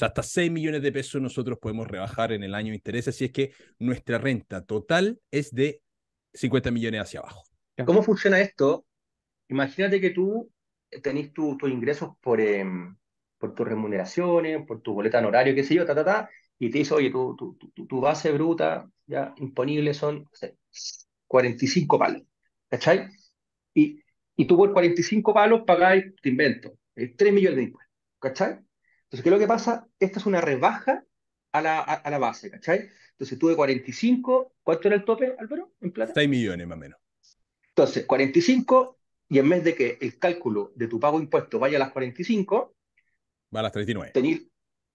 sea, 0.00 0.08
hasta 0.08 0.22
6 0.22 0.50
millones 0.50 0.82
de 0.82 0.92
pesos 0.92 1.20
nosotros 1.20 1.58
podemos 1.58 1.86
rebajar 1.86 2.32
en 2.32 2.42
el 2.42 2.54
año 2.54 2.70
de 2.70 2.76
intereses 2.76 3.16
si 3.16 3.26
es 3.26 3.32
que 3.32 3.52
nuestra 3.78 4.18
renta 4.18 4.64
total 4.64 5.20
es 5.30 5.54
de 5.54 5.82
50 6.34 6.70
millones 6.70 7.02
hacia 7.02 7.20
abajo. 7.20 7.44
¿Cómo 7.84 8.02
funciona 8.02 8.40
esto? 8.40 8.86
Imagínate 9.48 10.00
que 10.00 10.10
tú 10.10 10.50
tenés 11.02 11.32
tus 11.32 11.56
ingresos 11.64 12.10
por, 12.20 12.40
em, 12.40 12.96
por 13.38 13.54
tus 13.54 13.66
remuneraciones, 13.66 14.66
por 14.66 14.80
tu 14.82 14.94
boleta 14.94 15.18
en 15.18 15.26
horario, 15.26 15.54
qué 15.54 15.64
sé 15.64 15.74
yo, 15.74 15.84
ta, 15.84 15.94
ta, 15.94 16.04
ta, 16.04 16.30
y 16.58 16.70
te 16.70 16.78
dice, 16.78 16.94
oye, 16.94 17.10
tu, 17.10 17.36
tu, 17.36 17.56
tu, 17.86 18.00
base 18.00 18.32
bruta 18.32 18.88
ya 19.06 19.34
imponible 19.38 19.94
son 19.94 20.28
45 21.26 21.98
palos, 21.98 22.22
¿cachai? 22.68 23.08
Y, 23.74 24.02
y 24.36 24.46
tú 24.46 24.56
por 24.56 24.72
45 24.72 25.32
palos 25.32 25.62
pagáis, 25.66 26.04
te 26.22 26.28
invento, 26.28 26.72
3 26.94 27.14
eh, 27.18 27.32
millones 27.32 27.56
de 27.56 27.62
impuestos, 27.62 27.96
¿cachai? 28.18 28.58
Entonces, 29.10 29.24
¿qué 29.24 29.28
es 29.28 29.32
lo 29.32 29.38
que 29.40 29.48
pasa? 29.48 29.88
Esta 29.98 30.20
es 30.20 30.26
una 30.26 30.40
rebaja 30.40 31.04
a 31.50 31.60
la, 31.60 31.80
a, 31.80 32.10
la 32.10 32.18
base, 32.18 32.48
¿cachai? 32.48 32.88
Entonces, 33.10 33.36
tuve 33.40 33.56
45, 33.56 34.54
¿cuánto 34.62 34.86
era 34.86 34.96
el 34.96 35.04
tope, 35.04 35.34
Álvaro, 35.36 35.72
en 35.80 35.90
plata? 35.90 36.12
6 36.14 36.28
millones 36.28 36.64
más 36.68 36.76
o 36.76 36.80
menos. 36.80 37.00
Entonces, 37.70 38.06
45, 38.06 38.98
y 39.28 39.40
en 39.40 39.48
vez 39.48 39.64
de 39.64 39.74
que 39.74 39.98
el 40.00 40.16
cálculo 40.16 40.70
de 40.76 40.86
tu 40.86 41.00
pago 41.00 41.18
de 41.18 41.24
impuestos 41.24 41.60
vaya 41.60 41.76
a 41.76 41.80
las 41.80 41.90
45, 41.90 42.76
va 43.52 43.60
a 43.60 43.62
las 43.64 43.72
39. 43.72 44.12
Tenís 44.12 44.46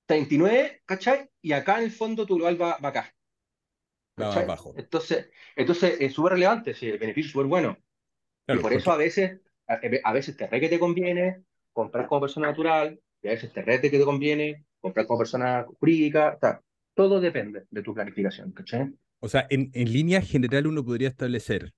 39, 0.05 0.83
¿cachai? 0.85 1.29
Y 1.41 1.51
acá 1.51 1.79
en 1.79 1.83
el 1.83 1.91
fondo 1.91 2.25
tu 2.25 2.35
global 2.35 2.61
va, 2.61 2.77
va 2.77 2.89
acá. 2.89 3.13
Va 4.21 4.33
más 4.33 4.47
bajo. 4.47 4.73
Entonces, 4.77 5.29
entonces 5.57 5.97
es 5.99 6.13
súper 6.13 6.33
relevante, 6.33 6.73
sí, 6.73 6.87
el 6.87 6.99
beneficio 6.99 7.27
es 7.27 7.31
súper 7.33 7.47
bueno. 7.47 7.77
y 8.47 8.57
por 8.59 8.71
eso 8.71 8.93
a 8.93 8.97
veces, 8.97 9.41
a, 9.67 10.13
veces 10.13 10.37
te 10.37 10.47
re 10.47 10.61
que 10.61 10.69
te 10.69 10.79
conviene 10.79 11.43
comprar 11.73 12.07
como 12.07 12.21
persona 12.21 12.47
natural, 12.47 12.97
y 13.25 13.27
a 13.27 13.31
veces 13.31 13.51
te 13.51 13.63
rete 13.63 13.89
que 13.89 13.97
te 13.97 14.05
conviene, 14.05 14.65
comprar 14.79 15.07
como 15.07 15.17
persona 15.17 15.65
jurídica, 15.79 16.37
todo 16.93 17.19
depende 17.19 17.63
de 17.71 17.81
tu 17.81 17.93
planificación, 17.93 18.51
¿cachai? 18.51 18.93
O 19.19 19.27
sea, 19.27 19.47
en, 19.49 19.71
en 19.73 19.91
línea 19.91 20.21
general 20.21 20.67
uno 20.67 20.85
podría 20.85 21.09
establecer 21.09 21.73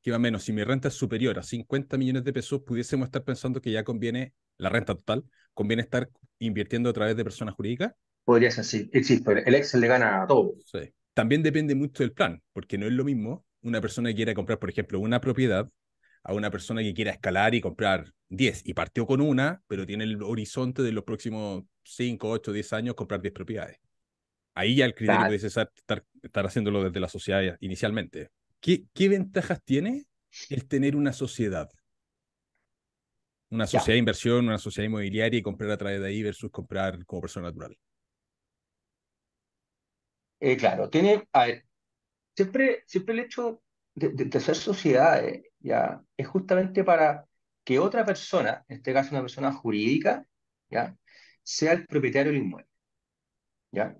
que 0.00 0.10
más 0.12 0.18
o 0.18 0.20
menos 0.20 0.44
si 0.44 0.52
mi 0.52 0.62
renta 0.62 0.88
es 0.88 0.94
superior 0.94 1.38
a 1.38 1.42
50 1.42 1.96
millones 1.98 2.22
de 2.22 2.32
pesos, 2.32 2.62
pudiésemos 2.62 3.06
estar 3.06 3.24
pensando 3.24 3.60
que 3.60 3.72
ya 3.72 3.82
conviene, 3.82 4.34
la 4.58 4.68
renta 4.68 4.94
total, 4.94 5.24
conviene 5.52 5.82
estar 5.82 6.08
invirtiendo 6.38 6.90
a 6.90 6.92
través 6.92 7.16
de 7.16 7.24
personas 7.24 7.54
jurídicas. 7.54 7.92
Podría 8.24 8.50
ser 8.50 8.60
así, 8.60 8.90
sí, 9.02 9.22
el 9.26 9.54
Excel 9.54 9.80
le 9.80 9.88
gana 9.88 10.22
a 10.22 10.26
todo. 10.28 10.54
Sí. 10.66 10.92
También 11.14 11.42
depende 11.42 11.74
mucho 11.74 12.02
del 12.02 12.12
plan, 12.12 12.40
porque 12.52 12.78
no 12.78 12.86
es 12.86 12.92
lo 12.92 13.04
mismo 13.04 13.44
una 13.62 13.80
persona 13.80 14.10
que 14.10 14.16
quiera 14.16 14.34
comprar, 14.34 14.58
por 14.58 14.70
ejemplo, 14.70 15.00
una 15.00 15.20
propiedad 15.20 15.68
a 16.24 16.32
una 16.32 16.50
persona 16.50 16.82
que 16.82 16.94
quiera 16.94 17.12
escalar 17.12 17.54
y 17.54 17.60
comprar 17.60 18.12
10 18.30 18.62
y 18.64 18.74
partió 18.74 19.06
con 19.06 19.20
una, 19.20 19.62
pero 19.66 19.86
tiene 19.86 20.04
el 20.04 20.22
horizonte 20.22 20.82
de 20.82 20.92
los 20.92 21.04
próximos 21.04 21.64
5, 21.84 22.28
8, 22.28 22.52
10 22.52 22.72
años 22.72 22.94
comprar 22.94 23.20
10 23.20 23.34
propiedades. 23.34 23.78
Ahí 24.54 24.76
ya 24.76 24.86
el 24.86 24.94
criterio 24.94 25.26
puede 25.26 25.38
ser 25.38 25.48
estar, 25.48 26.04
estar, 26.22 26.46
haciéndolo 26.46 26.82
desde 26.84 27.00
la 27.00 27.08
sociedad 27.08 27.56
inicialmente. 27.60 28.30
¿Qué, 28.60 28.84
¿Qué 28.94 29.08
ventajas 29.08 29.62
tiene 29.62 30.06
el 30.48 30.66
tener 30.66 30.96
una 30.96 31.12
sociedad? 31.12 31.70
Una 33.50 33.66
sociedad 33.66 33.94
de 33.94 33.98
inversión, 33.98 34.46
una 34.46 34.58
sociedad 34.58 34.86
inmobiliaria 34.86 35.38
y 35.38 35.42
comprar 35.42 35.70
a 35.72 35.76
través 35.76 36.00
de 36.00 36.08
ahí 36.08 36.22
versus 36.22 36.50
comprar 36.50 37.04
como 37.04 37.20
persona 37.20 37.48
natural. 37.48 37.76
Eh, 40.40 40.56
claro, 40.56 40.88
tiene, 40.88 41.26
a 41.32 41.46
ver, 41.46 41.64
siempre, 42.34 42.84
siempre 42.86 43.14
el 43.14 43.20
hecho 43.20 43.62
de, 43.94 44.10
de, 44.10 44.40
ser 44.40 44.56
sociedades 44.56 45.42
ya 45.64 46.02
es 46.16 46.28
justamente 46.28 46.84
para 46.84 47.26
que 47.64 47.78
otra 47.78 48.04
persona, 48.04 48.64
en 48.68 48.76
este 48.76 48.92
caso 48.92 49.10
una 49.12 49.22
persona 49.22 49.52
jurídica, 49.52 50.26
ya 50.70 50.96
sea 51.42 51.72
el 51.72 51.86
propietario 51.86 52.32
del 52.32 52.42
inmueble. 52.42 52.68
¿ya? 53.72 53.96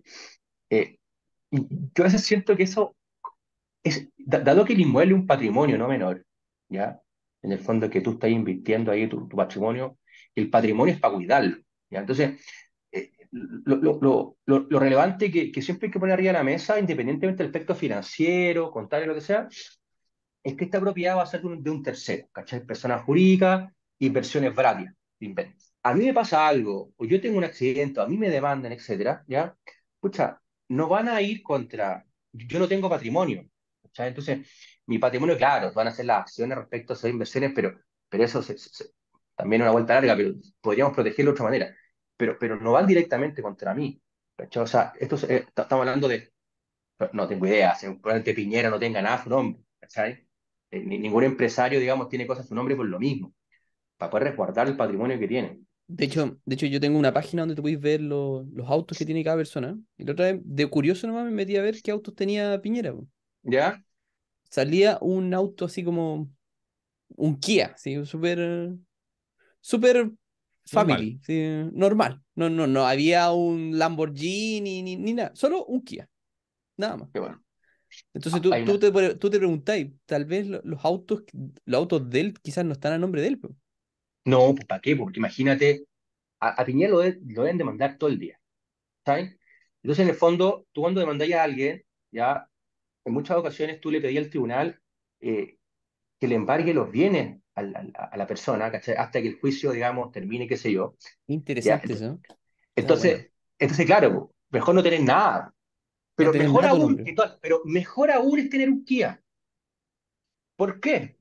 Eh, 0.71 0.99
yo 1.51 2.05
a 2.05 2.07
veces 2.07 2.25
siento 2.25 2.57
que 2.57 2.65
eso 2.65 2.97
es, 3.83 4.09
dado 4.17 4.65
que 4.65 4.75
el 4.75 4.81
inmueble 4.81 5.15
es 5.15 5.21
un 5.21 5.27
patrimonio 5.27 5.79
no 5.79 5.89
menor, 5.89 6.25
¿ya? 6.69 7.01
En 7.43 7.53
el 7.53 7.59
fondo 7.59 7.91
que 7.91 8.01
tú 8.01 8.13
estás 8.13 8.31
invirtiendo 8.31 8.91
ahí 8.93 9.09
tu, 9.09 9.29
tu 9.29 9.37
patrimonio, 9.37 9.99
el 10.35 10.51
patrimonio 10.51 10.95
es 10.95 11.01
para 11.01 11.15
cuidarlo, 11.15 11.59
¿ya? 11.91 12.01
Entonces, 12.01 12.41
eh, 12.93 13.13
lo, 13.31 13.77
lo, 13.77 14.37
lo, 14.47 14.67
lo, 14.69 14.79
relevante 14.79 15.31
que, 15.31 15.53
que, 15.53 15.63
siempre 15.63 15.87
hay 15.89 15.93
que 15.93 16.01
poner 16.01 16.15
arriba 16.15 16.33
de 16.33 16.39
la 16.39 16.45
mesa, 16.45 16.79
independientemente 16.79 17.43
del 17.43 17.51
aspecto 17.51 17.75
financiero, 17.75 18.71
contable, 18.71 19.07
lo 19.07 19.15
que 19.15 19.21
sea, 19.21 19.49
es 20.45 20.55
que 20.57 20.65
esta 20.67 20.81
propiedad 20.81 21.17
va 21.17 21.23
a 21.25 21.27
ser 21.27 21.41
de 21.43 21.49
un, 21.49 21.63
de 21.63 21.71
un 21.71 21.83
tercero, 21.83 22.29
¿cachai? 22.33 22.65
Personas 22.67 23.03
jurídicas, 23.03 23.73
inversiones 23.99 24.55
varias, 24.55 24.95
A 25.83 25.95
mí 25.95 26.07
me 26.07 26.15
pasa 26.15 26.47
algo, 26.49 26.93
o 26.97 27.05
yo 27.05 27.21
tengo 27.21 27.39
un 27.39 27.45
accidente, 27.45 28.01
a 28.01 28.07
mí 28.07 28.17
me 28.19 28.31
demandan, 28.31 28.73
etcétera, 28.73 29.25
¿ya? 29.27 29.57
Pucha, 30.01 30.41
no 30.69 30.89
van 30.89 31.09
a 31.09 31.21
ir 31.23 31.43
contra, 31.43 32.05
yo 32.33 32.59
no 32.59 32.69
tengo 32.69 32.89
patrimonio, 32.91 33.49
entonces, 34.03 34.49
mi 34.87 34.99
patrimonio, 34.99 35.37
claro, 35.37 35.73
van 35.73 35.89
a 35.89 35.91
ser 35.93 36.07
las 36.07 36.21
acciones 36.21 36.59
respecto 36.59 36.93
a 36.93 36.97
esas 36.97 37.11
inversiones, 37.11 37.53
pero, 37.55 37.79
pero 38.09 38.25
eso 38.25 38.43
también 39.37 39.63
es 39.63 39.67
una 39.67 39.73
vuelta 39.73 39.95
larga, 39.95 40.17
pero 40.17 40.35
podríamos 40.61 40.95
protegerlo 40.95 41.31
de 41.31 41.35
otra 41.35 41.45
manera. 41.45 41.77
Pero, 42.17 42.39
pero 42.39 42.57
no 42.61 42.73
van 42.73 42.87
directamente 42.87 43.43
contra 43.43 43.75
mí. 43.75 44.01
O 44.57 44.67
sea, 44.67 44.93
esto, 44.99 45.17
eh, 45.29 45.47
estamos 45.49 45.73
hablando 45.81 46.09
de, 46.09 46.33
no 47.13 47.29
tengo 47.29 47.47
idea, 47.47 47.77
probablemente 47.81 48.35
Piñera 48.35 48.71
no 48.71 48.79
tenga 48.79 49.03
nada 49.03 49.23
su 49.23 49.31
nombre, 49.31 49.63
¿cachai? 49.81 50.27
Eh, 50.75 50.83
ningún 50.85 51.23
empresario, 51.23 51.79
digamos, 51.79 52.09
tiene 52.09 52.27
cosas 52.27 52.45
a 52.45 52.49
su 52.49 52.55
nombre 52.55 52.75
por 52.75 52.87
lo 52.87 52.99
mismo, 52.99 53.33
para 53.97 54.11
poder 54.11 54.29
resguardar 54.29 54.67
el 54.67 54.77
patrimonio 54.77 55.19
que 55.21 55.29
tiene. 55.29 55.61
De 55.87 56.07
hecho, 56.07 56.37
de 56.45 56.55
hecho, 56.55 56.67
yo 56.67 56.81
tengo 56.81 56.99
una 56.99 57.13
página 57.13 57.43
donde 57.43 57.55
tú 57.55 57.63
puedes 57.63 57.79
ver 57.81 58.01
los, 58.01 58.45
los 58.49 58.69
autos 58.69 58.99
que 58.99 59.05
tiene 59.05 59.23
cada 59.23 59.37
persona. 59.37 59.79
Y 59.97 60.05
la 60.05 60.13
otra 60.13 60.33
vez, 60.33 60.41
de 60.43 60.67
curioso 60.67 61.07
nomás, 61.07 61.27
me 61.27 61.31
metí 61.31 61.57
a 61.57 61.63
ver 61.63 61.81
qué 61.81 61.93
autos 61.93 62.15
tenía 62.17 62.61
Piñera. 62.61 62.95
¿Ya? 63.43 63.85
Salía 64.51 64.99
un 65.01 65.33
auto 65.33 65.67
así 65.67 65.85
como 65.85 66.29
un 67.17 67.39
Kia, 67.39 67.75
¿sí? 67.77 68.05
súper 68.05 68.73
súper 69.61 70.11
family, 70.65 71.21
normal. 71.73 72.21
No, 72.35 72.51
no, 72.51 72.67
no 72.67 72.87
había 72.87 73.31
un 73.31 73.79
Lamborghini 73.79 74.83
ni, 74.83 74.97
ni 74.97 75.13
nada, 75.13 75.31
solo 75.35 75.67
un 75.67 75.83
Kia, 75.83 76.09
nada 76.77 76.97
más. 76.97 77.11
Qué 77.13 77.21
bueno. 77.21 77.44
Entonces 78.13 78.41
tú, 78.41 78.51
tú, 78.65 78.79
te, 78.79 79.15
tú 79.15 79.31
te 79.31 79.39
preguntáis, 79.39 79.91
tal 80.07 80.25
vez 80.25 80.47
los 80.47 80.85
autos, 80.85 81.25
los 81.65 81.79
autos 81.79 82.09
de 82.11 82.21
él 82.21 82.35
quizás 82.41 82.65
no 82.65 82.73
están 82.73 82.93
a 82.93 82.99
nombre 82.99 83.23
de 83.23 83.29
él. 83.29 83.41
No, 84.25 84.55
pues 84.55 84.67
¿para 84.67 84.81
qué? 84.81 84.97
Porque 84.97 85.19
imagínate, 85.19 85.85
a, 86.41 86.65
Piñera 86.65 86.93
lo, 86.93 87.03
lo, 87.03 87.43
deben 87.43 87.59
demandar 87.59 87.99
todo 87.99 88.11
el 88.11 88.19
día. 88.19 88.39
¿Sabes? 89.05 89.37
Entonces, 89.83 90.05
en 90.05 90.09
el 90.11 90.15
fondo, 90.15 90.67
tú 90.73 90.81
cuando 90.83 91.01
demandáis 91.01 91.35
a 91.35 91.43
alguien, 91.43 91.85
ya 92.11 92.49
en 93.05 93.13
muchas 93.13 93.37
ocasiones 93.37 93.81
tú 93.81 93.91
le 93.91 94.01
pedías 94.01 94.25
al 94.25 94.31
tribunal 94.31 94.81
eh, 95.21 95.59
que 96.19 96.29
le 96.29 96.35
embargue 96.37 96.73
los 96.73 96.91
bienes 96.91 97.41
a 97.55 97.63
la, 97.63 97.81
a 97.95 98.17
la 98.17 98.27
persona, 98.27 98.67
Hasta 98.67 99.23
que 99.23 99.29
el 99.29 99.39
juicio, 99.39 99.73
digamos, 99.73 100.11
termine, 100.11 100.49
qué 100.49 100.57
sé 100.57 100.73
yo. 100.73 100.97
Interesante 101.27 101.93
eso. 101.93 102.19
Entonces, 102.75 103.31
entonces, 103.59 103.87
claro, 103.87 104.33
mejor 104.51 104.75
no 104.75 104.83
tener 104.83 105.03
nada. 105.03 105.54
Pero 106.17 106.33
mejor, 106.33 106.65
aún, 106.65 107.05
pero 107.41 107.63
mejor 107.65 108.11
aún 108.11 108.39
es 108.39 108.49
tener 108.49 108.69
un 108.69 108.85
Kia. 108.85 109.21
¿Por 110.57 110.81
qué? 110.81 111.17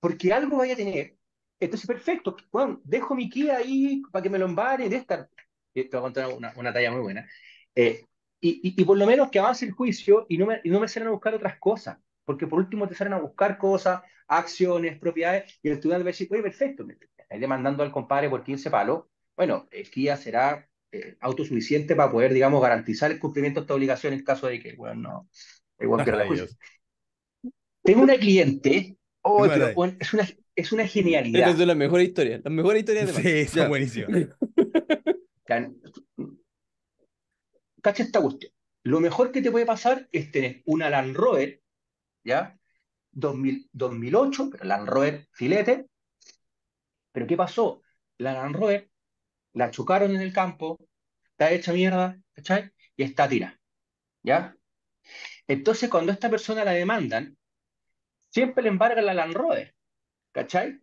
Porque 0.00 0.32
algo 0.32 0.58
vaya 0.58 0.74
a 0.74 0.76
tener. 0.76 1.16
Entonces, 1.58 1.86
perfecto. 1.86 2.36
Bueno, 2.52 2.80
dejo 2.84 3.14
mi 3.14 3.30
Kia 3.30 3.56
ahí 3.56 4.02
para 4.12 4.22
que 4.22 4.30
me 4.30 4.38
lo 4.38 4.44
embargue 4.44 4.88
de 4.88 4.96
esta. 4.96 5.28
Te 5.72 5.88
voy 5.90 5.98
a 5.98 6.00
contar 6.00 6.28
una, 6.28 6.52
una 6.56 6.72
talla 6.72 6.90
muy 6.90 7.00
buena. 7.00 7.28
Eh, 7.74 8.04
y, 8.40 8.80
y, 8.80 8.84
por 8.84 8.98
lo 8.98 9.06
menos 9.06 9.30
que 9.30 9.38
avance 9.38 9.64
el 9.64 9.72
juicio 9.72 10.26
y 10.28 10.36
no 10.36 10.46
me, 10.46 10.60
y 10.62 10.70
no 10.70 10.80
me 10.80 10.88
salen 10.88 11.08
a 11.08 11.12
buscar 11.12 11.34
otras 11.34 11.58
cosas. 11.58 11.98
Porque 12.24 12.46
por 12.46 12.58
último 12.58 12.86
te 12.86 12.94
salen 12.94 13.14
a 13.14 13.18
buscar 13.18 13.56
cosas, 13.56 14.02
acciones, 14.28 14.98
propiedades, 14.98 15.58
y 15.62 15.68
el 15.68 15.74
estudiante 15.74 16.04
va 16.04 16.08
a 16.08 16.12
decir, 16.12 16.28
oye, 16.30 16.42
perfecto, 16.42 16.84
me 16.84 16.94
estáis 16.94 17.40
demandando 17.40 17.82
al 17.82 17.92
compadre 17.92 18.28
por 18.28 18.44
15 18.44 18.70
palos. 18.70 19.04
Bueno, 19.36 19.66
el 19.70 19.90
Kia 19.90 20.16
será 20.16 20.68
eh, 20.92 21.16
autosuficiente 21.20 21.96
para 21.96 22.10
poder, 22.10 22.32
digamos, 22.32 22.62
garantizar 22.62 23.10
el 23.10 23.18
cumplimiento 23.18 23.60
de 23.60 23.64
esta 23.64 23.74
obligación 23.74 24.12
en 24.12 24.22
caso 24.22 24.46
de 24.46 24.60
que, 24.60 24.74
bueno, 24.74 24.94
no, 24.94 25.28
igual 25.80 26.04
que 26.04 26.12
la 26.12 26.26
Tengo 27.82 28.02
una 28.02 28.16
cliente, 28.16 28.96
oh, 29.22 29.46
es, 29.46 30.12
una, 30.12 30.28
es 30.54 30.72
una 30.72 30.86
genialidad. 30.86 31.50
Esta 31.50 31.62
es 31.62 31.66
la 31.66 31.74
mejor 31.74 32.00
historia, 32.00 32.40
la 32.42 32.50
mejor 32.50 32.76
historia 32.76 33.04
de 33.04 33.12
Sí, 33.12 33.46
son 33.52 33.68
buenísimas. 33.68 34.28
Cacha 37.82 38.02
esta 38.02 38.20
cuestión. 38.20 38.52
Lo 38.82 39.00
mejor 39.00 39.32
que 39.32 39.42
te 39.42 39.50
puede 39.50 39.66
pasar 39.66 40.08
es 40.12 40.30
tener 40.30 40.62
una 40.64 40.88
Land 40.90 41.16
Rover, 41.16 41.60
¿ya? 42.24 42.56
2000, 43.12 43.68
2008, 43.72 44.50
pero 44.52 44.64
Land 44.64 44.88
Rover 44.88 45.28
filete. 45.32 45.86
Pero 47.12 47.26
¿qué 47.26 47.36
pasó? 47.36 47.82
La 48.18 48.32
Land 48.32 48.54
Rover 48.54 48.90
la 49.56 49.70
chocaron 49.70 50.14
en 50.14 50.20
el 50.20 50.32
campo, 50.34 50.78
está 51.30 51.50
hecha 51.50 51.72
mierda, 51.72 52.20
¿cachai? 52.34 52.70
Y 52.94 53.04
está 53.04 53.26
tirada, 53.26 53.58
¿ya? 54.22 54.54
Entonces, 55.46 55.88
cuando 55.88 56.12
a 56.12 56.14
esta 56.14 56.28
persona 56.28 56.62
la 56.62 56.72
demandan, 56.72 57.36
siempre 58.28 58.62
le 58.62 58.68
embargan 58.68 59.06
la 59.06 59.14
Land 59.14 59.34
Rover, 59.34 59.74
¿cachai? 60.32 60.78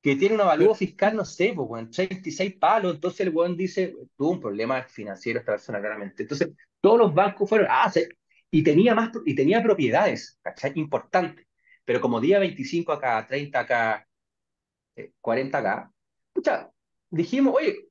Que 0.00 0.14
tiene 0.14 0.36
un 0.36 0.40
avalúo 0.42 0.74
fiscal, 0.74 1.16
no 1.16 1.24
sé, 1.24 1.52
pues, 1.54 1.90
36 1.90 2.54
palos, 2.60 2.94
entonces 2.94 3.20
el 3.26 3.34
weón 3.34 3.56
dice, 3.56 3.96
tuvo 4.16 4.30
un 4.30 4.40
problema 4.40 4.84
financiero 4.84 5.40
esta 5.40 5.52
persona, 5.52 5.80
claramente. 5.80 6.22
Entonces, 6.22 6.50
todos 6.80 6.98
los 6.98 7.12
bancos 7.12 7.48
fueron, 7.48 7.66
ah, 7.68 7.90
sí, 7.90 8.04
y 8.52 8.62
tenía 8.62 8.94
más, 8.94 9.10
y 9.24 9.34
tenía 9.34 9.60
propiedades, 9.62 10.38
¿cachai? 10.42 10.72
Importantes. 10.76 11.44
Pero 11.84 12.00
como 12.00 12.20
día 12.20 12.38
25 12.38 12.92
acá, 12.92 13.26
30 13.26 13.58
acá, 13.60 14.08
40 15.20 15.58
acá, 15.58 15.92
escucha, 16.28 16.70
dijimos, 17.10 17.54
oye, 17.56 17.86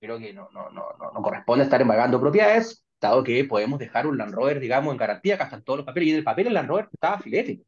creo 0.00 0.18
que 0.18 0.32
no, 0.32 0.48
no, 0.52 0.70
no, 0.70 0.88
no, 0.98 1.22
corresponde 1.22 1.64
estar 1.64 1.80
embargando 1.80 2.20
propiedades, 2.20 2.84
dado 3.00 3.22
que 3.24 3.44
podemos 3.44 3.78
dejar 3.78 4.06
un 4.06 4.18
Land 4.18 4.34
Rover, 4.34 4.60
digamos, 4.60 4.92
en 4.92 4.98
garantía, 4.98 5.34
acá 5.34 5.44
están 5.44 5.62
todos 5.62 5.78
los 5.78 5.86
papeles, 5.86 6.08
y 6.08 6.10
en 6.12 6.16
el 6.18 6.24
papel 6.24 6.46
el 6.48 6.54
Land 6.54 6.68
Rover 6.68 6.88
estaba 6.92 7.18
filete, 7.18 7.62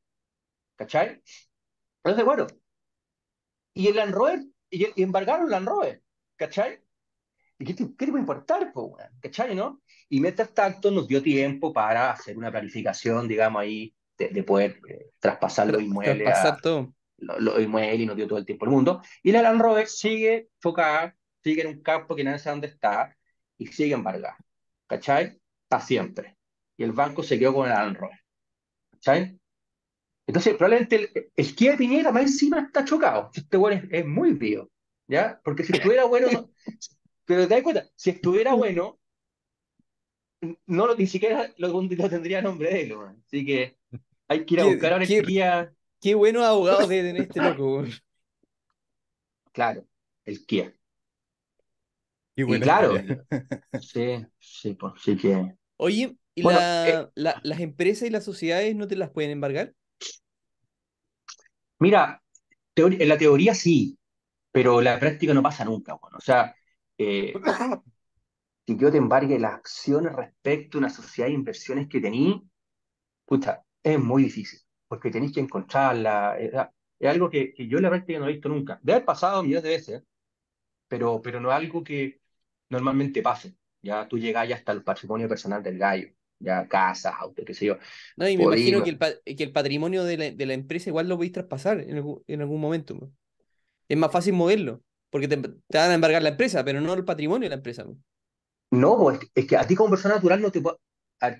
¿cachai? 0.76 1.20
Entonces, 2.02 2.24
bueno, 2.24 2.46
y 3.74 3.88
el 3.88 3.96
Land 3.96 4.14
Rover, 4.14 4.40
y, 4.70 5.02
embargaron 5.02 5.44
el 5.44 5.50
Land 5.50 5.68
Rover, 5.68 6.02
¿cachai? 6.36 6.80
¿Y 7.58 7.64
qué, 7.64 7.74
qué 7.74 8.06
te 8.06 8.06
puede 8.06 8.20
importar, 8.20 8.72
¿cachai, 9.20 9.54
no? 9.54 9.82
Y 10.08 10.20
mientras 10.20 10.52
tanto 10.54 10.90
nos 10.90 11.06
dio 11.06 11.22
tiempo 11.22 11.72
para 11.72 12.10
hacer 12.10 12.36
una 12.38 12.50
planificación, 12.50 13.28
digamos, 13.28 13.60
ahí, 13.60 13.94
de, 14.16 14.42
poder 14.42 14.80
eh, 14.88 15.10
traspasar 15.18 15.68
los 15.68 15.82
inmuebles. 15.82 16.24
Traspasar 16.24 16.60
todo. 16.60 16.94
Los, 17.16 17.60
inmuebles 17.60 18.00
y 18.00 18.06
nos 18.06 18.16
dio 18.16 18.26
todo 18.26 18.38
el 18.38 18.46
tiempo 18.46 18.64
el 18.64 18.70
mundo. 18.70 19.02
Y 19.22 19.32
la 19.32 19.42
Land 19.42 19.60
Rover 19.60 19.86
sigue 19.86 20.48
focada 20.58 21.14
sigue 21.42 21.62
en 21.62 21.68
un 21.68 21.82
campo 21.82 22.14
que 22.14 22.24
nadie 22.24 22.38
sabe 22.38 22.54
dónde 22.54 22.66
está 22.68 23.16
y 23.58 23.66
sigue 23.66 23.94
embargado. 23.94 24.36
¿Cachai? 24.86 25.38
Para 25.68 25.84
siempre. 25.84 26.36
Y 26.76 26.82
el 26.82 26.92
banco 26.92 27.22
se 27.22 27.38
quedó 27.38 27.54
con 27.54 27.68
el 27.68 27.74
Land 27.74 27.98
¿Cachai? 28.92 29.38
Entonces, 30.26 30.54
probablemente 30.54 30.96
el, 30.96 31.32
el 31.34 31.54
Kia 31.54 31.72
de 31.72 31.78
Piñera 31.78 32.12
más 32.12 32.22
encima 32.22 32.60
está 32.60 32.84
chocado. 32.84 33.30
Este 33.34 33.56
bueno 33.56 33.82
es, 33.90 34.06
muy 34.06 34.32
vivo. 34.32 34.70
¿Ya? 35.06 35.40
Porque 35.44 35.64
si 35.64 35.72
estuviera 35.72 36.04
bueno, 36.04 36.28
pero 37.24 37.48
te 37.48 37.54
das 37.54 37.62
cuenta, 37.62 37.88
si 37.96 38.10
estuviera 38.10 38.54
bueno, 38.54 38.98
no 40.66 40.94
ni 40.94 41.06
siquiera 41.06 41.52
lo, 41.58 41.88
tendría 42.08 42.42
nombre 42.42 42.70
de 42.70 42.82
él. 42.82 42.94
Así 43.26 43.44
que 43.44 43.76
hay 44.28 44.44
que 44.44 44.54
ir 44.54 44.60
a 44.60 44.64
buscar 44.64 44.92
ahora 44.92 45.04
el 45.04 45.26
Kia. 45.26 45.74
Qué 46.00 46.14
buenos 46.14 46.44
abogados 46.44 46.88
de 46.88 47.02
tener 47.02 47.22
este 47.22 47.42
loco. 47.42 47.84
Claro, 49.52 49.84
el 50.24 50.46
Kia 50.46 50.74
y 52.48 52.60
claro, 52.60 52.94
sí, 53.80 54.26
sí, 54.38 54.74
pues, 54.74 54.94
sí 55.02 55.16
que... 55.16 55.54
Oye, 55.76 56.16
¿y 56.34 56.42
eh, 56.46 57.06
las 57.14 57.60
empresas 57.60 58.08
y 58.08 58.10
las 58.10 58.24
sociedades 58.24 58.74
no 58.76 58.86
te 58.86 58.96
las 58.96 59.10
pueden 59.10 59.30
embargar? 59.30 59.74
Mira, 61.78 62.22
en 62.76 63.08
la 63.08 63.18
teoría 63.18 63.54
sí, 63.54 63.98
pero 64.52 64.78
en 64.78 64.84
la 64.84 64.98
práctica 64.98 65.34
no 65.34 65.42
pasa 65.42 65.64
nunca. 65.64 65.94
Bueno, 65.94 66.18
o 66.18 66.20
sea, 66.20 66.54
eh, 66.98 67.32
que 68.66 68.76
yo 68.76 68.90
te 68.90 68.98
embargue 68.98 69.38
las 69.38 69.54
acciones 69.54 70.12
respecto 70.12 70.78
a 70.78 70.80
una 70.80 70.90
sociedad 70.90 71.28
de 71.28 71.34
inversiones 71.34 71.88
que 71.88 72.00
tení, 72.00 72.42
pucha, 73.24 73.62
es 73.82 73.98
muy 73.98 74.24
difícil, 74.24 74.60
porque 74.88 75.10
tenéis 75.10 75.32
que 75.32 75.40
encontrarla. 75.40 76.38
Es, 76.38 76.52
algo 77.08 77.30
que, 77.30 77.54
que, 77.54 77.66
yo 77.66 77.78
la 77.78 77.88
verdad 77.88 78.06
que 78.06 78.18
no 78.18 78.26
he 78.26 78.32
visto 78.32 78.48
nunca. 78.48 78.78
Debe 78.82 78.96
haber 78.96 79.06
pasado 79.06 79.42
millones 79.42 79.62
de 79.62 79.70
veces, 79.70 80.02
pero, 80.88 81.20
pero 81.22 81.40
no 81.40 81.50
es 81.50 81.56
algo 81.56 81.82
que 81.82 82.19
normalmente 82.70 83.22
pase. 83.22 83.54
Ya 83.82 84.08
tú 84.08 84.18
llegas 84.18 84.48
ya 84.48 84.56
hasta 84.56 84.72
el 84.72 84.82
patrimonio 84.82 85.28
personal 85.28 85.62
del 85.62 85.78
gallo, 85.78 86.08
ya 86.38 86.66
casas, 86.68 87.14
autos, 87.18 87.44
qué 87.44 87.54
sé 87.54 87.66
yo. 87.66 87.78
No, 88.16 88.28
y 88.28 88.36
me 88.36 88.44
imagino 88.44 88.82
que 88.82 88.90
el, 88.90 89.36
que 89.36 89.44
el 89.44 89.52
patrimonio 89.52 90.04
de 90.04 90.16
la, 90.16 90.30
de 90.30 90.46
la, 90.46 90.54
empresa 90.54 90.90
igual 90.90 91.08
lo 91.08 91.16
podéis 91.16 91.32
traspasar 91.32 91.80
en, 91.80 92.04
en 92.26 92.40
algún 92.40 92.60
momento. 92.60 93.10
Es 93.88 93.96
más 93.96 94.12
fácil 94.12 94.34
moverlo, 94.34 94.82
porque 95.10 95.28
te, 95.28 95.36
te, 95.36 95.78
van 95.78 95.90
a 95.90 95.94
embargar 95.94 96.22
la 96.22 96.30
empresa, 96.30 96.64
pero 96.64 96.80
no 96.80 96.94
el 96.94 97.04
patrimonio 97.04 97.46
de 97.46 97.50
la 97.50 97.56
empresa. 97.56 97.84
No, 98.70 99.10
es 99.10 99.46
que, 99.46 99.56
a 99.56 99.66
ti 99.66 99.74
como 99.74 99.90
persona 99.90 100.14
natural 100.14 100.40
no 100.40 100.52
te 100.52 100.62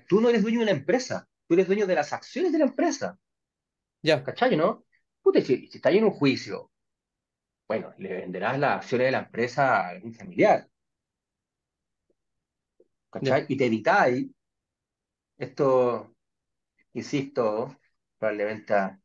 tú 0.07 0.21
no 0.21 0.29
eres 0.29 0.41
dueño 0.43 0.59
de 0.59 0.63
una 0.63 0.71
empresa, 0.71 1.27
tú 1.47 1.53
eres 1.53 1.67
dueño 1.67 1.87
de 1.87 1.95
las 1.95 2.13
acciones 2.13 2.51
de 2.51 2.59
la 2.59 2.65
empresa. 2.65 3.17
Ya. 4.01 4.23
¿Cachai, 4.23 4.55
no? 4.57 4.85
Puta, 5.21 5.41
si, 5.41 5.67
si 5.67 5.77
estás 5.77 5.93
en 5.93 6.03
un 6.03 6.11
juicio, 6.11 6.71
bueno, 7.67 7.93
le 7.97 8.13
venderás 8.13 8.59
las 8.59 8.77
acciones 8.77 9.07
de 9.07 9.11
la 9.11 9.19
empresa 9.19 9.77
a 9.77 9.89
algún 9.89 10.13
familiar. 10.13 10.70
¿Cachai? 13.11 13.45
Y 13.49 13.57
te 13.57 13.65
evitáis 13.65 14.27
esto, 15.37 16.15
insisto, 16.93 17.77
probablemente 18.17 18.73
a, 18.73 18.99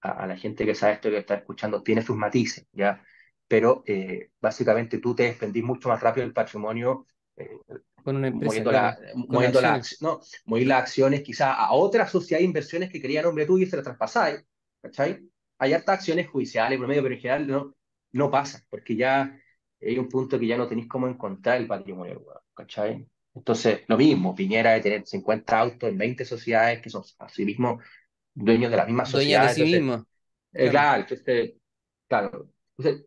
a, 0.00 0.26
la 0.26 0.36
gente 0.36 0.64
que 0.64 0.74
sabe 0.74 0.94
esto 0.94 1.10
que 1.10 1.18
está 1.18 1.34
escuchando, 1.34 1.82
tiene 1.82 2.02
sus 2.02 2.16
matices, 2.16 2.66
¿ya? 2.72 3.02
Pero 3.48 3.82
eh, 3.86 4.30
básicamente 4.40 4.98
tú 4.98 5.14
te 5.14 5.24
desprendís 5.24 5.64
mucho 5.64 5.88
más 5.88 6.00
rápido 6.00 6.24
del 6.24 6.32
patrimonio 6.32 7.06
eh, 7.36 7.58
con 8.02 8.16
una 8.16 8.28
empresa, 8.28 8.50
moviendo, 8.50 8.72
la, 8.72 8.98
moviendo 9.28 9.62
no, 10.00 10.20
mover 10.44 10.66
las 10.66 10.82
acciones 10.82 11.22
quizá 11.22 11.54
a 11.54 11.72
otra 11.72 12.06
sociedad 12.06 12.38
de 12.38 12.44
inversiones 12.44 12.90
que 12.90 13.00
quería 13.00 13.22
nombre 13.22 13.46
tuyo 13.46 13.64
y 13.64 13.68
se 13.68 13.76
las 13.76 13.84
traspasáis, 13.84 14.44
¿cachai? 14.82 15.26
Hay 15.58 15.72
hartas 15.72 16.00
acciones 16.00 16.28
judiciales, 16.28 16.78
promedio, 16.78 17.02
pero 17.02 17.14
en 17.14 17.20
general 17.20 17.46
no, 17.46 17.74
no 18.12 18.30
pasa, 18.30 18.62
porque 18.68 18.94
ya 18.94 19.38
hay 19.80 19.98
un 19.98 20.08
punto 20.08 20.38
que 20.38 20.46
ya 20.46 20.58
no 20.58 20.68
tenéis 20.68 20.88
cómo 20.88 21.08
encontrar 21.08 21.56
el 21.56 21.66
patrimonio, 21.66 22.24
¿cachai? 22.52 23.08
Entonces, 23.34 23.80
lo 23.88 23.96
mismo, 23.96 24.34
Piñera 24.34 24.72
de 24.72 24.80
tener 24.80 25.06
50 25.06 25.58
autos 25.58 25.90
en 25.90 25.98
20 25.98 26.24
sociedades 26.24 26.80
que 26.80 26.90
son 26.90 27.02
sí 27.28 27.44
mismo 27.44 27.80
dueños 28.32 28.70
de 28.70 28.76
la 28.76 28.86
misma 28.86 29.04
sociedad. 29.04 29.48
de 29.48 29.54
sí 29.54 29.64
mismo. 29.64 30.06
Eh, 30.52 30.70
claro, 30.70 31.02
entonces, 31.02 31.54
claro. 32.06 32.48
Entonces, 32.78 33.06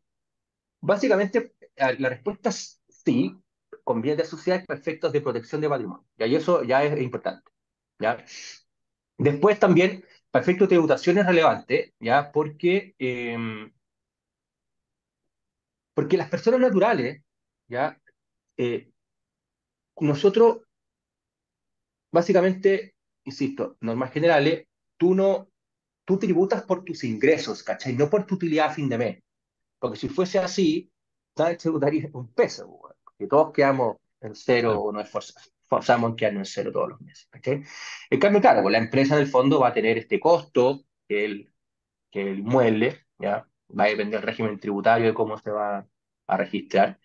básicamente, 0.81 1.53
la 1.75 2.09
respuesta 2.09 2.49
es 2.49 2.81
sí, 2.89 3.33
con 3.83 4.01
bienes 4.01 4.17
de 4.17 4.29
sociedades 4.29 4.65
perfectos 4.65 5.13
de 5.13 5.21
protección 5.21 5.61
de 5.61 5.69
patrimonio. 5.69 6.05
Y 6.17 6.35
eso 6.35 6.63
ya 6.63 6.83
es 6.83 7.01
importante. 7.01 7.49
¿ya? 7.99 8.23
Después 9.17 9.59
también, 9.59 10.03
perfecto 10.31 10.65
de 10.65 10.69
tributación 10.69 11.17
es 11.17 11.25
relevante, 11.25 11.93
¿ya? 11.99 12.31
Porque, 12.31 12.95
em, 12.99 13.71
porque 15.93 16.17
las 16.17 16.29
personas 16.29 16.59
naturales, 16.59 17.23
¿ya? 17.67 17.99
Eh, 18.57 18.91
nosotros, 19.99 20.59
básicamente, 22.11 22.95
insisto, 23.23 23.77
normas 23.81 24.11
generales, 24.11 24.67
tú 24.97 25.15
no, 25.15 25.49
tú 26.05 26.17
tributas 26.19 26.63
por 26.63 26.83
tus 26.83 27.03
ingresos, 27.03 27.63
¿cachai? 27.63 27.93
No 27.93 28.09
por 28.09 28.25
tu 28.25 28.35
utilidad 28.35 28.67
a 28.67 28.73
fin 28.73 28.89
de 28.89 28.97
mes. 28.97 29.23
Porque 29.79 29.97
si 29.97 30.09
fuese 30.09 30.39
así, 30.39 30.91
nadie 31.35 31.57
tributaría 31.57 32.09
un 32.13 32.33
peso, 32.33 32.79
que 33.17 33.27
todos 33.27 33.51
quedamos 33.53 33.97
en 34.21 34.35
cero 34.35 34.79
o 34.79 34.91
no 34.91 35.01
esforzamos 35.01 36.11
en 36.11 36.15
quedarnos 36.15 36.47
en 36.49 36.53
cero 36.53 36.71
todos 36.71 36.89
los 36.89 37.01
meses. 37.01 37.29
¿okay? 37.35 37.63
En 38.09 38.19
cambio, 38.19 38.41
claro, 38.41 38.61
pues 38.61 38.71
la 38.71 38.79
empresa 38.79 39.15
en 39.15 39.21
el 39.21 39.27
fondo 39.27 39.59
va 39.59 39.69
a 39.69 39.73
tener 39.73 39.97
este 39.97 40.19
costo, 40.19 40.85
que 41.07 41.25
el, 41.25 41.53
que 42.11 42.21
el 42.21 42.39
inmueble, 42.39 43.05
¿ya? 43.19 43.47
va 43.77 43.85
a 43.85 43.87
depender 43.87 44.19
del 44.19 44.27
régimen 44.27 44.59
tributario 44.59 45.07
de 45.07 45.13
cómo 45.13 45.37
se 45.37 45.51
va 45.51 45.87
a 46.27 46.37
registrar. 46.37 46.99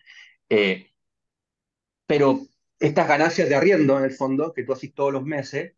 Eh, 0.49 0.91
pero 2.05 2.41
estas 2.83 3.07
ganancias 3.07 3.47
de 3.47 3.55
arriendo, 3.55 3.97
en 3.97 4.03
el 4.03 4.11
fondo, 4.11 4.53
que 4.53 4.63
tú 4.63 4.73
haces 4.73 4.93
todos 4.93 5.13
los 5.13 5.23
meses, 5.23 5.73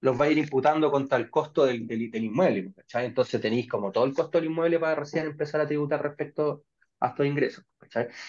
los 0.00 0.20
va 0.20 0.24
a 0.24 0.30
ir 0.30 0.38
imputando 0.38 0.90
contra 0.90 1.16
el 1.18 1.30
costo 1.30 1.64
del, 1.64 1.86
del, 1.86 2.24
inmueble. 2.24 2.72
¿cachai? 2.74 3.06
Entonces 3.06 3.40
tenéis 3.40 3.68
como 3.68 3.92
todo 3.92 4.04
el 4.04 4.14
costo 4.14 4.38
del 4.38 4.48
inmueble 4.50 4.80
para 4.80 4.96
recién 4.96 5.26
empezar 5.26 5.60
a 5.60 5.66
tributar 5.66 6.02
respecto 6.02 6.64
a 7.00 7.08
estos 7.08 7.26
ingresos. 7.26 7.64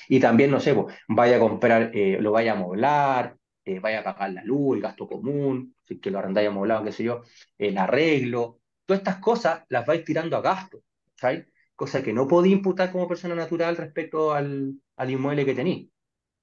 Y 0.07 0.19
también, 0.19 0.51
no 0.51 0.59
sé, 0.59 0.75
pues, 0.75 0.95
vaya 1.07 1.37
a 1.37 1.39
comprar, 1.39 1.91
eh, 1.95 2.17
lo 2.21 2.31
vaya 2.31 2.53
a 2.53 2.55
moblar, 2.55 3.37
eh, 3.65 3.79
vaya 3.79 4.01
a 4.01 4.03
pagar 4.03 4.33
la 4.33 4.43
luz, 4.43 4.75
el 4.75 4.83
gasto 4.83 5.07
común, 5.07 5.75
si 5.87 5.99
que 5.99 6.11
lo 6.11 6.19
arrendáis 6.19 6.49
amoblado, 6.49 6.83
qué 6.83 6.91
sé 6.91 7.03
yo, 7.03 7.23
el 7.57 7.77
arreglo, 7.77 8.59
todas 8.85 8.99
estas 8.99 9.17
cosas 9.17 9.63
las 9.69 9.85
vais 9.85 10.03
tirando 10.05 10.37
a 10.37 10.41
gasto, 10.41 10.83
¿sabes? 11.15 11.47
Cosa 11.75 12.03
que 12.03 12.13
no 12.13 12.27
podéis 12.27 12.55
imputar 12.55 12.91
como 12.91 13.07
persona 13.07 13.33
natural 13.35 13.77
respecto 13.77 14.33
al, 14.33 14.73
al 14.95 15.09
inmueble 15.09 15.45
que 15.45 15.55
tenéis. 15.55 15.89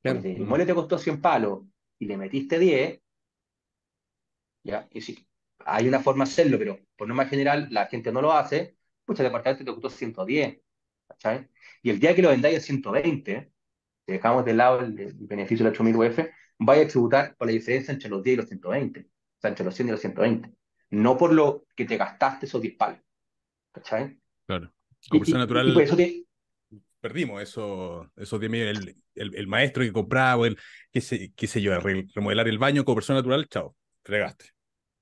Si 0.02 0.08
el 0.08 0.38
inmueble 0.38 0.66
te 0.66 0.74
costó 0.74 0.98
100 0.98 1.20
palos 1.20 1.64
y 1.98 2.06
le 2.06 2.16
metiste 2.16 2.58
10, 2.58 3.00
ya, 4.64 4.88
y 4.90 5.00
si 5.00 5.26
hay 5.64 5.88
una 5.88 6.00
forma 6.00 6.24
de 6.24 6.30
hacerlo, 6.30 6.58
pero 6.58 6.78
por 6.96 7.08
norma 7.08 7.26
general 7.26 7.68
la 7.70 7.86
gente 7.86 8.12
no 8.12 8.22
lo 8.22 8.32
hace, 8.32 8.76
pues 9.04 9.18
el 9.20 9.26
departamento 9.26 9.64
te 9.64 9.72
costó 9.72 9.90
110, 9.90 10.60
¿sabes? 11.18 11.48
Y 11.82 11.90
el 11.90 11.98
día 11.98 12.14
que 12.14 12.22
lo 12.22 12.30
vendáis 12.30 12.58
a 12.58 12.60
120, 12.60 13.52
si 14.06 14.12
dejamos 14.12 14.44
de 14.44 14.54
lado 14.54 14.80
el, 14.80 15.14
beneficio 15.14 15.64
de 15.64 15.72
8.000 15.72 15.96
UF, 15.96 16.18
vaya 16.58 16.82
a 16.82 16.88
tributar 16.88 17.36
por 17.36 17.46
la 17.46 17.52
diferencia 17.52 17.92
entre 17.92 18.08
los 18.08 18.22
10 18.22 18.34
y 18.34 18.36
los 18.36 18.48
120, 18.48 19.00
o 19.00 19.04
sea, 19.40 19.50
entre 19.50 19.64
los 19.64 19.74
100 19.74 19.88
y 19.88 19.90
los 19.90 20.00
120, 20.00 20.54
no 20.90 21.16
por 21.16 21.32
lo 21.32 21.66
que 21.74 21.84
te 21.84 21.96
gastaste 21.96 22.46
esos 22.46 22.60
10 22.60 22.76
palos. 22.76 23.00
¿Cachai? 23.72 24.18
Claro. 24.46 24.72
Como 25.08 25.20
persona 25.20 25.40
natural. 25.40 26.26
Perdimos 27.00 27.42
eso, 27.42 28.10
esos 28.16 28.40
10 28.40 28.52
el, 28.52 28.96
el, 29.14 29.34
el, 29.36 29.46
maestro 29.46 29.84
que 29.84 29.92
compraba, 29.92 30.46
el, 30.46 30.56
qué, 30.90 31.00
sé, 31.00 31.32
qué 31.36 31.46
sé 31.46 31.62
yo, 31.62 31.78
remodelar 31.78 32.48
el 32.48 32.58
baño 32.58 32.84
como 32.84 32.96
persona 32.96 33.20
natural, 33.20 33.46
chao, 33.48 33.76
fregaste. 34.02 34.46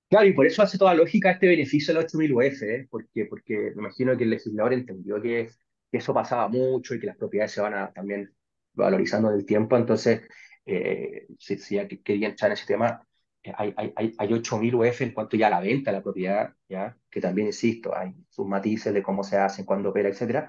Claro, 0.08 0.26
y 0.26 0.34
por 0.34 0.46
eso 0.46 0.62
hace 0.62 0.78
toda 0.78 0.94
lógica 0.94 1.32
este 1.32 1.48
beneficio 1.48 1.94
de 1.94 2.02
los 2.02 2.12
8.000 2.12 2.32
UF, 2.32 2.62
¿eh? 2.62 2.86
porque, 2.90 3.24
porque 3.24 3.72
me 3.74 3.82
imagino 3.82 4.16
que 4.16 4.24
el 4.24 4.30
legislador 4.30 4.72
entendió 4.72 5.20
que 5.20 5.50
que 5.90 5.98
eso 5.98 6.14
pasaba 6.14 6.48
mucho 6.48 6.94
y 6.94 7.00
que 7.00 7.06
las 7.06 7.16
propiedades 7.16 7.52
se 7.52 7.60
van 7.60 7.74
a, 7.74 7.92
también 7.92 8.34
valorizando 8.72 9.30
en 9.30 9.36
el 9.36 9.46
tiempo. 9.46 9.76
Entonces, 9.76 10.22
eh, 10.64 11.26
si, 11.38 11.56
ya 11.74 11.86
quería 11.88 12.28
entrar 12.28 12.50
en 12.50 12.54
ese 12.54 12.66
tema, 12.66 13.06
eh, 13.42 13.52
hay, 13.56 13.74
hay, 13.76 13.92
hay, 13.96 14.14
hay 14.18 14.28
8.000 14.28 14.74
UF 14.74 15.02
en 15.02 15.12
cuanto 15.12 15.36
ya 15.36 15.48
a 15.48 15.50
la 15.50 15.60
venta 15.60 15.90
de 15.90 15.98
la 15.98 16.02
propiedad, 16.02 16.54
¿ya? 16.68 16.96
que 17.10 17.20
también, 17.20 17.48
insisto, 17.48 17.96
hay 17.96 18.14
sus 18.28 18.46
matices 18.46 18.92
de 18.94 19.02
cómo 19.02 19.22
se 19.24 19.36
hace, 19.36 19.64
cuándo 19.64 19.90
opera, 19.90 20.08
etc. 20.08 20.48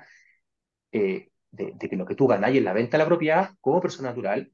Eh, 0.92 1.30
de, 1.52 1.76
que 1.78 1.96
lo 1.96 2.06
que 2.06 2.16
tú 2.16 2.28
ganas 2.28 2.54
en 2.54 2.64
la 2.64 2.74
venta 2.74 2.98
de 2.98 3.04
la 3.04 3.08
propiedad 3.08 3.52
como 3.62 3.82
persona 3.82 4.10
natural, 4.10 4.52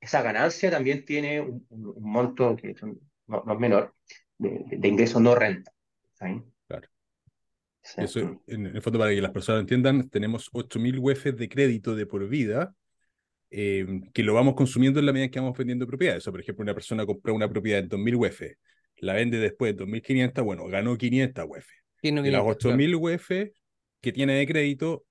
esa 0.00 0.22
ganancia 0.22 0.70
también 0.70 1.04
tiene 1.04 1.40
un, 1.40 1.64
monto 2.00 2.56
que 2.56 2.74
no, 3.26 3.52
es 3.52 3.58
menor 3.58 3.94
de, 4.38 4.64
de, 4.66 4.88
ingreso 4.88 5.20
no 5.20 5.34
renta. 5.34 5.72
¿sí? 6.18 6.42
Eso, 7.96 8.42
en 8.46 8.66
el 8.66 8.82
fondo, 8.82 8.98
para 8.98 9.10
que 9.10 9.20
las 9.20 9.32
personas 9.32 9.60
entiendan, 9.62 10.08
tenemos 10.08 10.50
8.000 10.52 10.98
UF 10.98 11.36
de 11.36 11.48
crédito 11.48 11.96
de 11.96 12.06
por 12.06 12.28
vida 12.28 12.74
eh, 13.50 14.02
que 14.14 14.22
lo 14.22 14.34
vamos 14.34 14.54
consumiendo 14.54 15.00
en 15.00 15.06
la 15.06 15.12
medida 15.12 15.28
que 15.28 15.40
vamos 15.40 15.58
vendiendo 15.58 15.86
propiedades. 15.86 16.26
O, 16.26 16.30
por 16.30 16.40
ejemplo, 16.40 16.62
una 16.62 16.74
persona 16.74 17.04
compró 17.04 17.34
una 17.34 17.48
propiedad 17.48 17.80
en 17.80 17.88
2.000 17.88 18.16
UF, 18.16 18.42
la 18.98 19.14
vende 19.14 19.38
después 19.38 19.76
de 19.76 19.84
2.500, 19.84 20.44
bueno, 20.44 20.66
ganó 20.66 20.96
500 20.96 21.44
UF. 21.48 21.66
Y 22.02 22.10
las 22.12 22.42
8.000 22.42 22.94
UF 22.94 23.52
que 24.00 24.12
tiene 24.12 24.34
de 24.34 24.46
crédito 24.46 25.04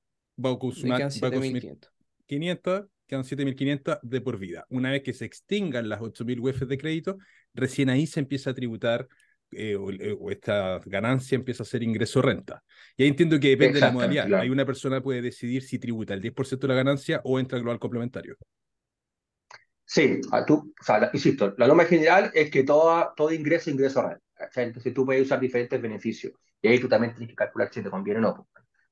va 0.44 0.52
a 0.52 0.60
consumir, 0.60 0.94
va 0.94 1.28
a 1.28 1.32
consumir 1.32 1.78
500, 2.26 2.86
quedan 3.08 3.24
7.500 3.24 4.00
de 4.02 4.22
por 4.22 4.38
vida. 4.38 4.66
Una 4.70 4.92
vez 4.92 5.04
que 5.04 5.14
se 5.14 5.26
extingan 5.26 5.90
las 5.90 6.00
8.000 6.00 6.40
UF 6.40 6.66
de 6.66 6.78
crédito, 6.78 7.18
recién 7.54 7.90
ahí 7.90 8.08
se 8.08 8.20
empieza 8.20 8.52
a 8.52 8.54
tributar 8.54 9.08
eh, 9.52 9.78
eh, 10.00 10.18
o, 10.18 10.32
esta 10.32 10.80
ganancia 10.86 11.36
empieza 11.36 11.64
a 11.64 11.66
ser 11.66 11.84
ingreso 11.84 12.22
renta. 12.22 12.64
Y 12.96 13.04
ahí 13.04 13.10
entiendo 13.10 13.40
que 13.40 13.50
depende 13.50 13.76
de 13.76 13.82
la 13.82 13.92
modalidad. 13.92 14.34
Hay 14.36 14.50
una 14.50 14.66
persona 14.66 15.02
puede 15.02 15.22
decidir 15.22 15.64
si 15.64 15.78
tributa 15.78 16.14
el 16.14 16.22
10% 16.22 16.68
de 16.68 16.68
la 16.68 16.76
ganancia 16.76 17.22
o 17.26 17.40
entra 17.40 17.58
al 17.58 17.64
global 17.64 17.80
complementario. 17.80 18.38
Sí, 19.84 20.22
tú, 20.48 20.74
o 20.80 20.84
sea, 20.84 21.10
insisto, 21.12 21.54
la 21.58 21.68
norma 21.68 21.84
general 21.84 22.32
es 22.34 22.50
que 22.50 22.64
todo, 22.64 23.12
todo 23.14 23.34
ingreso 23.34 23.70
ingreso 23.70 24.02
renta. 24.02 24.24
Entonces 24.56 24.94
tú 24.94 25.06
puedes 25.06 25.24
usar 25.24 25.40
diferentes 25.40 25.82
beneficios. 25.82 26.34
Y 26.62 26.70
ahí 26.70 26.80
tú 26.80 26.88
también 26.88 27.14
tienes 27.14 27.30
que 27.30 27.36
calcular 27.36 27.70
si 27.74 27.82
te 27.82 27.90
conviene 27.90 28.20
o 28.20 28.22
no. 28.22 28.48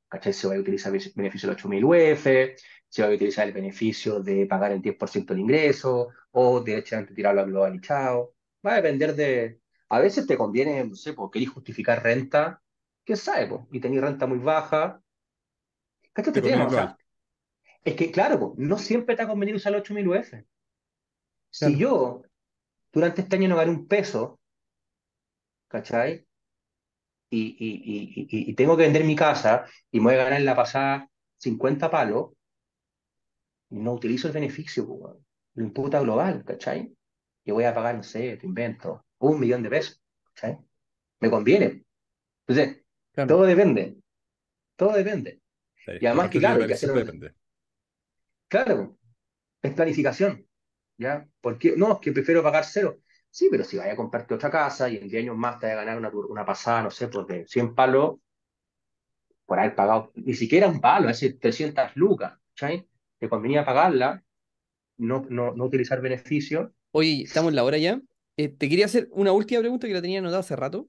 ¿Cachai? 0.10 0.34
Se 0.34 0.47
va 0.47 0.55
a 0.55 0.60
utilizar 0.60 0.93
el 0.93 1.01
beneficio 1.16 1.49
de 1.49 1.55
8.000 1.55 1.84
UF, 1.86 2.57
se 2.89 3.01
va 3.01 3.07
a 3.07 3.12
utilizar 3.12 3.47
el 3.47 3.53
beneficio 3.53 4.20
de 4.22 4.45
pagar 4.47 4.72
el 4.72 4.82
10% 4.82 5.34
del 5.34 5.39
ingreso, 5.39 6.10
o 6.32 6.62
directamente 6.62 7.14
tirarlo 7.14 7.41
al 7.41 7.47
global 7.47 7.76
y 7.76 7.82
chao. 7.82 8.34
Va 8.66 8.74
a 8.74 8.76
depender 8.82 9.16
de, 9.16 9.62
a 9.89 9.99
veces 9.99 10.28
te 10.28 10.38
conviene, 10.38 10.84
no 10.86 10.95
sé, 10.95 11.14
porque 11.14 11.39
querés 11.39 11.53
justificar 11.53 12.03
renta, 12.03 12.62
¿qué 13.05 13.16
sabe, 13.16 13.49
y 13.72 13.80
tenéis 13.80 14.01
renta 14.01 14.28
muy 14.28 14.39
baja. 14.39 15.01
¿Qué 16.14 16.24
te 16.24 16.41
tema? 16.41 16.97
es 17.84 17.95
que, 17.95 18.12
claro, 18.12 18.53
no 18.57 18.78
siempre 18.78 19.16
te 19.16 19.22
ha 19.22 19.28
convenido 19.28 19.57
usar 19.57 19.74
8.000 19.74 20.07
UF. 20.07 20.34
Si 21.49 21.78
yo 21.78 22.24
durante 22.91 23.22
este 23.22 23.36
año 23.36 23.49
no 23.49 23.55
gané 23.55 23.72
un 23.72 23.88
peso, 23.88 24.39
¿cachai? 25.68 26.28
Y, 27.32 27.55
y, 27.59 28.27
y, 28.49 28.53
tengo 28.55 28.75
que 28.75 28.84
vender 28.84 29.03
mi 29.03 29.15
casa 29.15 29.65
y 29.91 29.99
me 29.99 30.05
voy 30.05 30.13
a 30.15 30.23
ganar 30.23 30.39
en 30.39 30.45
la 30.45 30.55
pasada 30.55 31.07
50 31.38 31.91
palos, 31.91 32.32
no 33.69 33.93
utilizo 33.93 34.27
el 34.27 34.34
beneficio, 34.34 34.88
lo 35.53 35.63
imputa 35.63 35.99
global, 35.99 36.43
¿cachai? 36.43 36.91
Y 37.45 37.51
voy 37.51 37.65
a 37.65 37.73
pagar, 37.73 37.95
no 37.95 38.03
sé, 38.03 38.38
te 38.38 38.47
invento, 38.47 39.05
un 39.19 39.39
millón 39.39 39.61
de 39.61 39.69
pesos, 39.69 40.01
¿cachai? 40.34 40.57
Me 41.19 41.30
conviene. 41.30 41.84
Entonces, 42.47 42.84
todo 43.27 43.43
depende. 43.43 43.97
Todo 44.75 44.93
depende. 44.93 45.41
y 45.99 46.05
además 46.05 46.30
que, 46.30 46.39
claro, 46.39 46.65
que 46.65 46.73
Claro, 48.47 48.97
es 49.61 49.73
planificación. 49.73 50.45
¿Ya? 50.97 51.27
Porque, 51.41 51.75
no, 51.77 51.93
es 51.93 51.99
que 51.99 52.11
prefiero 52.11 52.43
pagar 52.43 52.65
cero. 52.65 52.99
Sí, 53.32 53.47
pero 53.51 53.63
si 53.63 53.77
vaya 53.77 53.93
a 53.93 53.95
comprarte 53.95 54.34
otra 54.34 54.49
casa 54.49 54.89
y 54.89 54.97
en 54.97 55.07
10 55.07 55.23
años 55.23 55.38
más 55.38 55.59
te 55.59 55.67
vaya 55.67 55.82
a 55.82 55.86
ganar 55.86 55.97
una, 55.97 56.09
una 56.09 56.45
pasada, 56.45 56.84
no 56.84 56.91
sé, 56.91 57.07
pues 57.07 57.27
de 57.27 57.47
100 57.47 57.75
palos, 57.75 58.17
por 59.45 59.59
haber 59.59 59.75
pagado, 59.75 60.11
ni 60.15 60.34
siquiera 60.34 60.67
un 60.67 60.80
palo, 60.80 61.09
es 61.09 61.19
decir, 61.19 61.39
300 61.39 61.95
lucas, 61.95 62.34
¿cachai? 62.55 62.88
Te 63.17 63.27
convenía 63.27 63.65
pagarla, 63.65 64.23
no, 64.97 65.25
no, 65.30 65.53
no 65.53 65.65
utilizar 65.65 66.01
beneficios. 66.01 66.69
Oye, 66.91 67.23
estamos 67.23 67.49
en 67.49 67.55
la 67.55 67.63
hora 67.63 67.77
ya. 67.77 67.99
Eh, 68.38 68.49
te 68.49 68.69
quería 68.69 68.86
hacer 68.86 69.09
una 69.11 69.32
última 69.32 69.61
pregunta 69.61 69.88
que 69.88 69.93
la 69.93 70.01
tenía 70.01 70.19
anotada 70.19 70.41
hace 70.41 70.55
rato. 70.55 70.88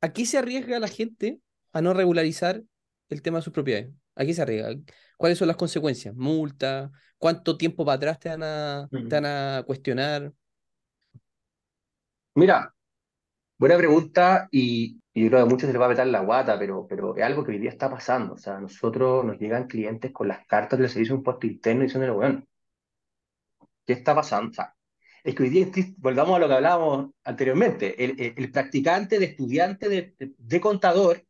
¿A 0.00 0.12
qué 0.12 0.26
se 0.26 0.38
arriesga 0.38 0.78
la 0.78 0.88
gente 0.88 1.40
a 1.72 1.82
no 1.82 1.92
regularizar 1.92 2.62
el 3.08 3.22
tema 3.22 3.38
de 3.38 3.42
sus 3.42 3.52
propiedades? 3.52 3.90
¿A 4.14 4.24
qué 4.24 4.34
se 4.34 4.42
arriesga? 4.42 4.74
¿Cuáles 5.16 5.38
son 5.38 5.48
las 5.48 5.56
consecuencias? 5.56 6.14
¿Multa? 6.14 6.90
¿Cuánto 7.18 7.56
tiempo 7.56 7.84
para 7.84 7.96
atrás 7.96 8.18
te 8.18 8.28
van 8.30 8.42
a, 8.42 8.88
te 8.90 9.20
van 9.20 9.26
a 9.26 9.62
cuestionar? 9.66 10.32
Mira, 12.36 12.74
buena 13.58 13.78
pregunta 13.78 14.48
y, 14.52 15.00
yo 15.14 15.28
creo 15.28 15.30
que 15.30 15.42
a 15.42 15.46
muchos 15.46 15.66
se 15.68 15.72
les 15.72 15.80
va 15.80 15.86
a 15.86 15.88
meter 15.88 16.06
la 16.08 16.20
guata, 16.20 16.58
pero, 16.58 16.86
pero 16.88 17.16
es 17.16 17.24
algo 17.24 17.44
que 17.44 17.52
hoy 17.52 17.58
día 17.58 17.70
está 17.70 17.90
pasando. 17.90 18.34
O 18.34 18.38
sea, 18.38 18.56
a 18.58 18.60
nosotros 18.60 19.24
nos 19.24 19.38
llegan 19.38 19.66
clientes 19.68 20.12
con 20.12 20.28
las 20.28 20.46
cartas 20.46 20.78
del 20.78 20.90
servicio 20.90 21.14
de 21.14 21.18
impuesto 21.20 21.46
interno 21.46 21.82
y 21.82 21.86
diciendo, 21.86 22.14
bueno, 22.14 22.44
¿qué 23.86 23.94
está 23.94 24.14
pasando? 24.14 24.50
O 24.50 24.54
sea, 24.54 24.74
es 25.24 25.34
que 25.34 25.42
hoy 25.44 25.48
día, 25.50 25.66
volvamos 25.98 26.36
a 26.36 26.38
lo 26.40 26.48
que 26.48 26.54
hablábamos 26.54 27.10
anteriormente, 27.24 28.04
el, 28.04 28.52
practicante 28.52 29.18
de 29.18 29.26
estudiante 29.26 29.88
de, 29.88 30.60
contador, 30.60 31.24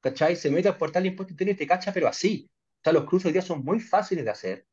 ¿cachai? 0.00 0.36
Se 0.36 0.50
mete 0.50 0.68
a 0.68 0.78
portal 0.78 1.02
de 1.02 1.10
impuesto 1.10 1.32
interno 1.34 1.52
y 1.52 1.56
te 1.56 1.66
cacha, 1.66 1.92
pero 1.92 2.08
así. 2.08 2.50
O 2.80 2.80
sea, 2.84 2.92
los 2.94 3.04
cruces 3.04 3.26
hoy 3.26 3.32
día 3.32 3.42
son 3.42 3.64
muy 3.64 3.80
fáciles 3.80 4.24
de 4.24 4.30
hacer. 4.30 4.66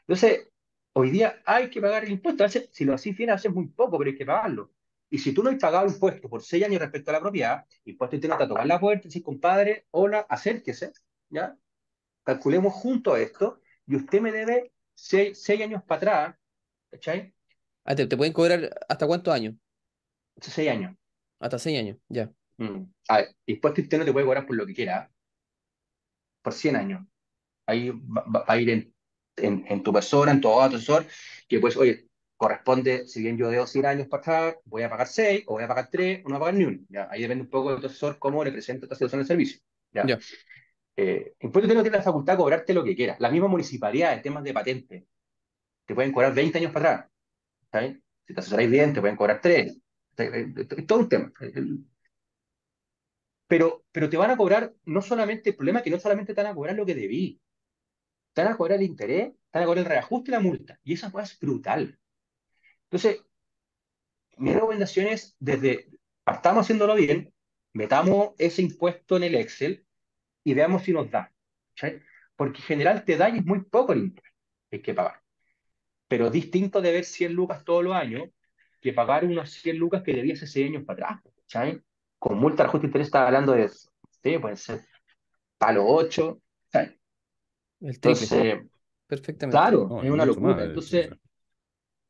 Entonces, 0.00 0.48
hoy 0.94 1.10
día 1.10 1.42
hay 1.46 1.70
que 1.70 1.80
pagar 1.80 2.04
el 2.04 2.12
impuesto. 2.12 2.44
si 2.48 2.84
lo 2.84 2.94
así 2.94 3.12
bien, 3.12 3.30
hace 3.30 3.48
muy 3.48 3.68
poco, 3.68 3.98
pero 3.98 4.10
hay 4.10 4.16
que 4.16 4.26
pagarlo. 4.26 4.73
Y 5.10 5.18
si 5.18 5.32
tú 5.32 5.42
no 5.42 5.50
has 5.50 5.56
pagado 5.56 5.86
impuesto 5.86 6.28
por 6.28 6.42
seis 6.42 6.64
años 6.64 6.80
respecto 6.80 7.10
a 7.10 7.14
la 7.14 7.20
propiedad, 7.20 7.64
impuesto 7.84 8.16
interno 8.16 8.38
te 8.38 8.46
tocar 8.46 8.66
la 8.66 8.80
puerta 8.80 9.06
y 9.06 9.08
decir, 9.08 9.22
compadre, 9.22 9.86
hola, 9.90 10.26
acérquese, 10.28 10.92
¿ya? 11.28 11.56
Calculemos 12.22 12.72
junto 12.72 13.14
a 13.14 13.20
esto 13.20 13.60
y 13.86 13.96
usted 13.96 14.20
me 14.20 14.32
debe 14.32 14.72
seis, 14.94 15.40
seis 15.42 15.60
años 15.60 15.82
para 15.84 15.96
atrás, 15.98 16.36
¿cachai? 16.90 17.34
Ah, 17.84 17.94
¿te, 17.94 18.06
pueden 18.16 18.32
cobrar 18.32 18.70
hasta 18.88 19.06
cuántos 19.06 19.32
años? 19.34 19.54
Hasta 20.36 20.50
seis 20.50 20.70
años. 20.70 20.96
Hasta 21.38 21.58
seis 21.58 21.78
años, 21.78 21.98
ya. 22.08 22.32
Mm. 22.56 22.84
A 23.08 23.16
ver, 23.18 23.36
impuesto 23.46 23.80
interno 23.80 24.04
te 24.04 24.12
puede 24.12 24.26
cobrar 24.26 24.46
por 24.46 24.56
lo 24.56 24.66
que 24.66 24.74
quiera, 24.74 25.10
por 26.44 26.52
100 26.52 26.76
años. 26.76 27.06
Ahí 27.66 27.90
va, 27.90 28.44
a 28.46 28.58
ir 28.58 28.70
en, 28.70 28.94
en, 29.36 29.82
tu 29.82 29.92
persona, 29.92 30.30
en 30.30 30.40
tu 30.40 30.60
asesor, 30.60 31.06
que 31.48 31.58
pues, 31.58 31.76
oye, 31.76 32.06
corresponde, 32.36 33.06
si 33.06 33.22
bien 33.22 33.36
yo 33.36 33.48
debo 33.48 33.66
100 33.66 33.86
años 33.86 34.08
para 34.08 34.20
atrás, 34.20 34.56
voy 34.64 34.82
a 34.82 34.90
pagar 34.90 35.06
6, 35.06 35.44
o 35.46 35.54
voy 35.54 35.64
a 35.64 35.68
pagar 35.68 35.88
3, 35.90 36.22
o 36.24 36.28
no 36.28 36.34
voy 36.34 36.36
a 36.36 36.40
pagar 36.40 36.54
ni 36.54 36.64
uno. 36.64 36.78
¿ya? 36.88 37.08
Ahí 37.10 37.22
depende 37.22 37.44
un 37.44 37.50
poco 37.50 37.74
de 37.74 37.80
tu 37.80 37.86
asesor 37.86 38.18
cómo 38.18 38.44
le 38.44 38.52
presenta 38.52 38.86
esta 38.86 38.96
situación 38.96 39.20
de 39.20 39.26
servicio. 39.26 39.60
¿ya? 39.92 40.06
ya. 40.06 40.18
Eh, 40.96 41.34
impuesto 41.40 41.66
interno 41.66 41.82
tiene 41.82 41.98
la 41.98 42.02
facultad 42.02 42.34
de 42.34 42.36
cobrarte 42.38 42.74
lo 42.74 42.84
que 42.84 42.94
quiera. 42.94 43.16
La 43.18 43.30
misma 43.30 43.48
municipalidad 43.48 44.14
en 44.14 44.22
temas 44.22 44.44
de 44.44 44.52
patente 44.52 45.06
te 45.86 45.94
pueden 45.94 46.12
cobrar 46.12 46.34
20 46.34 46.58
años 46.58 46.72
para 46.72 47.10
atrás. 47.70 47.96
Si 48.26 48.34
te 48.34 48.40
asesoráis 48.40 48.70
bien, 48.70 48.92
te 48.94 49.00
pueden 49.00 49.16
cobrar 49.16 49.40
3. 49.40 49.76
Es 50.16 50.86
todo 50.86 51.00
un 51.00 51.08
tema. 51.08 51.32
Pero, 53.46 53.84
pero 53.92 54.08
te 54.08 54.16
van 54.16 54.30
a 54.30 54.36
cobrar, 54.36 54.72
no 54.84 55.02
solamente, 55.02 55.50
el 55.50 55.56
problema 55.56 55.80
es 55.80 55.84
que 55.84 55.90
no 55.90 55.98
solamente 55.98 56.34
te 56.34 56.42
van 56.42 56.52
a 56.52 56.54
cobrar 56.54 56.74
lo 56.74 56.86
que 56.86 56.94
debí, 56.94 57.40
te 58.32 58.42
van 58.42 58.52
a 58.52 58.56
cobrar 58.56 58.78
el 58.78 58.86
interés, 58.86 59.32
te 59.50 59.58
van 59.58 59.64
a 59.64 59.66
cobrar 59.66 59.84
el 59.84 59.90
reajuste 59.90 60.30
y 60.30 60.32
la 60.32 60.40
multa. 60.40 60.78
Y 60.82 60.94
esa 60.94 61.10
cosa 61.10 61.24
es 61.24 61.38
brutal. 61.38 61.98
Entonces, 62.94 63.24
mi 64.36 64.52
recomendación 64.52 65.08
es, 65.08 65.34
desde, 65.40 65.88
partamos 66.22 66.60
haciéndolo 66.60 66.94
bien, 66.94 67.34
metamos 67.72 68.34
ese 68.38 68.62
impuesto 68.62 69.16
en 69.16 69.24
el 69.24 69.34
Excel 69.34 69.84
y 70.44 70.54
veamos 70.54 70.84
si 70.84 70.92
nos 70.92 71.10
da. 71.10 71.32
Porque 72.36 72.58
en 72.58 72.64
general 72.64 73.04
te 73.04 73.16
da 73.16 73.28
y 73.30 73.38
es 73.38 73.44
muy 73.44 73.64
poco 73.64 73.94
el 73.94 74.04
impuesto 74.04 74.30
que 74.70 74.76
hay 74.76 74.82
que 74.82 74.94
pagar. 74.94 75.20
Pero 76.06 76.26
es 76.26 76.32
distinto 76.32 76.80
de 76.80 76.92
ver 76.92 77.04
100 77.04 77.32
lucas 77.32 77.64
todos 77.64 77.82
los 77.82 77.96
años 77.96 78.28
que 78.80 78.92
pagar 78.92 79.24
unas 79.24 79.50
100 79.50 79.76
lucas 79.76 80.04
que 80.04 80.12
debías 80.12 80.38
hace 80.38 80.52
6 80.52 80.68
años 80.68 80.84
para 80.84 81.18
atrás. 81.50 81.82
Con 82.20 82.38
multa 82.38 82.62
de 82.62 82.68
ajuste 82.68 82.82
de 82.82 82.88
interés 82.90 83.08
está 83.08 83.26
hablando 83.26 83.54
de, 83.54 83.68
sí, 83.68 84.38
puede 84.40 84.54
ser 84.54 84.86
palo 85.58 85.84
8. 85.84 86.40
El 86.74 86.98
Entonces, 87.80 88.60
Perfectamente. 89.08 89.52
Claro, 89.52 90.00
es 90.00 90.10
una 90.10 90.24
locura. 90.24 90.64
entonces, 90.64 91.10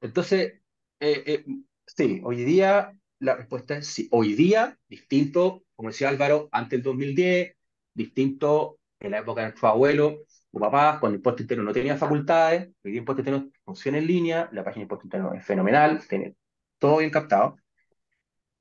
entonces 0.03 0.64
eh, 1.01 1.23
eh, 1.27 1.45
sí, 1.87 2.21
hoy 2.25 2.45
día 2.45 2.93
la 3.19 3.37
respuesta 3.37 3.77
es 3.77 3.87
sí. 3.89 4.09
Hoy 4.11 4.35
día, 4.35 4.79
distinto, 4.89 5.65
como 5.77 5.89
decía 5.91 6.09
Álvaro, 6.09 6.49
antes 6.53 6.79
del 6.79 6.83
2010, 6.83 7.57
distinto 7.95 8.79
en 9.01 9.13
la 9.13 9.19
época 9.19 9.43
de 9.43 9.49
nuestro 9.49 9.69
abuelo 9.69 10.25
o 10.53 10.61
papá, 10.61 10.99
cuando 11.01 11.17
impuesto 11.17 11.43
interno 11.43 11.65
no 11.65 11.73
tenía 11.73 11.97
facultades, 11.97 12.69
hoy 12.85 12.93
día 12.93 13.01
impuesto 13.01 13.21
interno 13.23 13.51
funciona 13.65 13.99
en 13.99 14.07
línea, 14.07 14.49
la 14.53 14.63
página 14.65 14.81
de 14.81 14.83
impuesto 14.85 15.07
interno 15.07 15.35
es 15.35 15.45
fenomenal, 15.45 16.07
tiene 16.09 16.37
todo 16.79 16.99
bien 16.99 17.11
captado. 17.11 17.57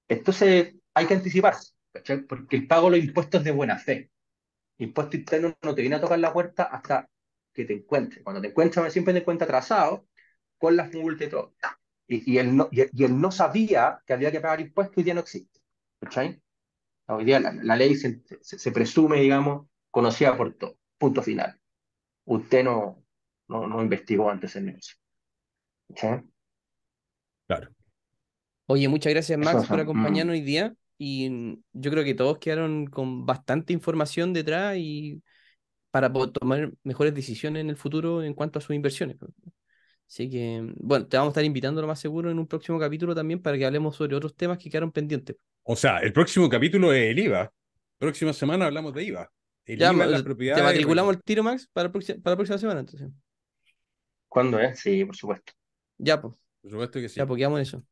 Entonces, 0.07 0.75
hay 0.93 1.07
que 1.07 1.13
anticiparse, 1.15 1.73
Porque 2.27 2.55
el 2.55 2.67
pago 2.67 2.89
de 2.89 2.97
los 2.97 3.05
impuestos 3.05 3.39
es 3.41 3.45
de 3.45 3.51
buena 3.51 3.77
fe. 3.77 4.11
Impuesto 4.79 5.17
interno 5.17 5.55
no 5.63 5.75
te 5.75 5.81
viene 5.81 5.97
a 5.97 6.01
tocar 6.01 6.19
la 6.19 6.34
puerta 6.34 6.63
hasta 6.65 7.09
que 7.53 7.65
te 7.65 7.73
encuentre. 7.73 8.23
Cuando 8.23 8.41
te 8.41 8.49
encuentras, 8.49 8.93
siempre 8.93 9.13
te 9.13 9.21
encuentra 9.21 9.45
atrasado 9.45 10.07
con 10.57 10.75
las 10.77 10.93
multas 10.93 11.27
y 11.27 11.31
todo. 11.31 11.55
Y, 12.08 12.38
él 12.38 12.56
no, 12.56 12.68
y, 12.72 12.82
él 12.82 13.20
no 13.20 13.32
sabía 13.32 14.01
que 14.06 14.14
había 14.14 14.32
que 14.32 14.41
pagar 14.41 14.62
impuestos, 14.62 14.97
hoy 14.97 15.04
día 15.04 15.14
no 15.14 15.22
existe. 15.22 15.60
Hoy 17.08 17.26
día 17.26 17.39
la, 17.39 17.76
ley 17.76 17.95
se, 17.95 18.22
se, 18.41 18.72
presume, 18.72 19.22
digamos, 19.22 19.68
conocida 19.89 20.36
por 20.38 20.54
todo. 20.54 20.78
Punto 20.97 21.22
final. 21.22 21.60
Usted 22.26 22.64
no, 22.64 23.04
no, 23.47 23.68
no 23.68 23.82
investigó 23.82 24.30
antes 24.30 24.56
el 24.56 24.66
negocio. 24.66 24.95
Claro. 27.47 27.70
Oye, 28.66 28.88
muchas 28.88 29.14
gracias, 29.14 29.38
Max, 29.38 29.68
por 29.68 29.80
acompañarnos 29.80 30.34
hoy 30.34 30.41
día. 30.41 30.76
Y 30.97 31.60
yo 31.74 31.91
creo 31.91 32.04
que 32.04 32.14
todos 32.14 32.38
quedaron 32.38 32.88
con 32.88 33.26
bastante 33.26 33.74
información 33.74 34.32
detrás 34.34 34.78
y 34.78 35.22
para 35.91 36.12
tomar 36.12 36.72
mejores 36.84 37.14
decisiones 37.14 37.62
en 37.62 37.70
el 37.70 37.78
futuro 37.78 38.24
en 38.24 38.34
cuanto 38.34 38.60
a 38.60 38.62
sus 38.62 38.76
inversiones. 38.76 39.18
Así 40.08 40.30
que, 40.30 40.74
bueno, 40.78 41.08
te 41.08 41.18
vamos 41.18 41.32
a 41.32 41.34
estar 41.34 41.43
invitando 41.43 41.82
lo 41.82 41.88
más 41.88 41.99
seguro 41.99 42.30
en 42.30 42.38
un 42.38 42.47
próximo 42.47 42.80
capítulo 42.80 43.16
también 43.16 43.41
para 43.41 43.58
que 43.58 43.66
hablemos 43.66 43.95
sobre 43.95 44.16
otros 44.16 44.36
temas 44.36 44.58
que 44.58 44.70
quedaron 44.70 44.91
pendientes. 44.91 45.38
O 45.64 45.76
sea, 45.76 45.99
el 45.99 46.14
próximo 46.14 46.49
capítulo 46.49 46.93
es 46.93 47.10
el 47.10 47.20
IVA. 47.20 47.51
Próxima 47.97 48.34
semana 48.34 48.66
hablamos 48.66 48.93
de 48.93 49.04
IVA. 49.04 49.32
El 49.66 49.80
ya, 49.80 49.91
IVA, 49.91 50.06
la 50.06 50.24
propiedad. 50.24 50.56
¿Te 50.56 50.62
matriculamos 50.62 51.16
el 51.16 51.24
tiro, 51.24 51.41
Max, 51.41 51.68
para, 51.72 51.91
para 51.91 52.04
la 52.26 52.36
próxima 52.36 52.58
semana 52.58 52.82
entonces? 52.82 53.10
¿Cuándo 54.28 54.60
es? 54.60 54.80
Sí, 54.80 55.06
por 55.06 55.16
supuesto. 55.16 55.54
Ya, 55.97 56.22
pues. 56.22 56.36
Por 56.62 56.72
supuesto 56.72 56.99
que 56.99 57.10
sí. 57.10 57.16
Ya, 57.16 57.26
pues 57.26 57.38
quedamos 57.38 57.58
en 57.58 57.62
eso. 57.62 57.84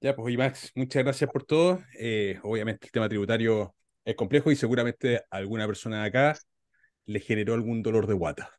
Ya, 0.00 0.14
pues, 0.14 0.32
y 0.32 0.36
Max, 0.36 0.70
muchas 0.74 1.02
gracias 1.02 1.30
por 1.30 1.44
todo. 1.44 1.82
Eh, 1.98 2.38
obviamente 2.42 2.86
el 2.86 2.92
tema 2.92 3.08
tributario 3.08 3.74
es 4.04 4.14
complejo 4.14 4.50
y 4.50 4.56
seguramente 4.56 5.22
alguna 5.30 5.66
persona 5.66 6.02
de 6.02 6.08
acá 6.08 6.38
le 7.06 7.20
generó 7.20 7.54
algún 7.54 7.82
dolor 7.82 8.06
de 8.06 8.14
guata 8.14 8.56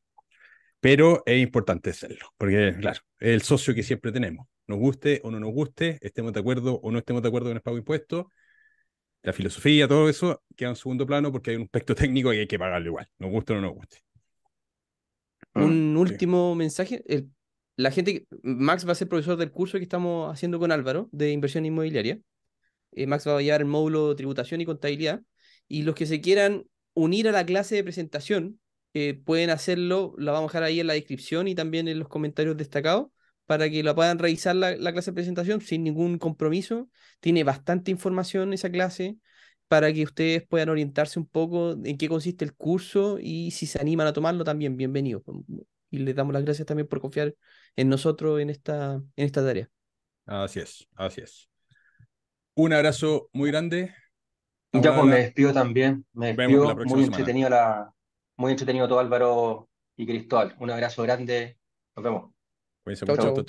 pero 0.79 1.23
es 1.25 1.41
importante 1.41 1.89
hacerlo, 1.89 2.33
porque 2.37 2.75
claro, 2.79 2.99
es 3.19 3.29
el 3.29 3.41
socio 3.41 3.73
que 3.73 3.83
siempre 3.83 4.11
tenemos. 4.11 4.47
Nos 4.67 4.79
guste 4.79 5.21
o 5.23 5.31
no 5.31 5.39
nos 5.39 5.51
guste, 5.51 5.97
estemos 6.01 6.33
de 6.33 6.39
acuerdo 6.39 6.79
o 6.81 6.91
no 6.91 6.99
estemos 6.99 7.21
de 7.21 7.29
acuerdo 7.29 7.49
con 7.49 7.57
el 7.57 7.61
pago 7.61 7.75
de 7.75 7.81
impuestos, 7.81 8.25
la 9.23 9.33
filosofía, 9.33 9.87
todo 9.87 10.09
eso 10.09 10.43
queda 10.55 10.69
en 10.69 10.75
segundo 10.75 11.05
plano 11.05 11.31
porque 11.31 11.51
hay 11.51 11.57
un 11.57 11.63
aspecto 11.63 11.95
técnico 11.95 12.33
y 12.33 12.39
hay 12.39 12.47
que 12.47 12.59
pagarlo 12.59 12.87
igual, 12.87 13.07
nos 13.19 13.31
guste 13.31 13.53
o 13.53 13.55
no 13.57 13.61
nos 13.61 13.73
guste. 13.73 13.97
Un 15.53 15.93
mm, 15.93 15.97
último 15.97 16.55
mensaje. 16.55 17.03
la 17.75 17.91
gente, 17.91 18.27
Max 18.43 18.87
va 18.87 18.91
a 18.91 18.95
ser 18.95 19.07
profesor 19.07 19.37
del 19.37 19.51
curso 19.51 19.77
que 19.77 19.83
estamos 19.83 20.31
haciendo 20.31 20.59
con 20.59 20.71
Álvaro 20.71 21.09
de 21.11 21.31
inversión 21.31 21.65
inmobiliaria. 21.65 22.19
Eh, 22.91 23.07
Max 23.07 23.27
va 23.27 23.37
a 23.37 23.41
llevar 23.41 23.61
el 23.61 23.67
módulo 23.67 24.09
de 24.09 24.15
tributación 24.15 24.61
y 24.61 24.65
contabilidad. 24.65 25.21
Y 25.67 25.83
los 25.83 25.95
que 25.95 26.05
se 26.05 26.21
quieran 26.21 26.65
unir 26.93 27.27
a 27.27 27.31
la 27.31 27.45
clase 27.45 27.75
de 27.75 27.83
presentación, 27.83 28.59
pueden 29.25 29.49
hacerlo, 29.49 30.13
la 30.17 30.31
vamos 30.31 30.49
a 30.49 30.51
dejar 30.53 30.63
ahí 30.63 30.79
en 30.79 30.87
la 30.87 30.93
descripción 30.93 31.47
y 31.47 31.55
también 31.55 31.87
en 31.87 31.99
los 31.99 32.07
comentarios 32.07 32.57
destacados 32.57 33.07
para 33.47 33.69
que 33.69 33.81
la 33.81 33.95
puedan 33.95 34.19
revisar 34.19 34.55
la, 34.55 34.75
clase 34.75 35.11
de 35.11 35.15
presentación 35.15 35.61
sin 35.61 35.83
ningún 35.83 36.17
compromiso. 36.19 36.89
Tiene 37.21 37.43
bastante 37.43 37.91
información 37.91 38.53
esa 38.53 38.69
clase 38.69 39.17
para 39.67 39.91
que 39.91 40.03
ustedes 40.03 40.45
puedan 40.45 40.69
orientarse 40.69 41.17
un 41.17 41.25
poco 41.25 41.71
en 41.83 41.97
qué 41.97 42.09
consiste 42.09 42.45
el 42.45 42.53
curso 42.53 43.17
y 43.19 43.51
si 43.51 43.65
se 43.65 43.79
animan 43.79 44.07
a 44.07 44.13
tomarlo 44.13 44.43
también, 44.43 44.75
bienvenidos. 44.75 45.23
Y 45.89 45.99
les 45.99 46.13
damos 46.13 46.33
las 46.33 46.43
gracias 46.43 46.65
también 46.65 46.87
por 46.87 46.99
confiar 46.99 47.33
en 47.75 47.89
nosotros 47.89 48.39
en 48.41 48.49
esta, 48.49 48.95
en 48.95 49.25
esta 49.25 49.43
tarea. 49.43 49.69
Así 50.25 50.59
es, 50.59 50.87
así 50.95 51.21
es. 51.21 51.49
Un 52.53 52.73
abrazo 52.73 53.29
muy 53.31 53.49
grande. 53.49 53.93
Ya 54.73 54.93
pues 54.93 55.05
me 55.05 55.15
despido 55.17 55.53
también. 55.53 56.05
Me 56.11 56.33
despido. 56.33 56.75
Muy 56.85 57.05
entretenido, 57.05 57.49
la, 57.49 57.93
muy 58.37 58.51
entretenido 58.51 58.87
todo 58.87 58.99
Álvaro 58.99 59.69
y 59.95 60.05
Cristóbal. 60.05 60.55
Un 60.59 60.71
abrazo 60.71 61.03
grande. 61.03 61.57
Nos 61.95 62.03
vemos. 62.03 62.31
Cuídense 62.83 63.05
mucho. 63.05 63.45